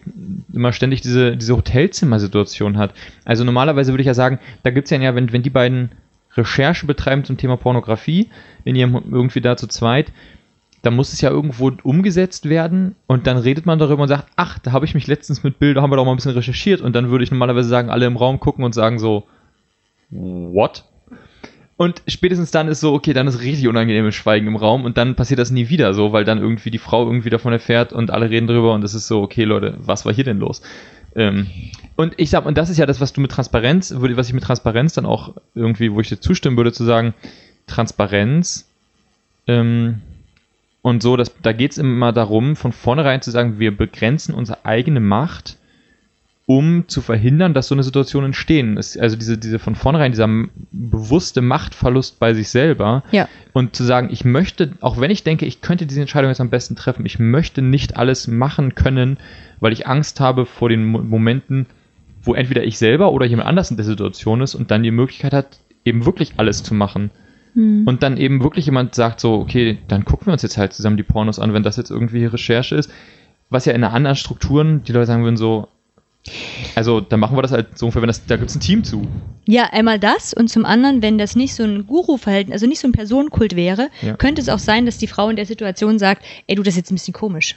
[0.54, 2.94] immer ständig diese, diese Hotelzimmersituation hat.
[3.26, 5.92] Also normalerweise würde ich ja sagen, da gibt es ja, wenn, wenn die beiden
[6.36, 8.30] Recherche betreiben zum Thema Pornografie,
[8.66, 10.12] in ihrem irgendwie da zu zweit,
[10.84, 14.60] da muss es ja irgendwo umgesetzt werden und dann redet man darüber und sagt, ach,
[14.60, 16.82] da habe ich mich letztens mit Bild, da haben wir doch mal ein bisschen recherchiert
[16.82, 19.24] und dann würde ich normalerweise sagen, alle im Raum gucken und sagen so,
[20.12, 20.84] what?
[21.84, 25.16] Und spätestens dann ist so, okay, dann ist richtig unangenehmes Schweigen im Raum und dann
[25.16, 28.30] passiert das nie wieder so, weil dann irgendwie die Frau irgendwie davon erfährt und alle
[28.30, 30.62] reden drüber und es ist so, okay, Leute, was war hier denn los?
[31.14, 31.48] Ähm,
[31.98, 34.46] und ich sag, und das ist ja das, was du mit Transparenz, was ich mit
[34.46, 37.16] Transparenz dann auch irgendwie, wo ich dir zustimmen würde, zu sagen,
[37.68, 38.66] Transparenz
[39.48, 40.00] ähm,
[40.84, 44.64] und so, dass, da geht es immer darum, von vornherein zu sagen, wir begrenzen unsere
[44.64, 45.58] eigene Macht
[46.46, 48.78] um zu verhindern, dass so eine Situation entstehen.
[48.78, 50.28] Es, also diese, diese von vornherein, dieser
[50.72, 53.30] bewusste Machtverlust bei sich selber Ja.
[53.54, 56.50] und zu sagen, ich möchte, auch wenn ich denke, ich könnte diese Entscheidung jetzt am
[56.50, 59.18] besten treffen, ich möchte nicht alles machen können,
[59.62, 61.66] weil ich Angst habe vor den Mo Momenten,
[62.22, 65.34] wo entweder ich selber oder jemand anders in der Situation ist und dann die Möglichkeit
[65.34, 67.12] hat, eben wirklich alles zu machen.
[67.54, 67.84] Hm.
[67.86, 70.98] Und dann eben wirklich jemand sagt so, okay, dann gucken wir uns jetzt halt zusammen
[70.98, 72.92] die Pornos an, wenn das jetzt irgendwie Recherche ist.
[73.50, 75.68] Was ja in einer anderen Strukturen, die Leute sagen würden so,
[76.76, 78.84] also da machen wir das halt so ungefähr, wenn das, da gibt es ein Team
[78.84, 79.06] zu.
[79.46, 82.88] Ja, einmal das und zum anderen, wenn das nicht so ein Guru-Verhältnis, also nicht so
[82.88, 84.16] ein Personenkult wäre, Ja.
[84.16, 86.78] könnte es auch sein, dass die Frau in der Situation sagt, ey, du, das ist
[86.78, 87.56] jetzt ein bisschen komisch.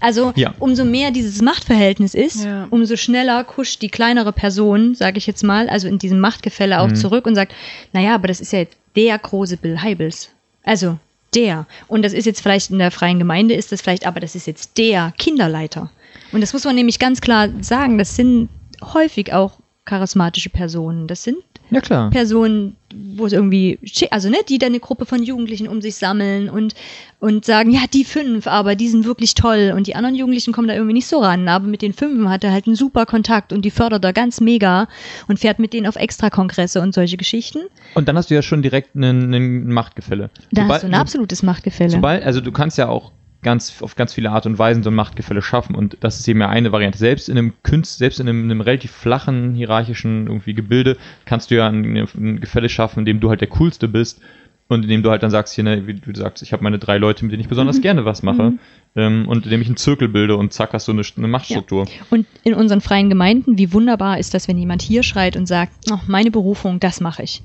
[0.00, 0.54] Also Ja.
[0.58, 2.66] umso mehr dieses Machtverhältnis ist, Ja.
[2.70, 6.88] umso schneller kuscht die kleinere Person, sage ich jetzt mal, also in diesem Machtgefälle auch
[6.88, 6.94] Mhm.
[6.94, 7.52] zurück und sagt,
[7.92, 10.30] naja, aber das ist ja jetzt der große Bill Heibels.
[10.64, 10.98] Also
[11.34, 11.66] der.
[11.86, 14.46] Und das ist jetzt vielleicht in der freien Gemeinde, ist das vielleicht, aber das ist
[14.46, 15.90] jetzt der Kinderleiter.
[16.32, 18.48] Und das muss man nämlich ganz klar sagen, das sind
[18.82, 21.06] häufig auch charismatische Personen.
[21.06, 21.36] Das sind
[21.70, 22.10] Ja.
[22.10, 22.76] Personen,
[23.16, 23.78] wo es irgendwie,
[24.10, 26.74] also ne, die dann eine Gruppe von Jugendlichen um sich sammeln und,
[27.20, 30.66] und sagen, ja, die fünf, aber die sind wirklich toll und die anderen Jugendlichen kommen
[30.66, 33.52] da irgendwie nicht so ran, aber mit den fünfen hat er halt einen super Kontakt
[33.52, 34.88] und die fördert er ganz mega
[35.28, 37.60] und fährt mit denen auf Extrakongresse und solche Geschichten.
[37.94, 40.30] Und dann hast du ja schon direkt ein, ein Machtgefälle.
[40.50, 41.90] Da Sobald- hast du ein absolutes Machtgefälle.
[41.90, 43.12] Sobald, also du kannst ja auch
[43.42, 46.40] ganz auf ganz viele Art und Weisen so ein Machtgefälle schaffen und das ist eben
[46.40, 46.98] ja eine Variante.
[46.98, 51.50] Selbst in einem Künst, selbst in einem, in einem relativ flachen hierarchischen irgendwie Gebilde kannst
[51.50, 54.20] du ja ein, ein Gefälle schaffen, in dem du halt der coolste bist
[54.68, 56.78] und in dem du halt dann sagst hier, ne, wie du sagst, ich habe meine
[56.78, 58.54] drei Leute, mit denen ich besonders gerne was mache
[58.96, 61.86] ähm, und indem ich einen Zirkel bilde und zack hast du eine, eine Machtstruktur.
[62.10, 65.72] Und in unseren freien Gemeinden, wie wunderbar ist das, wenn jemand hier schreit und sagt,
[65.90, 67.42] oh, meine Berufung, das mache ich.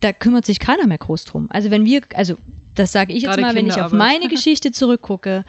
[0.00, 1.48] Da kümmert sich keiner mehr groß drum.
[1.50, 2.36] Also wenn wir, also
[2.74, 5.44] das sage ich jetzt Gerade mal, wenn ich auf meine Geschichte zurückgucke,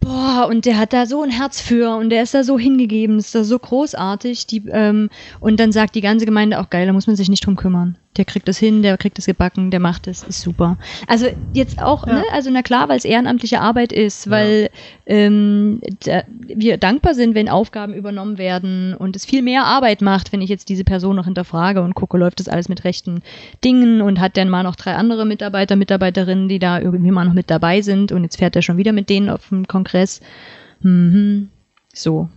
[0.00, 3.18] boah, und der hat da so ein Herz für und der ist da so hingegeben,
[3.18, 4.46] ist da so großartig.
[4.46, 7.46] Die, ähm, und dann sagt die ganze Gemeinde auch geil, da muss man sich nicht
[7.46, 7.96] drum kümmern.
[8.16, 10.78] Der kriegt das hin, der kriegt das gebacken, der macht es, ist super.
[11.06, 12.14] Also jetzt auch, Ja.
[12.14, 14.68] ne, also na klar, weil es ehrenamtliche Arbeit ist, weil
[15.06, 20.32] ähm, da, wir dankbar sind, wenn Aufgaben übernommen werden und es viel mehr Arbeit macht,
[20.32, 23.22] wenn ich jetzt diese Person noch hinterfrage und gucke, läuft das alles mit rechten
[23.62, 27.34] Dingen und hat dann mal noch drei andere Mitarbeiter, Mitarbeiterinnen, die da irgendwie mal noch
[27.34, 30.20] mit dabei sind und jetzt fährt er schon wieder mit denen auf den Kongress.
[30.80, 31.48] Mhm.
[31.94, 32.28] So.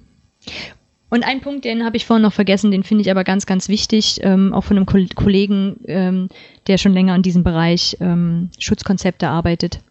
[1.13, 3.69] Und ein Punkt, den habe ich vorhin noch vergessen, den finde ich aber ganz, ganz
[3.69, 6.27] wichtig, ähm, auch von einem Kol Kollegen, ähm,
[6.65, 9.81] der schon länger in diesem Bereich ähm, Schutzkonzepte arbeitet.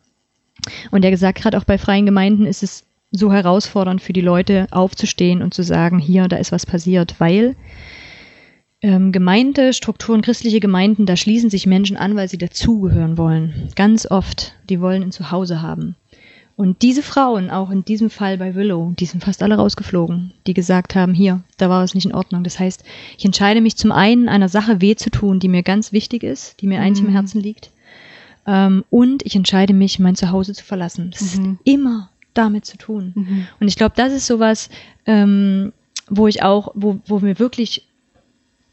[0.91, 4.67] Und der gesagt hat, auch bei freien Gemeinden ist es so herausfordernd für die Leute
[4.73, 7.55] aufzustehen und zu sagen, hier, da ist was passiert, weil
[8.81, 13.69] ähm, Gemeinde, Strukturen, christliche Gemeinden, da schließen sich Menschen an, weil sie dazugehören wollen.
[13.77, 14.55] Ganz oft.
[14.69, 15.95] Die wollen ein Zuhause haben.
[16.55, 20.55] Und diese Frauen, auch in diesem Fall bei Willow, die sind fast alle rausgeflogen, die
[20.55, 22.45] gesagt haben, hier, da war es nicht in Ordnung.
[22.45, 22.85] Das heißt,
[23.17, 26.61] ich entscheide mich zum einen, einer Sache weh zu tun, die mir ganz wichtig ist,
[26.61, 27.09] die mir eigentlich Mhm.
[27.09, 27.71] im Herzen liegt.
[28.47, 31.11] Ähm, und ich entscheide mich, mein Zuhause zu verlassen.
[31.13, 31.53] Das Mhm.
[31.53, 33.13] hat immer damit zu tun.
[33.15, 33.47] Mhm.
[33.61, 34.69] Und ich glaube, das ist sowas,
[35.07, 35.73] ähm,
[36.09, 37.87] wo ich auch, wo, wo mir wirklich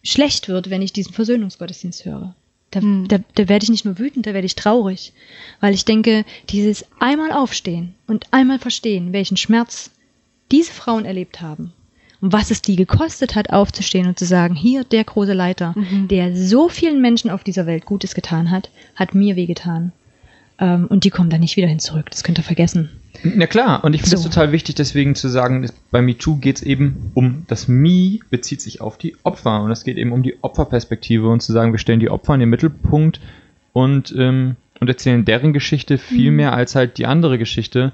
[0.04, 2.36] schlecht wird, wenn ich diesen Versöhnungsgottesdienst höre.
[2.72, 3.08] Da, Hm.
[3.08, 5.14] da, da werde ich nicht nur wütend, da werde ich traurig.
[5.60, 9.92] Weil ich denke, dieses einmal aufstehen und einmal verstehen, welchen Schmerz
[10.52, 11.74] diese Frauen erlebt haben
[12.22, 16.08] und was es die gekostet hat, aufzustehen und zu sagen, hier der große Leiter, Mhm.
[16.10, 19.92] der so vielen Menschen auf dieser Welt Gutes getan hat, hat mir wehgetan.
[20.60, 22.10] Ähm, und die kommen da nicht wieder hin zurück.
[22.12, 22.90] Das könnt ihr vergessen.
[23.24, 24.30] Na klar, und ich finde es So.
[24.30, 28.80] total wichtig, deswegen zu sagen, bei MeToo geht es eben um, das Me bezieht sich
[28.82, 32.00] auf die Opfer und es geht eben um die Opferperspektive und zu sagen, wir stellen
[32.00, 33.20] die Opfer in den Mittelpunkt
[33.74, 36.38] und, ähm, und erzählen deren Geschichte viel Mhm.
[36.38, 37.92] mehr als halt die andere Geschichte.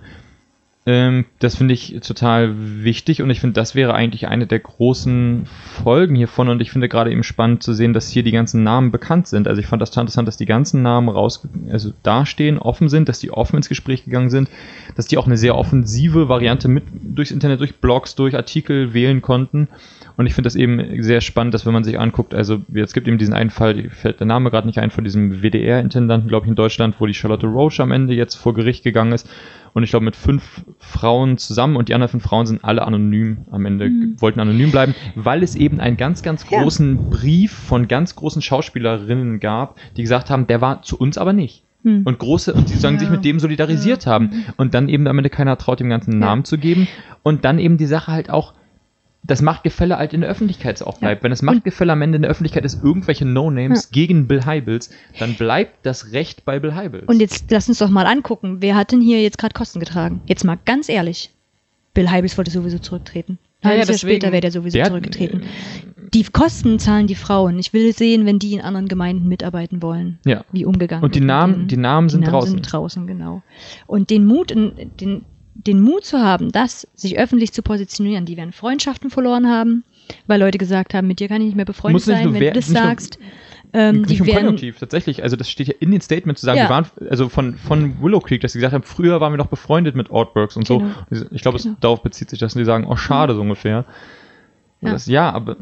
[0.87, 5.47] Ähm, das finde ich total wichtig und ich finde, das wäre eigentlich eine der großen
[5.47, 8.91] Folgen hiervon und ich finde gerade eben spannend zu sehen, dass hier die ganzen Namen
[8.91, 9.47] bekannt sind.
[9.47, 13.17] Also ich fand das interessant, dass die ganzen Namen raus, also dastehen, offen sind, dass
[13.17, 14.47] die offen ins Gespräch gegangen sind,
[14.95, 19.23] dass die auch eine sehr offensive Variante mit durchs Internet, durch Blogs, durch Artikel wählen
[19.23, 19.67] konnten.
[20.17, 23.07] Und ich finde das eben sehr spannend, dass wenn man sich anguckt, also es gibt
[23.07, 26.49] eben diesen einen Fall, fällt der Name gerade nicht ein, von diesem WDR-Intendanten, glaube ich,
[26.49, 29.29] in Deutschland, wo die Charlotte Roche am Ende jetzt vor Gericht gegangen ist.
[29.73, 33.39] Und ich glaube mit fünf Frauen zusammen und die anderen fünf Frauen sind alle anonym
[33.51, 34.15] am Ende, Mhm.
[34.21, 36.61] wollten anonym bleiben, weil es eben einen ganz, ganz Ja.
[36.61, 41.33] großen Brief von ganz großen Schauspielerinnen gab, die gesagt haben, der war zu uns aber
[41.33, 42.03] nicht Hm.
[42.05, 42.99] und große und die sagen Ja.
[43.01, 44.11] sich mit dem solidarisiert Ja.
[44.13, 46.27] haben und dann eben am Ende keiner traut dem ganzen einen Ja.
[46.29, 46.87] Namen zu geben
[47.21, 48.53] und dann eben die Sache halt auch
[49.27, 51.23] das Machtgefälle halt in der Öffentlichkeit auch bleibt.
[51.23, 55.33] Wenn das Machtgefälle am Ende in der Öffentlichkeit ist, irgendwelche No-Names gegen Bill Hybels, dann
[55.35, 57.07] bleibt das Recht bei Bill Hybels.
[57.07, 60.21] Und jetzt lass uns doch mal angucken, wer hat denn hier jetzt gerade Kosten getragen?
[60.27, 61.31] Jetzt mal ganz ehrlich.
[61.93, 63.39] Bill Heibels wollte sowieso zurücktreten.
[63.63, 65.41] Ja, ja, Jahr später wäre der sowieso Der hat- zurückgetreten.
[66.13, 67.57] Die Kosten zahlen die Frauen.
[67.57, 70.43] Ich will sehen, wenn die in anderen Gemeinden mitarbeiten wollen, Ja.
[70.51, 72.51] wie umgegangen Und die wird Namen, die Namen sind die Namen draußen.
[72.53, 73.41] sind draußen, genau.
[73.87, 75.23] Und den Mut, in, den,
[75.67, 79.83] den Mut zu haben, das sich öffentlich zu positionieren, die werden Freundschaften verloren haben,
[80.27, 82.59] weil Leute gesagt haben, mit dir kann ich nicht mehr befreundet sein, wenn wer- du
[82.59, 83.19] das nicht nur- sagst.
[83.73, 85.21] Ähm, nicht die werden, Konjunktiv, tatsächlich.
[85.23, 86.65] Also das steht ja in den Statements zu sagen, Ja.
[86.65, 89.47] wir waren, also von, von Willow Creek, dass sie gesagt haben, früher waren wir noch
[89.47, 90.91] befreundet mit Ortbergs und Genau.
[91.11, 91.25] so.
[91.31, 91.73] Ich glaube, Genau.
[91.73, 93.83] es darauf bezieht sich das und die sagen, oh schade, so ungefähr.
[94.79, 94.91] Ja.
[94.91, 95.57] Das, ja, aber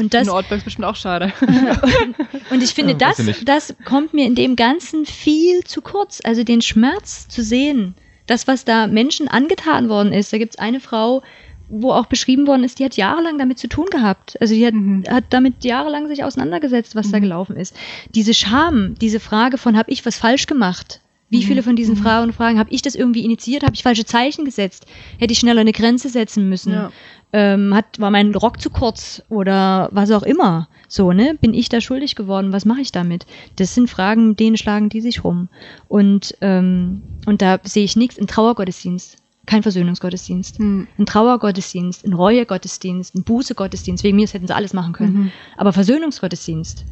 [0.00, 1.32] und das, Nordberg ist bestimmt auch schade.
[2.50, 6.20] Und ich finde, Ja, das, das kommt mir in dem Ganzen viel zu kurz.
[6.24, 7.94] Also den Schmerz zu sehen,
[8.28, 10.32] das, was da Menschen angetan worden ist.
[10.32, 11.22] Da gibt es eine Frau,
[11.68, 14.40] wo auch beschrieben worden ist, die hat jahrelang damit zu tun gehabt.
[14.40, 15.04] Also die hat, Mhm.
[15.08, 17.22] hat damit jahrelang sich auseinandergesetzt, was da Mhm.
[17.22, 17.76] gelaufen ist.
[18.14, 21.00] Diese Scham, diese Frage von, habe ich was falsch gemacht?
[21.30, 21.42] Wie Mhm.
[21.42, 22.02] viele von diesen Mhm.
[22.02, 23.62] Frauen fragen, habe ich das irgendwie initiiert?
[23.62, 24.86] Habe ich falsche Zeichen gesetzt?
[25.18, 26.72] Hätte ich schneller eine Grenze setzen müssen?
[26.72, 26.90] Ja.
[27.34, 30.66] ähm, hat, war mein Rock zu kurz oder was auch immer.
[30.88, 31.36] So, ne?
[31.38, 32.54] Bin ich da schuldig geworden?
[32.54, 33.26] Was mache ich damit?
[33.56, 35.48] Das sind Fragen, mit denen schlagen die sich rum.
[35.88, 38.18] Und, ähm, und da sehe ich nichts.
[38.18, 40.56] Ein Trauergottesdienst, kein Versöhnungsgottesdienst.
[40.56, 40.86] Hm.
[40.98, 44.02] Ein Trauergottesdienst, ein Reuegottesdienst, ein Bußegottesdienst.
[44.04, 45.12] Wegen mir das hätten sie alles machen können.
[45.24, 45.32] Mhm.
[45.58, 46.86] Aber Versöhnungsgottesdienst.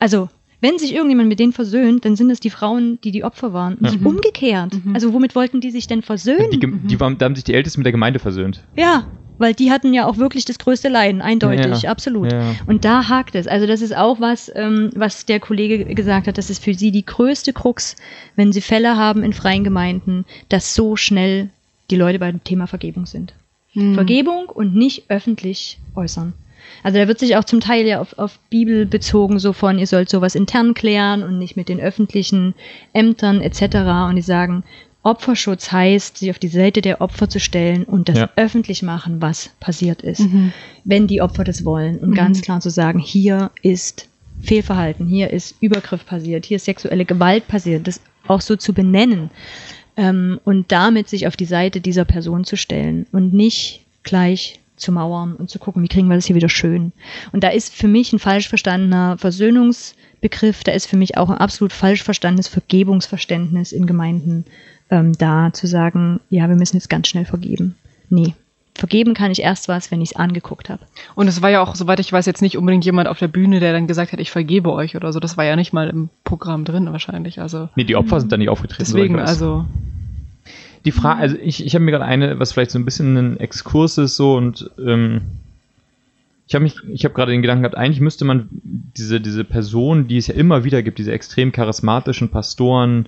[0.00, 0.28] Also,
[0.60, 3.76] wenn sich irgendjemand mit denen versöhnt, dann sind es die Frauen, die die Opfer waren.
[3.80, 4.06] Nicht Mhm.
[4.06, 4.72] umgekehrt.
[4.84, 4.94] Mhm.
[4.94, 6.50] Also, womit wollten die sich denn versöhnen?
[6.50, 6.58] die,
[6.88, 8.62] die waren, da haben sich die Ältesten mit der Gemeinde versöhnt.
[8.76, 9.06] Ja,
[9.38, 12.32] weil die hatten ja auch wirklich das größte Leiden, eindeutig, Ja, absolut.
[12.32, 12.54] ja.
[12.66, 13.46] Und da hakt es.
[13.46, 16.90] Also das ist auch was, ähm, was der Kollege gesagt hat, das ist für sie
[16.90, 17.96] die größte Krux,
[18.34, 21.50] wenn sie Fälle haben in freien Gemeinden, dass so schnell
[21.90, 23.34] die Leute beim Thema Vergebung sind.
[23.74, 23.92] Hm.
[23.94, 26.32] Vergebung und nicht öffentlich äußern.
[26.82, 29.86] Also da wird sich auch zum Teil ja auf, auf Bibel bezogen, so von, ihr
[29.86, 32.54] sollt sowas intern klären und nicht mit den öffentlichen
[32.92, 33.76] Ämtern etc.
[34.08, 34.62] Und die sagen,
[35.02, 38.30] Opferschutz heißt, sich auf die Seite der Opfer zu stellen und das Ja.
[38.36, 40.52] öffentlich machen, was passiert ist, Mhm.
[40.84, 41.98] wenn die Opfer das wollen.
[41.98, 42.14] Und Mhm.
[42.14, 44.08] ganz klar zu sagen, hier ist
[44.40, 49.30] Fehlverhalten, hier ist Übergriff passiert, hier ist sexuelle Gewalt passiert, das auch so zu benennen
[49.96, 54.92] ähm, und damit sich auf die Seite dieser Person zu stellen und nicht gleich zu
[54.92, 56.92] mauern und zu gucken, wie kriegen wir das hier wieder schön.
[57.32, 61.38] Und da ist für mich ein falsch verstandener Versöhnungsbegriff, da ist für mich auch ein
[61.38, 64.44] absolut falsch verstandenes Vergebungsverständnis in Gemeinden
[64.90, 67.76] ähm, da, zu sagen, ja, wir müssen jetzt ganz schnell vergeben.
[68.08, 68.34] Nee.
[68.74, 70.82] Vergeben kann ich erst was, wenn ich es angeguckt habe.
[71.14, 73.58] Und es war ja auch, soweit ich weiß, jetzt nicht unbedingt jemand auf der Bühne,
[73.58, 75.18] der dann gesagt hat, ich vergebe euch oder so.
[75.20, 77.40] Das war ja nicht mal im Programm drin wahrscheinlich.
[77.40, 78.84] Also Nee, die Opfer sind da nicht aufgetreten.
[78.84, 79.28] deswegen, weiß.
[79.30, 79.64] also
[80.86, 83.40] Die Frage, also ich, ich habe mir gerade eine, was vielleicht so ein bisschen ein
[83.40, 85.20] Exkurs ist, so und ähm,
[86.48, 90.06] ich habe mich, ich habe gerade den Gedanken gehabt, eigentlich müsste man diese, diese Person,
[90.06, 93.06] die es ja immer wieder gibt, diese extrem charismatischen Pastoren,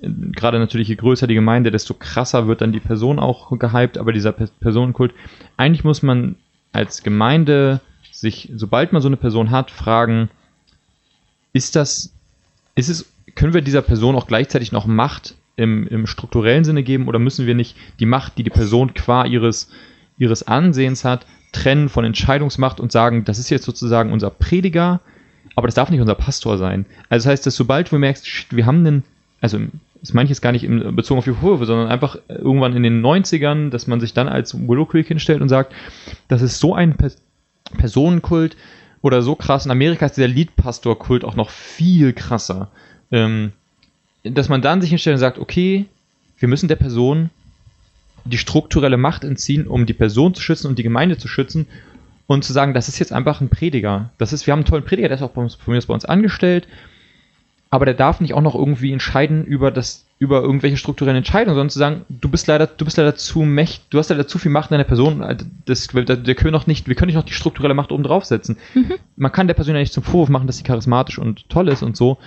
[0.00, 3.98] äh, gerade natürlich je größer die Gemeinde, desto krasser wird dann die Person auch gehypt,
[3.98, 5.12] aber dieser Pe- Personenkult,
[5.58, 6.36] eigentlich muss man
[6.72, 10.30] als Gemeinde sich, sobald man so eine Person hat, fragen,
[11.52, 12.10] ist das,
[12.74, 17.08] ist es, können wir dieser Person auch gleichzeitig noch Macht im, im strukturellen Sinne geben
[17.08, 19.70] oder müssen wir nicht die Macht, die die Person qua ihres,
[20.16, 25.00] ihres Ansehens hat, trennen von Entscheidungsmacht und sagen, das ist jetzt sozusagen unser Prediger,
[25.56, 26.86] aber das darf nicht unser Pastor sein.
[27.08, 29.04] Also das heißt, dass sobald du merkst, wir haben einen,
[29.40, 29.58] also
[30.00, 33.04] das meine ich jetzt gar nicht bezogen auf die Vorwürfe, sondern einfach irgendwann in den
[33.04, 35.74] 90ern, dass man sich dann als Willow Creek hinstellt und sagt,
[36.28, 37.16] das ist so ein Pers
[37.76, 38.56] Personenkult
[39.02, 39.66] oder so krass.
[39.66, 42.70] In Amerika ist dieser Leadpastor-Kult auch noch viel krasser.
[43.10, 43.52] Ähm,
[44.30, 45.86] dass man dann sich hinstellt und sagt, okay,
[46.38, 47.30] wir müssen der Person
[48.24, 51.66] die strukturelle Macht entziehen, um die Person zu schützen und die Gemeinde zu schützen
[52.26, 54.10] und zu sagen, das ist jetzt einfach ein Prediger.
[54.18, 55.94] Das ist, wir haben einen tollen Prediger, der ist auch bei uns, von mir bei
[55.94, 56.68] uns angestellt,
[57.70, 61.70] aber der darf nicht auch noch irgendwie entscheiden über das, über irgendwelche strukturellen Entscheidungen, sondern
[61.70, 64.50] zu sagen, du bist leider, du bist leider zu mächtig, du hast leider zu viel
[64.50, 65.24] Macht in deiner Person,
[65.64, 68.56] das, wir, wir können noch nicht, wir können nicht noch die strukturelle Macht oben draufsetzen.
[69.16, 71.82] Man kann der Person ja nicht zum Vorwurf machen, dass sie charismatisch und toll ist
[71.82, 72.18] und so,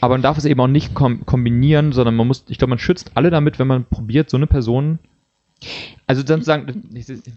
[0.00, 2.78] aber man darf es eben auch nicht kom kombinieren, sondern man muss, ich glaube, man
[2.78, 4.98] schützt alle damit, wenn man probiert, so eine Person.
[6.06, 6.82] Also dann zu sagen,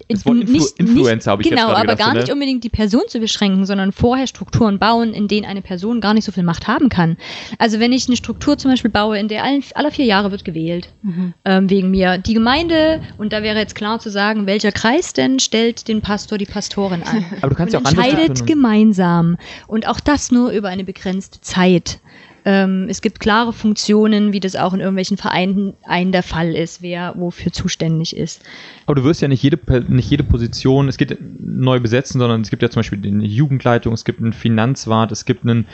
[0.09, 2.27] das Wort Influ Nicht- Influencer habe ich Genau, jetzt gerade aber gedacht, gar so, nicht
[2.27, 2.33] ne?
[2.33, 6.25] unbedingt die Person zu beschränken, sondern vorher Strukturen bauen, in denen eine Person gar nicht
[6.25, 7.15] so viel Macht haben kann.
[7.59, 10.43] Also wenn ich eine Struktur zum Beispiel baue, in der allen, alle vier Jahre wird
[10.43, 11.33] gewählt, mhm.
[11.45, 15.39] ähm, wegen mir die Gemeinde, und da wäre jetzt klar zu sagen, welcher Kreis denn
[15.39, 17.25] stellt den Pastor, die Pastorin an.
[17.41, 19.37] Aber du kannst ja und auch andere entscheidet gemeinsam.
[19.67, 22.01] Und auch das nur über eine begrenzte Zeit.
[22.49, 26.81] Ähm, es gibt klare Funktionen, wie das auch in irgendwelchen Vereinen ein der Fall ist,
[26.81, 28.41] wer wofür zuständig ist.
[28.85, 29.59] Aber du wirst ja nicht jede,
[29.89, 33.93] nicht jede Position, es geht neu besetzen, sondern es gibt ja zum Beispiel eine Jugendleitung,
[33.93, 35.67] es gibt einen Finanzwart, es gibt einen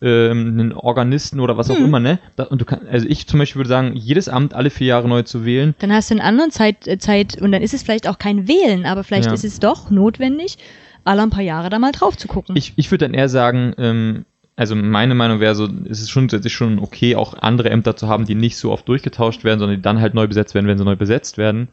[0.00, 1.84] ähm, einen Organisten oder was auch Hm.
[1.86, 2.18] immer, ne?
[2.50, 5.22] Und du kann, also ich zum Beispiel würde sagen, jedes Amt alle vier Jahre neu
[5.22, 5.74] zu wählen.
[5.80, 8.46] Dann hast du einen anderen Zeit, äh, Zeit und dann ist es vielleicht auch kein
[8.46, 9.32] Wählen, aber vielleicht Ja.
[9.34, 10.56] ist es doch notwendig,
[11.04, 12.54] alle ein paar Jahre da mal drauf zu gucken.
[12.56, 14.24] Ich, ich würde dann eher sagen, ähm,
[14.56, 17.96] also meine Meinung wäre so, es ist schon, es ist schon okay, auch andere Ämter
[17.96, 20.66] zu haben, die nicht so oft durchgetauscht werden, sondern die dann halt neu besetzt werden,
[20.66, 21.68] wenn sie neu besetzt werden.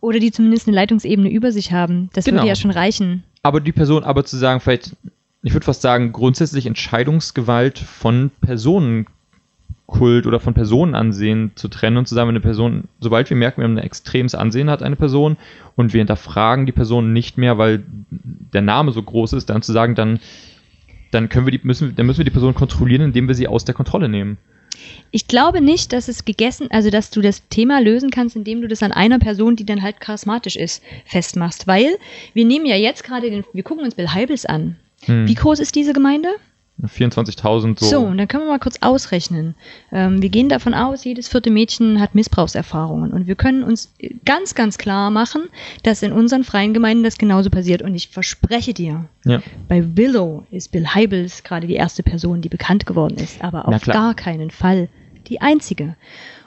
[0.00, 2.10] Oder die zumindest eine Leitungsebene über sich haben.
[2.12, 2.38] Das Genau.
[2.38, 3.24] würde ja schon reichen.
[3.42, 4.96] Aber die Person, aber zu sagen, vielleicht,
[5.42, 9.06] ich würde fast sagen, grundsätzlich Entscheidungsgewalt von Personenkult
[10.26, 13.64] oder von Personenansehen zu trennen und zu sagen, wenn eine Person, sobald wir merken, wir
[13.64, 15.36] haben ein extremes Ansehen hat eine Person
[15.76, 19.72] und wir hinterfragen die Person nicht mehr, weil der Name so groß ist, dann zu
[19.72, 20.20] sagen, dann,
[21.14, 23.64] dann können wir die, müssen, dann müssen wir die Person kontrollieren, indem wir sie aus
[23.64, 24.38] der Kontrolle nehmen.
[25.12, 28.68] Ich glaube nicht, dass es gegessen, also dass du das Thema lösen kannst, indem du
[28.68, 31.66] das an einer Person, die dann halt charismatisch ist, festmachst.
[31.66, 31.96] Weil
[32.34, 34.76] wir nehmen ja jetzt gerade den, wir gucken uns Bill Heibels an.
[35.04, 35.28] Hm.
[35.28, 36.28] Wie groß ist diese Gemeinde?
[36.82, 37.86] 24.000 so.
[37.86, 39.54] So, und dann können wir mal kurz ausrechnen.
[39.92, 43.12] Ähm, wir gehen davon aus, jedes vierte Mädchen hat Missbrauchserfahrungen.
[43.12, 43.92] Und wir können uns
[44.24, 45.44] ganz, ganz klar machen,
[45.84, 47.82] dass in unseren freien Gemeinden das genauso passiert.
[47.82, 49.40] Und ich verspreche dir, Ja.
[49.68, 53.82] bei Willow ist Bill Heibels gerade die erste Person, die bekannt geworden ist, aber auf
[53.82, 54.88] gar keinen Fall
[55.28, 55.96] die einzige.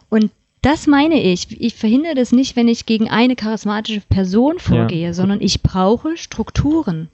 [0.10, 0.32] Und
[0.62, 1.62] das meine ich.
[1.62, 7.10] Ich verhindere das nicht, wenn ich gegen eine charismatische Person vorgehe, sondern ich brauche Strukturen,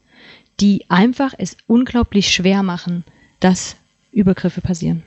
[0.60, 3.04] die einfach es unglaublich schwer machen,
[3.40, 3.76] dass
[4.12, 5.04] Übergriffe passieren.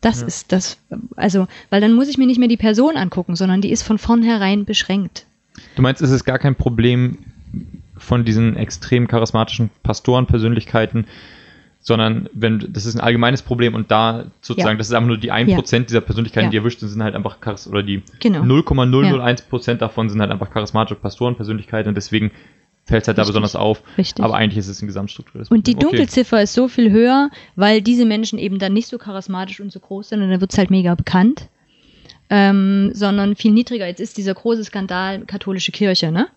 [0.00, 0.26] Das Ja.
[0.26, 0.78] ist das,
[1.16, 3.98] also, weil dann muss ich mir nicht mehr die Person angucken, sondern die ist von
[3.98, 5.26] vornherein beschränkt.
[5.76, 7.18] Du meinst, es ist gar kein Problem
[7.98, 11.06] von diesen extrem charismatischen Pastorenpersönlichkeiten,
[11.82, 14.78] sondern wenn das ist ein allgemeines Problem und da sozusagen, Ja.
[14.78, 16.50] das ist einfach nur die 1% dieser Persönlichkeiten, Ja.
[16.50, 18.42] die erwischt sind, sind halt einfach charis oder die Genau.
[18.42, 22.30] 0,001% davon sind halt einfach charismatische Pastorenpersönlichkeiten und deswegen
[22.90, 23.32] fällt es halt da Richtig.
[23.32, 23.82] besonders auf.
[23.96, 24.24] Richtig.
[24.24, 25.74] Aber eigentlich ist es ein gesamtstrukturelles Und die.
[25.74, 25.84] Okay.
[25.84, 29.80] Dunkelziffer ist so viel höher, weil diese Menschen eben dann nicht so charismatisch und so
[29.80, 31.48] groß sind und dann wird es halt mega bekannt,
[32.28, 33.86] ähm, sondern viel niedriger.
[33.86, 36.28] Jetzt ist dieser große Skandal katholische Kirche, ne?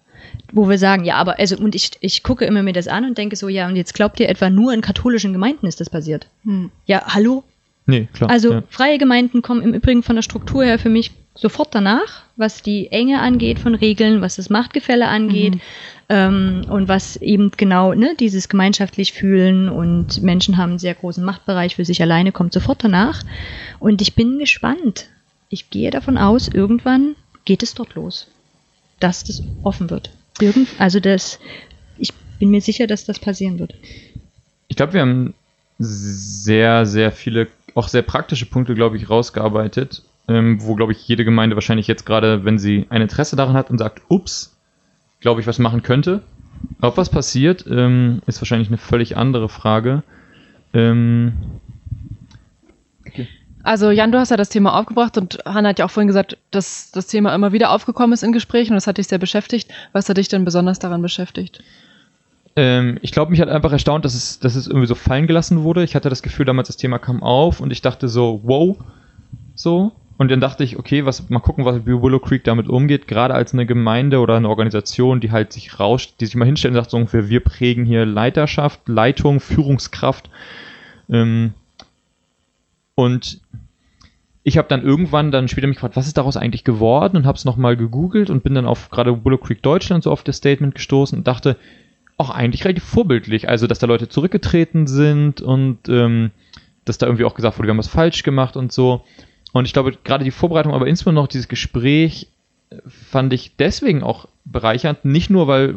[0.53, 3.17] Wo wir sagen, ja, aber, also, und ich, ich gucke immer mir das an und
[3.17, 6.27] denke so, ja, und jetzt glaubt ihr etwa nur in katholischen Gemeinden ist das passiert?
[6.45, 6.71] Hm.
[6.85, 7.43] Ja, hallo?
[7.85, 8.29] Nee, klar.
[8.29, 8.63] Also ja.
[8.69, 12.91] freie Gemeinden kommen im Übrigen von der Struktur her für mich sofort danach, was die
[12.91, 15.61] Enge angeht von Regeln, was das Machtgefälle angeht Mhm.
[16.09, 21.23] ähm, und was eben genau ne, dieses gemeinschaftlich fühlen und Menschen haben einen sehr großen
[21.23, 23.23] Machtbereich für sich alleine, kommt sofort danach.
[23.79, 25.07] Und ich bin gespannt.
[25.49, 27.15] Ich gehe davon aus, irgendwann
[27.45, 28.27] geht es dort los,
[28.99, 30.11] dass das offen wird.
[30.39, 31.39] Irgend, also das,
[31.97, 33.73] ich bin mir sicher, dass das passieren wird.
[34.67, 35.33] Ich glaube, wir haben
[35.77, 41.25] sehr, sehr viele, auch sehr praktische Punkte, glaube ich, rausgearbeitet, ähm, wo, glaube ich, jede
[41.25, 44.57] Gemeinde wahrscheinlich jetzt gerade, wenn sie ein Interesse daran hat und sagt, ups,
[45.19, 46.21] glaube ich, was machen könnte.
[46.81, 50.03] Ob was passiert, ähm, ist wahrscheinlich eine völlig andere Frage.
[50.73, 51.33] Ähm,
[53.63, 56.37] Also Jan, du hast ja das Thema aufgebracht und Hanna hat ja auch vorhin gesagt,
[56.51, 59.71] dass das Thema immer wieder aufgekommen ist in Gesprächen und das hat dich sehr beschäftigt.
[59.93, 61.63] Was hat dich denn besonders daran beschäftigt?
[62.57, 65.63] Ähm, ich glaube, mich hat einfach erstaunt, dass es, dass es irgendwie so fallen gelassen
[65.63, 65.83] wurde.
[65.85, 68.77] Ich hatte das Gefühl, damals das Thema kam auf und ich dachte so, wow,
[69.55, 69.93] so.
[70.17, 73.33] Und dann dachte ich, okay, was, mal gucken, was wie Willow Creek damit umgeht, gerade
[73.33, 76.79] als eine Gemeinde oder eine Organisation, die halt sich rauscht, die sich mal hinstellt und
[76.79, 80.29] sagt so ungefähr, wir prägen hier Leiterschaft, Leitung, Führungskraft.
[81.09, 81.53] Ähm,
[82.95, 83.41] und
[84.43, 87.37] ich habe dann irgendwann dann später mich gefragt, was ist daraus eigentlich geworden und habe
[87.37, 90.75] es nochmal gegoogelt und bin dann auf gerade Willow Creek Deutschland so auf das Statement
[90.75, 91.57] gestoßen und dachte,
[92.17, 93.49] auch eigentlich relativ vorbildlich.
[93.49, 96.31] Also, dass da Leute zurückgetreten sind und ähm,
[96.85, 99.03] dass da irgendwie auch gesagt wurde, wir haben was falsch gemacht und so.
[99.53, 102.27] Und ich glaube, gerade die Vorbereitung, aber insbesondere auch dieses Gespräch
[102.69, 105.05] äh, fand ich deswegen auch bereichernd.
[105.05, 105.75] Nicht nur, weil,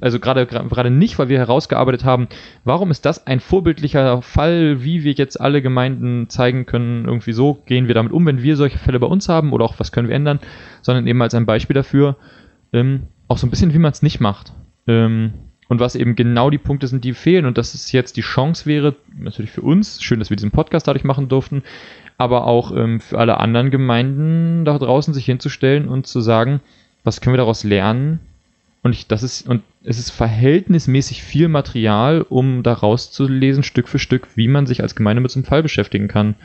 [0.00, 2.28] also gerade gerade nicht, weil wir herausgearbeitet haben,
[2.64, 7.62] warum ist das ein vorbildlicher Fall, wie wir jetzt alle Gemeinden zeigen können, irgendwie so
[7.64, 10.08] gehen wir damit um, wenn wir solche Fälle bei uns haben oder auch was können
[10.08, 10.40] wir ändern,
[10.82, 12.16] sondern eben als ein Beispiel dafür,
[12.72, 14.52] ähm, auch so ein bisschen, wie man es nicht macht.
[14.86, 15.32] Ähm,
[15.68, 18.66] und was eben genau die Punkte sind, die fehlen und dass es jetzt die Chance
[18.66, 21.62] wäre, natürlich für uns, schön, dass wir diesen Podcast dadurch machen durften,
[22.22, 26.60] aber auch ähm, für alle anderen Gemeinden da draußen sich hinzustellen und zu sagen,
[27.02, 28.20] was können wir daraus lernen?
[28.84, 33.98] Und ich, das ist, und es ist verhältnismäßig viel Material, um da rauszulesen, Stück für
[33.98, 36.36] Stück, wie man sich als Gemeinde mit so einem Fall beschäftigen kann.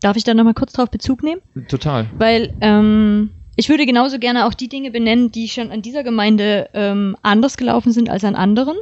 [0.00, 1.40] Darf ich da nochmal kurz drauf Bezug nehmen?
[1.68, 2.06] Total.
[2.18, 6.68] Weil ähm, ich würde genauso gerne auch die Dinge benennen, die schon an dieser Gemeinde
[6.74, 8.76] ähm, anders gelaufen sind als an anderen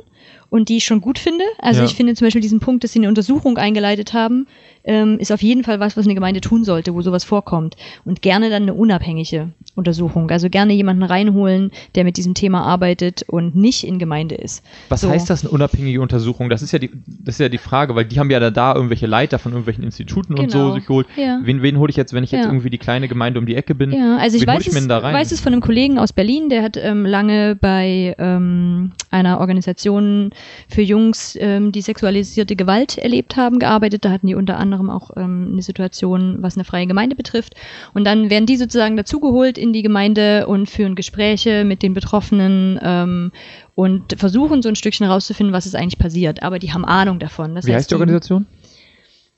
[0.51, 1.45] und die ich schon gut finde.
[1.59, 1.87] Also Ja.
[1.87, 4.47] ich finde zum Beispiel diesen Punkt, dass sie eine Untersuchung eingeleitet haben,
[4.83, 7.77] ähm, ist auf jeden Fall was, was eine Gemeinde tun sollte, wo sowas vorkommt.
[8.05, 10.31] Und gerne dann eine unabhängige Untersuchung.
[10.31, 14.65] Also gerne jemanden reinholen, der mit diesem Thema arbeitet und nicht in Gemeinde ist.
[14.89, 15.11] Was So.
[15.11, 16.49] heißt das, eine unabhängige Untersuchung?
[16.51, 18.75] Das ist ja die, das ist ja die Frage, weil die haben ja da, da
[18.75, 20.75] irgendwelche Leiter von irgendwelchen Instituten und so Genau.
[20.75, 21.07] sich geholt.
[21.17, 21.41] Ja.
[21.45, 23.75] Wen, wen hole ich jetzt, wenn ich jetzt irgendwie die kleine Gemeinde um die Ecke
[23.75, 23.93] bin?
[23.93, 25.15] Ja, also ich weiß, ich es, denn da rein?
[25.15, 30.31] weiß es von einem Kollegen aus Berlin, der hat ähm, lange bei ähm, einer Organisation
[30.69, 34.05] für Jungs, ähm, die sexualisierte Gewalt erlebt haben, gearbeitet.
[34.05, 37.55] Da hatten die unter anderem auch ähm, eine Situation, was eine freie Gemeinde betrifft.
[37.95, 42.79] Und dann werden die sozusagen dazugeholt in die Gemeinde und führen Gespräche mit den Betroffenen
[42.83, 43.33] ähm,
[43.75, 46.43] und versuchen so ein Stückchen herauszufinden, was ist eigentlich passiert.
[46.43, 47.55] Aber die haben Ahnung davon.
[47.55, 48.47] Das Wie heißt die Organisation?
[48.49, 48.60] Okay.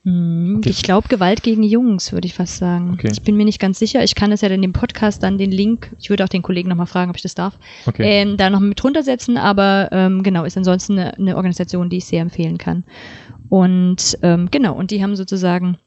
[0.05, 2.91] Ich glaube Gewalt gegen Jungs, würde ich fast sagen.
[2.95, 3.09] Okay.
[3.13, 4.03] Ich bin mir nicht ganz sicher.
[4.03, 6.67] Ich kann es ja dann im Podcast dann den Link, ich würde auch den Kollegen
[6.67, 8.03] nochmal fragen, ob ich das darf, Okay.
[8.05, 11.97] ähm, da noch mit drunter setzen, aber ähm, genau, ist ansonsten eine, eine Organisation, die
[11.97, 12.83] ich sehr empfehlen kann.
[13.47, 15.77] Und ähm, genau, und die haben sozusagen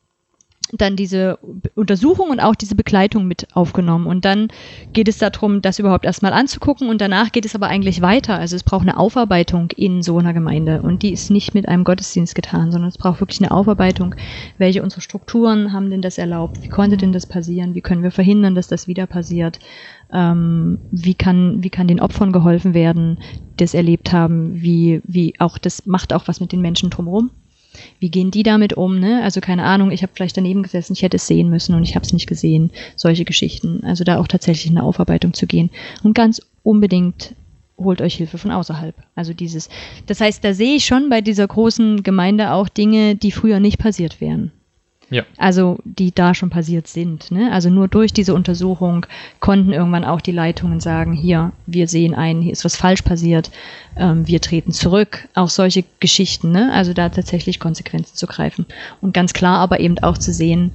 [0.72, 1.38] dann diese
[1.74, 4.06] Untersuchung und auch diese Begleitung mit aufgenommen.
[4.06, 4.48] Und dann
[4.92, 8.38] geht es darum, das überhaupt erstmal anzugucken und danach geht es aber eigentlich weiter.
[8.38, 11.84] Also es braucht eine Aufarbeitung in so einer Gemeinde und die ist nicht mit einem
[11.84, 14.14] Gottesdienst getan, sondern es braucht wirklich eine Aufarbeitung.
[14.58, 16.62] Welche unsere Strukturen haben denn das erlaubt?
[16.62, 17.74] Wie konnte denn das passieren?
[17.74, 19.58] Wie können wir verhindern, dass das wieder passiert?
[20.12, 23.18] Ähm, wie kann, wie kann den Opfern geholfen werden,
[23.52, 24.60] die das erlebt haben?
[24.60, 27.30] Wie, wie auch, das macht auch was mit den Menschen drumherum.
[27.98, 28.98] Wie gehen die damit um?
[28.98, 29.22] Ne?
[29.22, 31.94] Also keine Ahnung, ich habe vielleicht daneben gesessen, ich hätte es sehen müssen und ich
[31.94, 32.70] habe es nicht gesehen.
[32.96, 33.82] Solche Geschichten.
[33.84, 35.70] Also da auch tatsächlich in eine Aufarbeitung zu gehen.
[36.02, 37.34] Und ganz unbedingt
[37.78, 38.94] holt euch Hilfe von außerhalb.
[39.14, 39.68] Also dieses.
[40.06, 43.78] Das heißt, da sehe ich schon bei dieser großen Gemeinde auch Dinge, die früher nicht
[43.78, 44.52] passiert wären.
[45.08, 45.22] Ja.
[45.36, 47.30] Also die da schon passiert sind.
[47.30, 47.52] Ne?
[47.52, 49.06] Also nur durch diese Untersuchung
[49.38, 53.50] konnten irgendwann auch die Leitungen sagen, hier, wir sehen ein, hier ist was falsch passiert,
[53.96, 55.28] ähm, wir treten zurück.
[55.34, 56.72] Auch solche Geschichten, ne?
[56.72, 58.66] also da tatsächlich Konsequenzen zu greifen.
[59.00, 60.72] Und ganz klar aber eben auch zu sehen,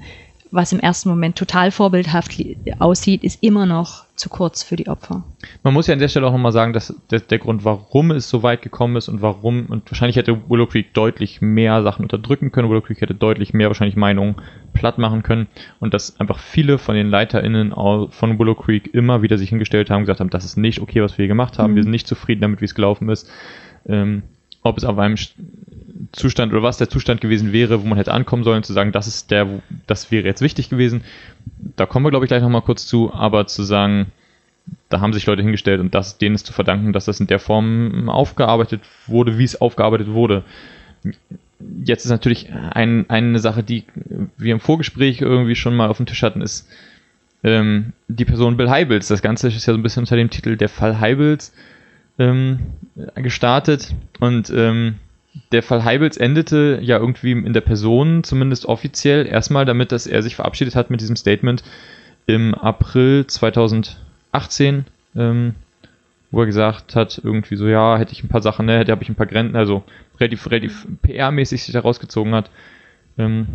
[0.52, 2.36] was im ersten Moment total vorbildhaft
[2.80, 5.24] aussieht, ist immer noch zu kurz für die Opfer.
[5.64, 8.30] Man muss ja an der Stelle auch nochmal sagen, dass der, der Grund, warum es
[8.30, 12.52] so weit gekommen ist und warum, und wahrscheinlich hätte Willow Creek deutlich mehr Sachen unterdrücken
[12.52, 14.36] können, Willow Creek hätte deutlich mehr wahrscheinlich Meinungen
[14.74, 15.48] platt machen können
[15.80, 20.00] und dass einfach viele von den LeiterInnen von Willow Creek immer wieder sich hingestellt haben
[20.00, 21.76] und gesagt haben, das ist nicht okay, was wir hier gemacht haben, Mhm.
[21.78, 23.30] wir sind nicht zufrieden damit, wie es gelaufen ist.
[23.88, 24.24] Ähm,
[24.64, 25.16] ob es auf einem
[26.12, 29.08] Zustand oder was der Zustand gewesen wäre, wo man hätte ankommen sollen, zu sagen, das
[29.08, 31.04] ist der, das wäre jetzt wichtig gewesen.
[31.76, 34.08] Da kommen wir, glaube ich, gleich nochmal kurz zu, aber zu sagen,
[34.90, 37.40] da haben sich Leute hingestellt und das denen ist zu verdanken, dass das in der
[37.40, 40.44] Form aufgearbeitet wurde, wie es aufgearbeitet wurde.
[41.84, 43.86] Jetzt ist natürlich ein, eine Sache, die
[44.38, 46.68] wir im Vorgespräch irgendwie schon mal auf dem Tisch hatten, ist
[47.44, 49.08] ähm, die Person Bill Heibels.
[49.08, 51.54] Das Ganze ist ja so ein bisschen unter dem Titel Der Fall Heibels
[52.20, 52.60] ähm,
[53.16, 54.96] gestartet und ähm,
[55.52, 60.22] der Fall Heibels endete ja irgendwie in der Person, zumindest offiziell, erstmal damit, dass er
[60.24, 61.64] sich verabschiedet hat mit diesem Statement
[62.26, 64.86] im April 2018,
[65.16, 65.56] ähm,
[66.32, 69.04] wo er gesagt hat, irgendwie so, ja, hätte ich ein paar Sachen, ne, hätte habe
[69.04, 69.84] ich ein paar Grenzen, also
[70.20, 72.50] relativ, relativ PR-mäßig sich da rausgezogen hat.
[73.18, 73.48] Ähm,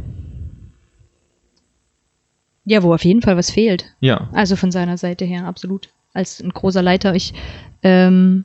[2.64, 3.84] Ja, wo auf jeden Fall was fehlt.
[4.00, 5.88] ja, Also von seiner Seite her, absolut.
[6.12, 7.14] Als ein großer Leiter.
[7.14, 7.32] Ich,
[7.82, 8.44] ähm,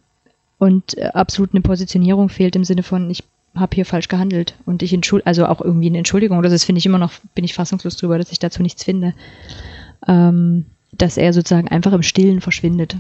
[0.62, 3.24] und äh, absolut eine Positionierung fehlt im Sinne von, ich
[3.56, 6.78] habe hier falsch gehandelt und ich entschuldige, also auch irgendwie eine Entschuldigung oder das finde
[6.78, 9.16] ich immer noch, bin ich fassungslos drüber, dass ich dazu nichts finde.
[10.08, 12.96] Ähm, dass er sozusagen einfach im Stillen verschwindet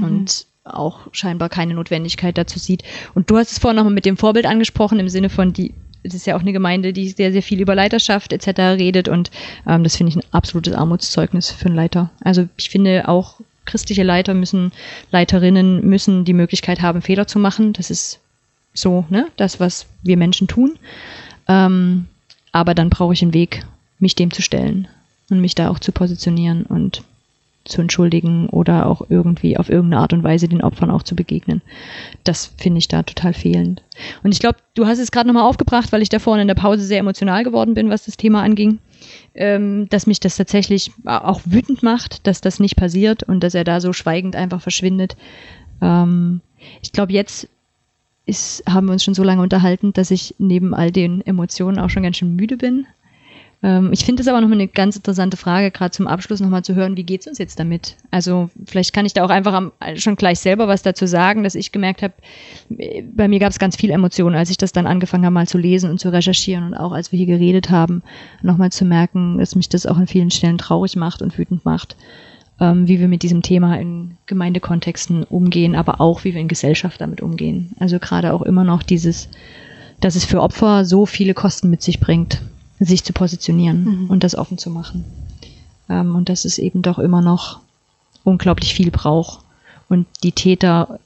[0.00, 2.82] und auch scheinbar keine Notwendigkeit dazu sieht.
[3.14, 5.74] Und du hast es vorhin nochmal mit dem Vorbild angesprochen, im Sinne von, die,
[6.04, 8.78] das ist ja auch eine Gemeinde, die sehr, sehr viel über Leiterschaft etc.
[8.78, 9.30] redet und
[9.66, 12.10] ähm, das finde ich ein absolutes Armutszeugnis für einen Leiter.
[12.20, 14.72] Also ich finde auch christliche Leiter müssen,
[15.10, 17.72] Leiterinnen müssen die Möglichkeit haben, Fehler zu machen.
[17.72, 18.20] Das ist
[18.74, 20.78] so, ne, das, was wir Menschen tun.
[21.48, 22.06] Ähm,
[22.52, 23.64] aber dann brauche ich einen Weg,
[23.98, 24.88] mich dem zu stellen
[25.30, 27.02] und mich da auch zu positionieren und
[27.64, 31.62] zu entschuldigen oder auch irgendwie auf irgendeine Art und Weise den Opfern auch zu begegnen.
[32.24, 33.82] Das finde ich da total fehlend.
[34.22, 36.54] Und ich glaube, du hast es gerade nochmal aufgebracht, weil ich da vorne in der
[36.54, 38.78] Pause sehr emotional geworden bin, was das Thema anging,
[39.34, 43.64] ähm, dass mich das tatsächlich auch wütend macht, dass das nicht passiert und dass er
[43.64, 45.16] da so schweigend einfach verschwindet.
[45.80, 46.40] Ähm,
[46.82, 47.48] ich glaube, jetzt
[48.26, 51.90] ist, haben wir uns schon so lange unterhalten, dass ich neben all den Emotionen auch
[51.90, 52.86] schon ganz schön müde bin.
[53.62, 56.74] Ähm, ich finde es aber noch eine ganz interessante Frage, gerade zum Abschluss nochmal zu
[56.74, 57.96] hören, wie geht es uns jetzt damit?
[58.10, 61.54] Also vielleicht kann ich da auch einfach am, schon gleich selber was dazu sagen, dass
[61.54, 62.14] ich gemerkt habe,
[62.76, 65.46] äh, bei mir gab es ganz viel Emotionen, als ich das dann angefangen habe, mal
[65.46, 68.02] zu lesen und zu recherchieren und auch als wir hier geredet haben,
[68.42, 71.96] nochmal zu merken, dass mich das auch an vielen Stellen traurig macht und wütend macht,
[72.60, 77.00] ähm, wie wir mit diesem Thema in Gemeindekontexten umgehen, aber auch wie wir in Gesellschaft
[77.00, 77.76] damit umgehen.
[77.78, 79.28] Also gerade auch immer noch dieses,
[80.00, 82.42] dass es für Opfer so viele Kosten mit sich bringt,
[82.84, 84.10] sich zu positionieren Mhm.
[84.10, 85.04] und das offen zu machen.
[85.88, 87.60] Ähm, und dass es eben doch immer noch
[88.24, 89.40] unglaublich viel braucht
[89.88, 90.98] und die Täter,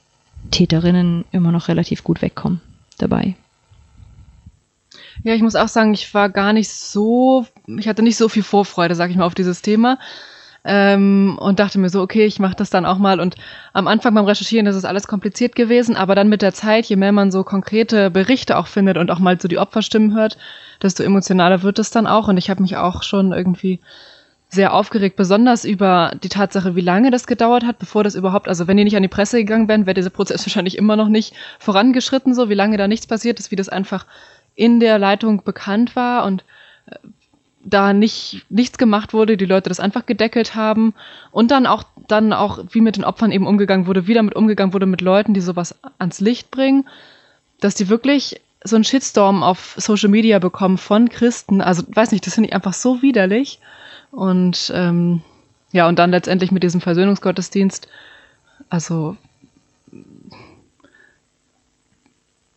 [0.51, 2.61] Täterinnen immer noch relativ gut wegkommen
[2.97, 3.35] dabei.
[5.23, 8.43] Ja, ich muss auch sagen, ich war gar nicht so, ich hatte nicht so viel
[8.43, 9.97] Vorfreude, sag ich mal, auf dieses Thema.
[10.63, 13.19] Ähm, und dachte mir so, okay, ich mache das dann auch mal.
[13.19, 13.35] Und
[13.73, 16.97] am Anfang beim Recherchieren das ist alles kompliziert gewesen, aber dann mit der Zeit, je
[16.97, 20.37] mehr man so konkrete Berichte auch findet und auch mal so die Opferstimmen hört,
[20.81, 22.27] desto emotionaler wird es dann auch.
[22.27, 23.79] Und ich habe mich auch schon irgendwie
[24.49, 28.67] sehr aufgeregt, besonders über die Tatsache, wie lange das gedauert hat, bevor das überhaupt, also
[28.67, 31.33] wenn die nicht an die Presse gegangen wären, wäre dieser Prozess wahrscheinlich immer noch nicht
[31.59, 34.05] vorangeschritten, so wie lange da nichts passiert ist, wie das einfach
[34.55, 36.43] in der Leitung bekannt war und
[36.87, 36.95] äh,
[37.63, 40.93] da nicht nichts gemacht wurde, die Leute das einfach gedeckelt haben
[41.31, 44.73] und dann auch dann auch wie mit den Opfern eben umgegangen wurde, wie damit umgegangen
[44.73, 46.87] wurde mit Leuten, die sowas ans Licht bringen,
[47.59, 51.61] dass die wirklich so einen Shitstorm auf Social Media bekommen von Christen.
[51.61, 53.59] Also weiß nicht, das finde ich einfach so widerlich
[54.11, 55.21] und ähm,
[55.71, 57.87] ja, und dann letztendlich mit diesem Versöhnungsgottesdienst,
[58.69, 59.17] also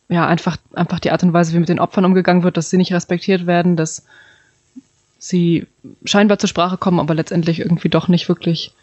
[0.09, 2.77] ja, einfach, einfach die Art und Weise, wie mit den Opfern umgegangen wird, dass sie
[2.77, 4.05] nicht respektiert werden, dass
[5.19, 5.67] sie
[6.03, 8.73] scheinbar zur Sprache kommen, aber letztendlich irgendwie doch nicht wirklich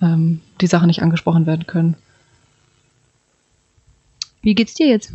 [0.00, 1.96] ähm, die Sachen nicht angesprochen werden können.
[4.42, 5.12] Wie geht's dir jetzt?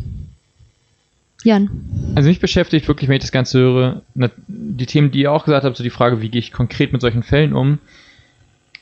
[1.44, 1.70] Jan.
[2.14, 4.02] Also mich beschäftigt wirklich, wenn ich das Ganze höre,
[4.48, 7.00] die Themen, die ihr auch gesagt habt, so die Frage, wie gehe ich konkret mit
[7.00, 7.78] solchen Fällen um.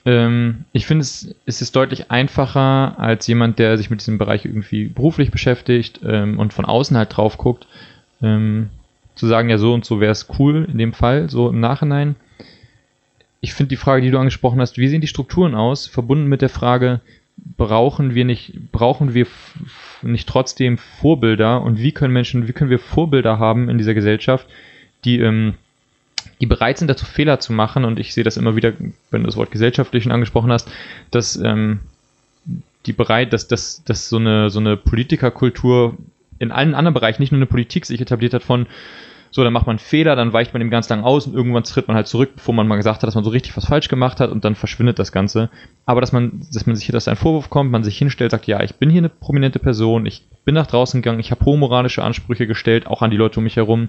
[0.06, 4.44] Ähm, ich finde, es, es ist deutlich einfacher als jemand, der sich mit diesem Bereich
[4.44, 7.66] irgendwie beruflich beschäftigt ähm, und von außen halt drauf guckt,
[8.22, 8.68] ähm,
[9.14, 12.16] zu sagen, ja, so und so wäre es cool in dem Fall, so im Nachhinein.
[13.40, 16.42] Ich finde die Frage, die du angesprochen hast, wie sehen die Strukturen aus, verbunden mit
[16.42, 17.00] der Frage,
[17.36, 19.26] brauchen wir nicht, brauchen wir
[20.02, 21.62] nicht trotzdem Vorbilder?
[21.62, 24.46] Und wie können Menschen, wie können wir Vorbilder haben in dieser Gesellschaft,
[25.04, 25.54] die, ähm,
[26.40, 27.84] die bereit sind, dazu Fehler zu machen?
[27.84, 28.72] Und ich sehe das immer wieder,
[29.10, 30.70] wenn du das Wort gesellschaftlichen angesprochen hast,
[31.10, 31.80] dass ähm,
[32.86, 35.96] die bereit, dass, dass, dass so eine, so eine Politikerkultur
[36.38, 38.66] in allen anderen Bereichen, nicht nur in der Politik, sich etabliert hat von
[39.34, 41.64] so, dann macht man einen Fehler, dann weicht man dem ganz lang aus und irgendwann
[41.64, 43.88] tritt man halt zurück, bevor man mal gesagt hat, dass man so richtig was falsch
[43.88, 45.50] gemacht hat und dann verschwindet das Ganze.
[45.86, 48.46] Aber dass man, dass man sich hier, dass ein Vorwurf kommt, man sich hinstellt, sagt,
[48.46, 51.58] ja, ich bin hier eine prominente Person, ich bin nach draußen gegangen, ich habe hohe
[51.58, 53.88] moralische Ansprüche gestellt, auch an die Leute um mich herum,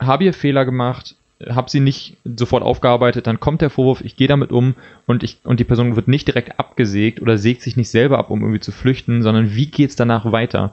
[0.00, 1.14] habe hier Fehler gemacht,
[1.46, 4.74] habe sie nicht sofort aufgearbeitet, dann kommt der Vorwurf, ich gehe damit um
[5.06, 8.30] und ich und die Person wird nicht direkt abgesägt oder sägt sich nicht selber ab,
[8.30, 10.72] um irgendwie zu flüchten, sondern wie geht's danach weiter?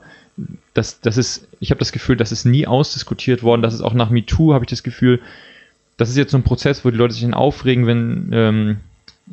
[0.73, 3.61] Das, das ist, ich habe das Gefühl, das ist nie ausdiskutiert worden.
[3.61, 5.19] Das ist auch nach MeToo, habe ich das Gefühl,
[5.97, 8.77] das ist jetzt so ein Prozess, wo die Leute sich dann aufregen, wenn ähm,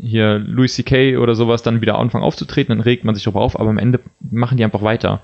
[0.01, 1.17] hier Louis C.K.
[1.17, 4.01] oder sowas dann wieder anfangen aufzutreten, dann regt man sich darüber auf, aber am Ende
[4.31, 5.21] machen die einfach weiter.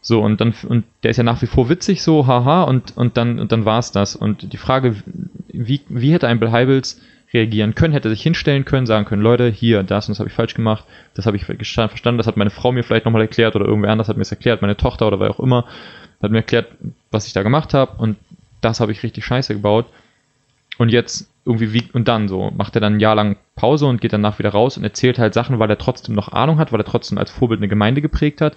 [0.00, 3.16] So, und dann, und der ist ja nach wie vor witzig, so, haha, und, und
[3.16, 4.14] dann, und dann war's das.
[4.14, 4.96] Und die Frage,
[5.48, 7.00] wie, wie hätte ein Bill Heibels
[7.34, 10.34] reagieren können, hätte sich hinstellen können, sagen können, Leute, hier, das und das habe ich
[10.34, 10.84] falsch gemacht,
[11.14, 14.08] das habe ich verstanden, das hat meine Frau mir vielleicht nochmal erklärt oder irgendwer anders
[14.08, 15.66] hat mir es erklärt, meine Tochter oder wer auch immer,
[16.22, 16.68] hat mir erklärt,
[17.10, 18.16] was ich da gemacht habe und
[18.60, 19.86] das habe ich richtig scheiße gebaut.
[20.76, 24.00] Und jetzt irgendwie wie, und dann so, macht er dann ein Jahr lang Pause und
[24.00, 26.80] geht danach wieder raus und erzählt halt Sachen, weil er trotzdem noch Ahnung hat, weil
[26.80, 28.56] er trotzdem als Vorbild eine Gemeinde geprägt hat.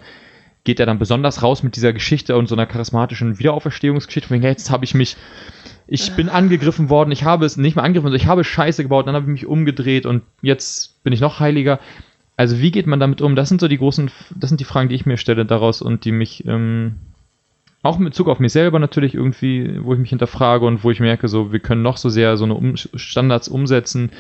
[0.63, 4.71] Geht er dann besonders raus mit dieser Geschichte und so einer charismatischen Wiederauferstehungsgeschichte, von jetzt
[4.71, 5.15] habe ich mich
[5.87, 9.15] ich bin angegriffen worden, ich habe es nicht mal angegriffen, ich habe Scheiße gebaut, dann
[9.15, 11.79] habe ich mich umgedreht und jetzt bin ich noch heiliger.
[12.35, 13.35] Also wie geht man damit um?
[13.35, 16.05] Das sind so die großen, das sind die Fragen, die ich mir stelle daraus und
[16.05, 16.95] die mich ähm,
[17.83, 20.99] auch mit Bezug auf mich selber natürlich irgendwie, wo ich mich hinterfrage und wo ich
[20.99, 24.11] merke, so wir können noch so sehr so eine um Standards umsetzen.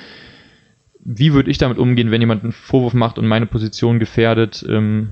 [1.03, 4.65] Wie würde ich damit umgehen, wenn jemand einen Vorwurf macht und meine Position gefährdet?
[4.67, 5.09] Ähm,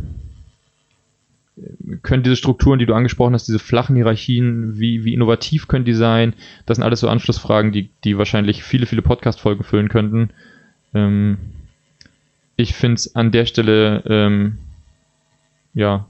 [2.02, 5.94] können diese Strukturen, die du angesprochen hast, diese flachen Hierarchien, wie, wie innovativ können die
[5.94, 6.34] sein?
[6.66, 10.32] Das sind alles so Anschlussfragen, die, die wahrscheinlich viele, viele Podcast-Folgen füllen könnten.
[10.94, 11.38] Ähm,
[12.58, 14.58] ich finde es an der Stelle ähm,
[15.74, 16.08] ja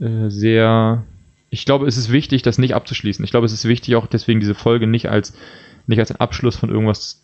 [0.00, 1.04] äh, sehr.
[1.50, 3.24] Ich glaube, es ist wichtig, das nicht abzuschließen.
[3.24, 5.36] Ich glaube, es ist wichtig, auch deswegen diese Folge nicht als
[5.86, 7.22] nicht als ein Abschluss von irgendwas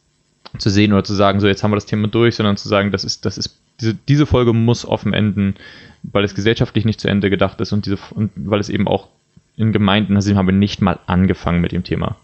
[0.59, 2.91] zu sehen oder zu sagen, so jetzt haben wir das Thema durch, sondern zu sagen,
[2.91, 5.55] das ist, das ist, diese, diese Folge muss offen enden,
[6.03, 9.09] weil es gesellschaftlich nicht zu Ende gedacht ist und diese, und weil es eben auch
[9.57, 12.17] in Gemeinden, also haben wir nicht mal angefangen mit dem Thema.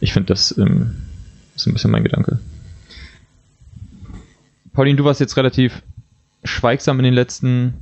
[0.00, 0.96] Ich finde, das ähm,
[1.54, 2.38] ist ein bisschen mein Gedanke.
[4.72, 5.82] Pauline, du warst jetzt relativ
[6.44, 7.74] schweigsam in den letzten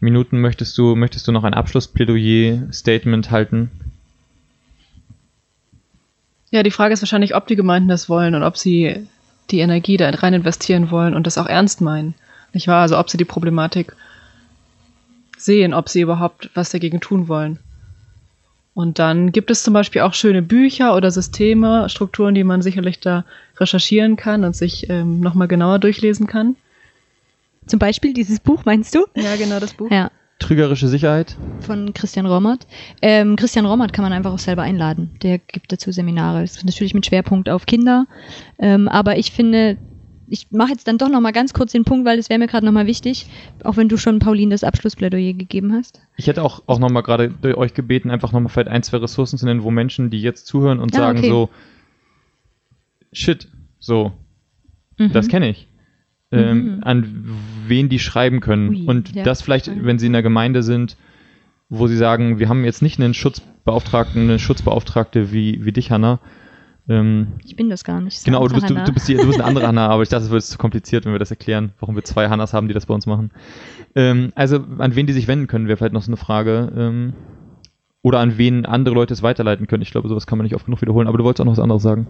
[0.00, 0.40] Minuten.
[0.40, 3.70] Möchtest du, möchtest du noch ein Abschlussplädoyer-Statement halten?
[6.50, 9.06] Ja, die Frage ist wahrscheinlich, ob die Gemeinden das wollen und ob sie
[9.50, 12.14] die Energie da rein investieren wollen und das auch ernst meinen.
[12.52, 12.82] Nicht wahr?
[12.82, 13.94] Also ob sie die Problematik
[15.36, 17.58] sehen, ob sie überhaupt was dagegen tun wollen.
[18.74, 23.00] Und dann gibt es zum Beispiel auch schöne Bücher oder Systeme, Strukturen, die man sicherlich
[23.00, 23.24] da
[23.58, 26.56] recherchieren kann und sich ähm, nochmal genauer durchlesen kann.
[27.66, 29.04] Zum Beispiel dieses Buch, meinst du?
[29.14, 29.90] Ja, genau, das Buch.
[29.90, 30.10] Ja,
[30.42, 31.36] Trügerische Sicherheit.
[31.60, 32.66] von Christian Rommert.
[33.00, 35.10] Ähm, Christian Rommert kann man einfach auch selber einladen.
[35.22, 36.40] Der gibt dazu Seminare.
[36.42, 38.06] Das ist natürlich mit Schwerpunkt auf Kinder.
[38.58, 39.78] Ähm, aber ich finde,
[40.26, 42.48] ich mache jetzt dann doch noch mal ganz kurz den Punkt, weil das wäre mir
[42.48, 43.26] gerade noch mal wichtig,
[43.64, 46.00] auch wenn du schon Pauline das Abschlussplädoyer gegeben hast.
[46.16, 49.44] Ich hätte auch, auch nochmal gerade euch gebeten, einfach nochmal vielleicht ein, zwei Ressourcen zu
[49.46, 51.28] nennen, wo Menschen, die jetzt zuhören und Ah, sagen okay.
[51.28, 51.48] so,
[53.12, 53.48] shit,
[53.78, 54.12] so,
[54.98, 55.12] Mhm.
[55.12, 55.68] das kenne ich.
[56.32, 56.82] Ähm, Mhm.
[56.82, 57.26] an
[57.68, 58.68] wen die schreiben können.
[58.70, 59.22] Ui, und ja.
[59.22, 60.96] das vielleicht, wenn sie in der Gemeinde sind,
[61.68, 66.20] wo sie sagen, wir haben jetzt nicht einen Schutzbeauftragten, eine Schutzbeauftragte wie, wie dich, Hanna.
[66.88, 68.24] Ähm, Ich bin das gar nicht.
[68.24, 70.24] Genau, du bist, du, du, bist die, du bist eine andere Hanna, aber ich dachte,
[70.24, 72.86] es wird zu kompliziert, wenn wir das erklären, warum wir zwei Hannas haben, die das
[72.86, 73.30] bei uns machen.
[73.94, 76.72] Ähm, also, an wen die sich wenden können, wäre vielleicht noch so eine Frage.
[76.76, 77.12] Ähm,
[78.02, 79.82] oder an wen andere Leute es weiterleiten können.
[79.82, 81.60] Ich glaube, sowas kann man nicht oft genug wiederholen, aber du wolltest auch noch was
[81.60, 82.08] anderes sagen.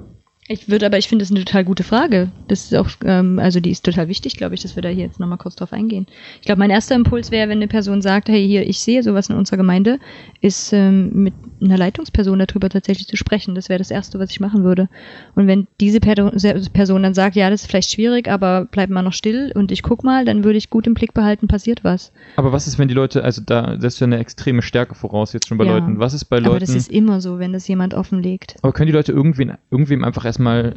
[0.49, 2.33] Ich würde aber, ich finde das eine total gute Frage.
[2.49, 5.05] Das ist auch, ähm, also die ist total wichtig, glaube ich, dass wir da hier
[5.05, 6.07] jetzt nochmal kurz drauf eingehen.
[6.41, 9.31] Ich glaube, mein erster Impuls wäre, wenn eine Person sagt, hey, hier, ich sehe sowas
[9.31, 10.01] in unserer Gemeinde,
[10.41, 13.55] ist ähm, mit einer Leitungsperson darüber tatsächlich zu sprechen.
[13.55, 14.89] Das wäre das Erste, was ich machen würde.
[15.37, 16.33] Und wenn diese Per-
[16.73, 19.83] Person dann sagt, ja, das ist vielleicht schwierig, aber bleib mal noch still und ich
[19.83, 22.11] guck mal, dann würde ich gut im Blick behalten, passiert was.
[22.35, 25.47] Aber was ist, wenn die Leute, also da setzt ja eine extreme Stärke voraus jetzt
[25.47, 25.79] schon bei Ja.
[25.79, 26.01] Leuten.
[26.01, 26.49] Was ist bei Leuten?
[26.49, 28.57] Aber das ist immer so, wenn das jemand offenlegt.
[28.63, 30.75] aber können die Leute irgendwen, irgendwem einfach erstmal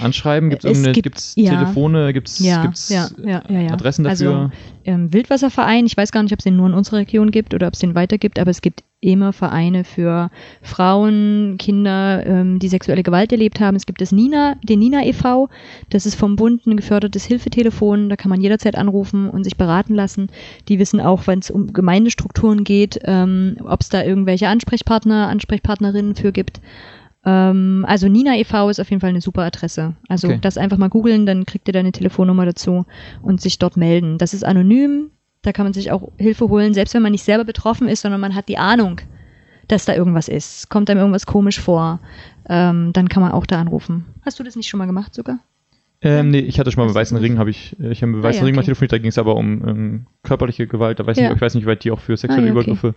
[0.00, 0.50] anschreiben?
[0.50, 1.50] Es gibt- gibt's ja.
[1.50, 3.72] Telefone, gibt's, Ja, gibt's ja, ja, ja, ja.
[3.72, 4.34] Adressen dafür?
[4.34, 4.50] Also,
[4.84, 7.66] ähm, Wildwasserverein, ich weiß gar nicht, ob es den nur in unserer Region gibt oder
[7.66, 10.30] ob es den weiter gibt, aber es gibt immer Vereine für
[10.62, 13.76] Frauen, Kinder, ähm, die sexuelle Gewalt erlebt haben.
[13.76, 15.50] Es gibt das Nina, den Nina e.V.,
[15.90, 19.94] das ist vom Bund ein gefördertes Hilfetelefon, da kann man jederzeit anrufen und sich beraten
[19.94, 20.28] lassen.
[20.68, 26.14] Die wissen auch, wenn es um Gemeindestrukturen geht, ähm, ob es da irgendwelche Ansprechpartner, Ansprechpartnerinnen
[26.14, 26.60] für gibt.
[27.26, 28.70] Ähm, also Nina e.V.
[28.70, 29.94] ist auf jeden Fall eine super Adresse.
[30.08, 30.38] Also Okay.
[30.40, 32.86] das einfach mal googeln, dann kriegt ihr da eine Telefonnummer dazu
[33.20, 34.16] und sich dort melden.
[34.16, 35.10] Das ist anonym,
[35.42, 38.20] da kann man sich auch Hilfe holen, selbst wenn man nicht selber betroffen ist, sondern
[38.20, 39.00] man hat die Ahnung,
[39.68, 40.70] dass da irgendwas ist.
[40.70, 42.00] Kommt einem irgendwas komisch vor,
[42.48, 44.06] ähm, dann kann man auch da anrufen.
[44.24, 45.40] Hast du das nicht schon mal gemacht sogar?
[46.06, 48.02] Ähm, nee, ich hatte schon mal Das bei ist Weißen Ring, habe ich, äh, ich
[48.02, 48.66] habe bei Ah, Weißen ja, Ring mal okay.
[48.66, 51.28] telefoniert, da ging es aber um ähm, körperliche Gewalt, da weiß ich Ja.
[51.30, 52.70] nicht, ich weiß nicht, wie weit die auch für sexuelle Ah, ja, okay.
[52.70, 52.94] Übergriffe.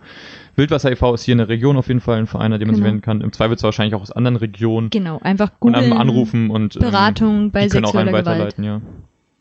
[0.56, 1.14] Wildwasser e.V.
[1.14, 2.92] ist hier in der Region auf jeden Fall ein Verein, an den man sich Genau.
[2.92, 3.20] wenden kann.
[3.20, 4.90] Im Zweifelsfall wahrscheinlich auch aus anderen Regionen.
[4.90, 5.92] Genau, einfach googeln.
[5.92, 8.26] anrufen und ähm, Beratung bei die können auch einen sexueller Gewalt.
[8.26, 8.80] weiterleiten, ja.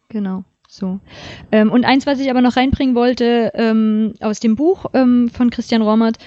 [0.10, 1.00] Genau, so.
[1.52, 5.50] Ähm, und eins, was ich aber noch reinbringen wollte ähm, aus dem Buch ähm, von
[5.52, 6.18] Christian Rommert,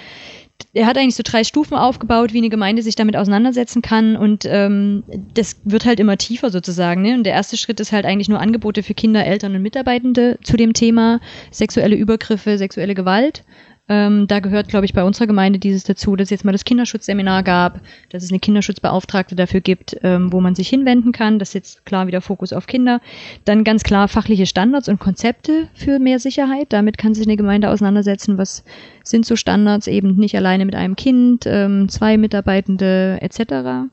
[0.72, 4.44] er hat eigentlich so drei Stufen aufgebaut, wie eine Gemeinde sich damit auseinandersetzen kann und
[4.46, 7.02] ähm, das wird halt immer tiefer sozusagen.
[7.02, 7.14] Ne?
[7.14, 10.56] Und der erste Schritt ist halt eigentlich nur Angebote für Kinder, Eltern und Mitarbeitende zu
[10.56, 11.20] dem Thema
[11.50, 13.44] sexuelle Übergriffe, sexuelle Gewalt.
[13.88, 16.64] Ähm, da gehört, glaube ich, bei unserer Gemeinde dieses dazu, dass es jetzt mal das
[16.64, 17.80] Kinderschutzseminar gab,
[18.10, 21.40] dass es eine Kinderschutzbeauftragte dafür gibt, ähm, wo man sich hinwenden kann.
[21.40, 23.00] Das ist jetzt klar wieder Fokus auf Kinder.
[23.44, 26.72] Dann ganz klar fachliche Standards und Konzepte für mehr Sicherheit.
[26.72, 28.38] Damit kann sich eine Gemeinde auseinandersetzen.
[28.38, 28.64] Was
[29.02, 29.88] sind so Standards?
[29.88, 33.90] Eben nicht alleine mit einem Kind, ähm, zwei Mitarbeitende etc.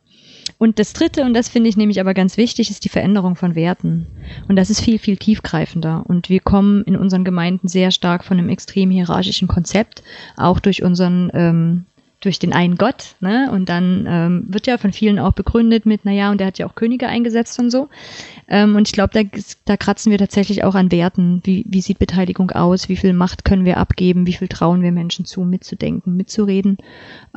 [0.59, 3.55] Und das Dritte, und das finde ich nämlich aber ganz wichtig, ist die Veränderung von
[3.55, 4.07] Werten.
[4.49, 6.03] Und das ist viel, viel tiefgreifender.
[6.05, 10.03] Und wir kommen in unseren Gemeinden sehr stark von einem extrem hierarchischen Konzept,
[10.35, 11.85] auch durch unseren, ähm,
[12.21, 13.15] durch den einen Gott.
[13.21, 13.49] Ne?
[13.51, 16.67] Und dann ähm, wird ja von vielen auch begründet mit, naja, und der hat ja
[16.67, 17.87] auch Könige eingesetzt und so.
[18.49, 21.41] Ähm, und ich glaube, da, da kratzen wir tatsächlich auch an Werten.
[21.45, 22.89] Wie, wie sieht Beteiligung aus?
[22.89, 24.27] Wie viel Macht können wir abgeben?
[24.27, 26.77] Wie viel trauen wir Menschen zu, mitzudenken, mitzureden?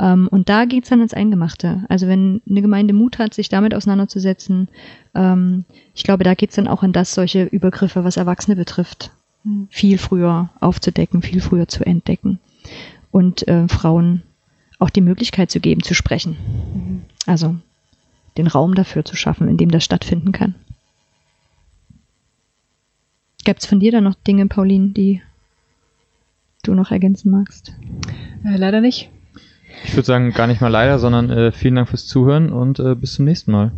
[0.00, 1.84] Ähm, und da geht's dann ins Eingemachte.
[1.88, 4.68] Also wenn eine Gemeinde Mut hat, sich damit auseinanderzusetzen,
[5.14, 5.64] ähm,
[5.94, 9.12] ich glaube, da geht's dann auch in das, solche Übergriffe, was Erwachsene betrifft,
[9.70, 12.38] viel früher aufzudecken, viel früher zu entdecken
[13.10, 14.22] und äh, Frauen
[14.82, 16.36] auch die Möglichkeit zu geben, zu sprechen.
[17.24, 17.56] Also
[18.36, 20.56] den Raum dafür zu schaffen, in dem das stattfinden kann.
[23.44, 25.22] Gibt's von dir da noch Dinge, Pauline, die
[26.64, 27.74] du noch ergänzen magst?
[28.44, 29.10] Äh, leider nicht.
[29.84, 32.94] Ich würde sagen, gar nicht mal leider, sondern äh, vielen Dank fürs Zuhören und äh,
[32.94, 33.72] bis zum nächsten Mal.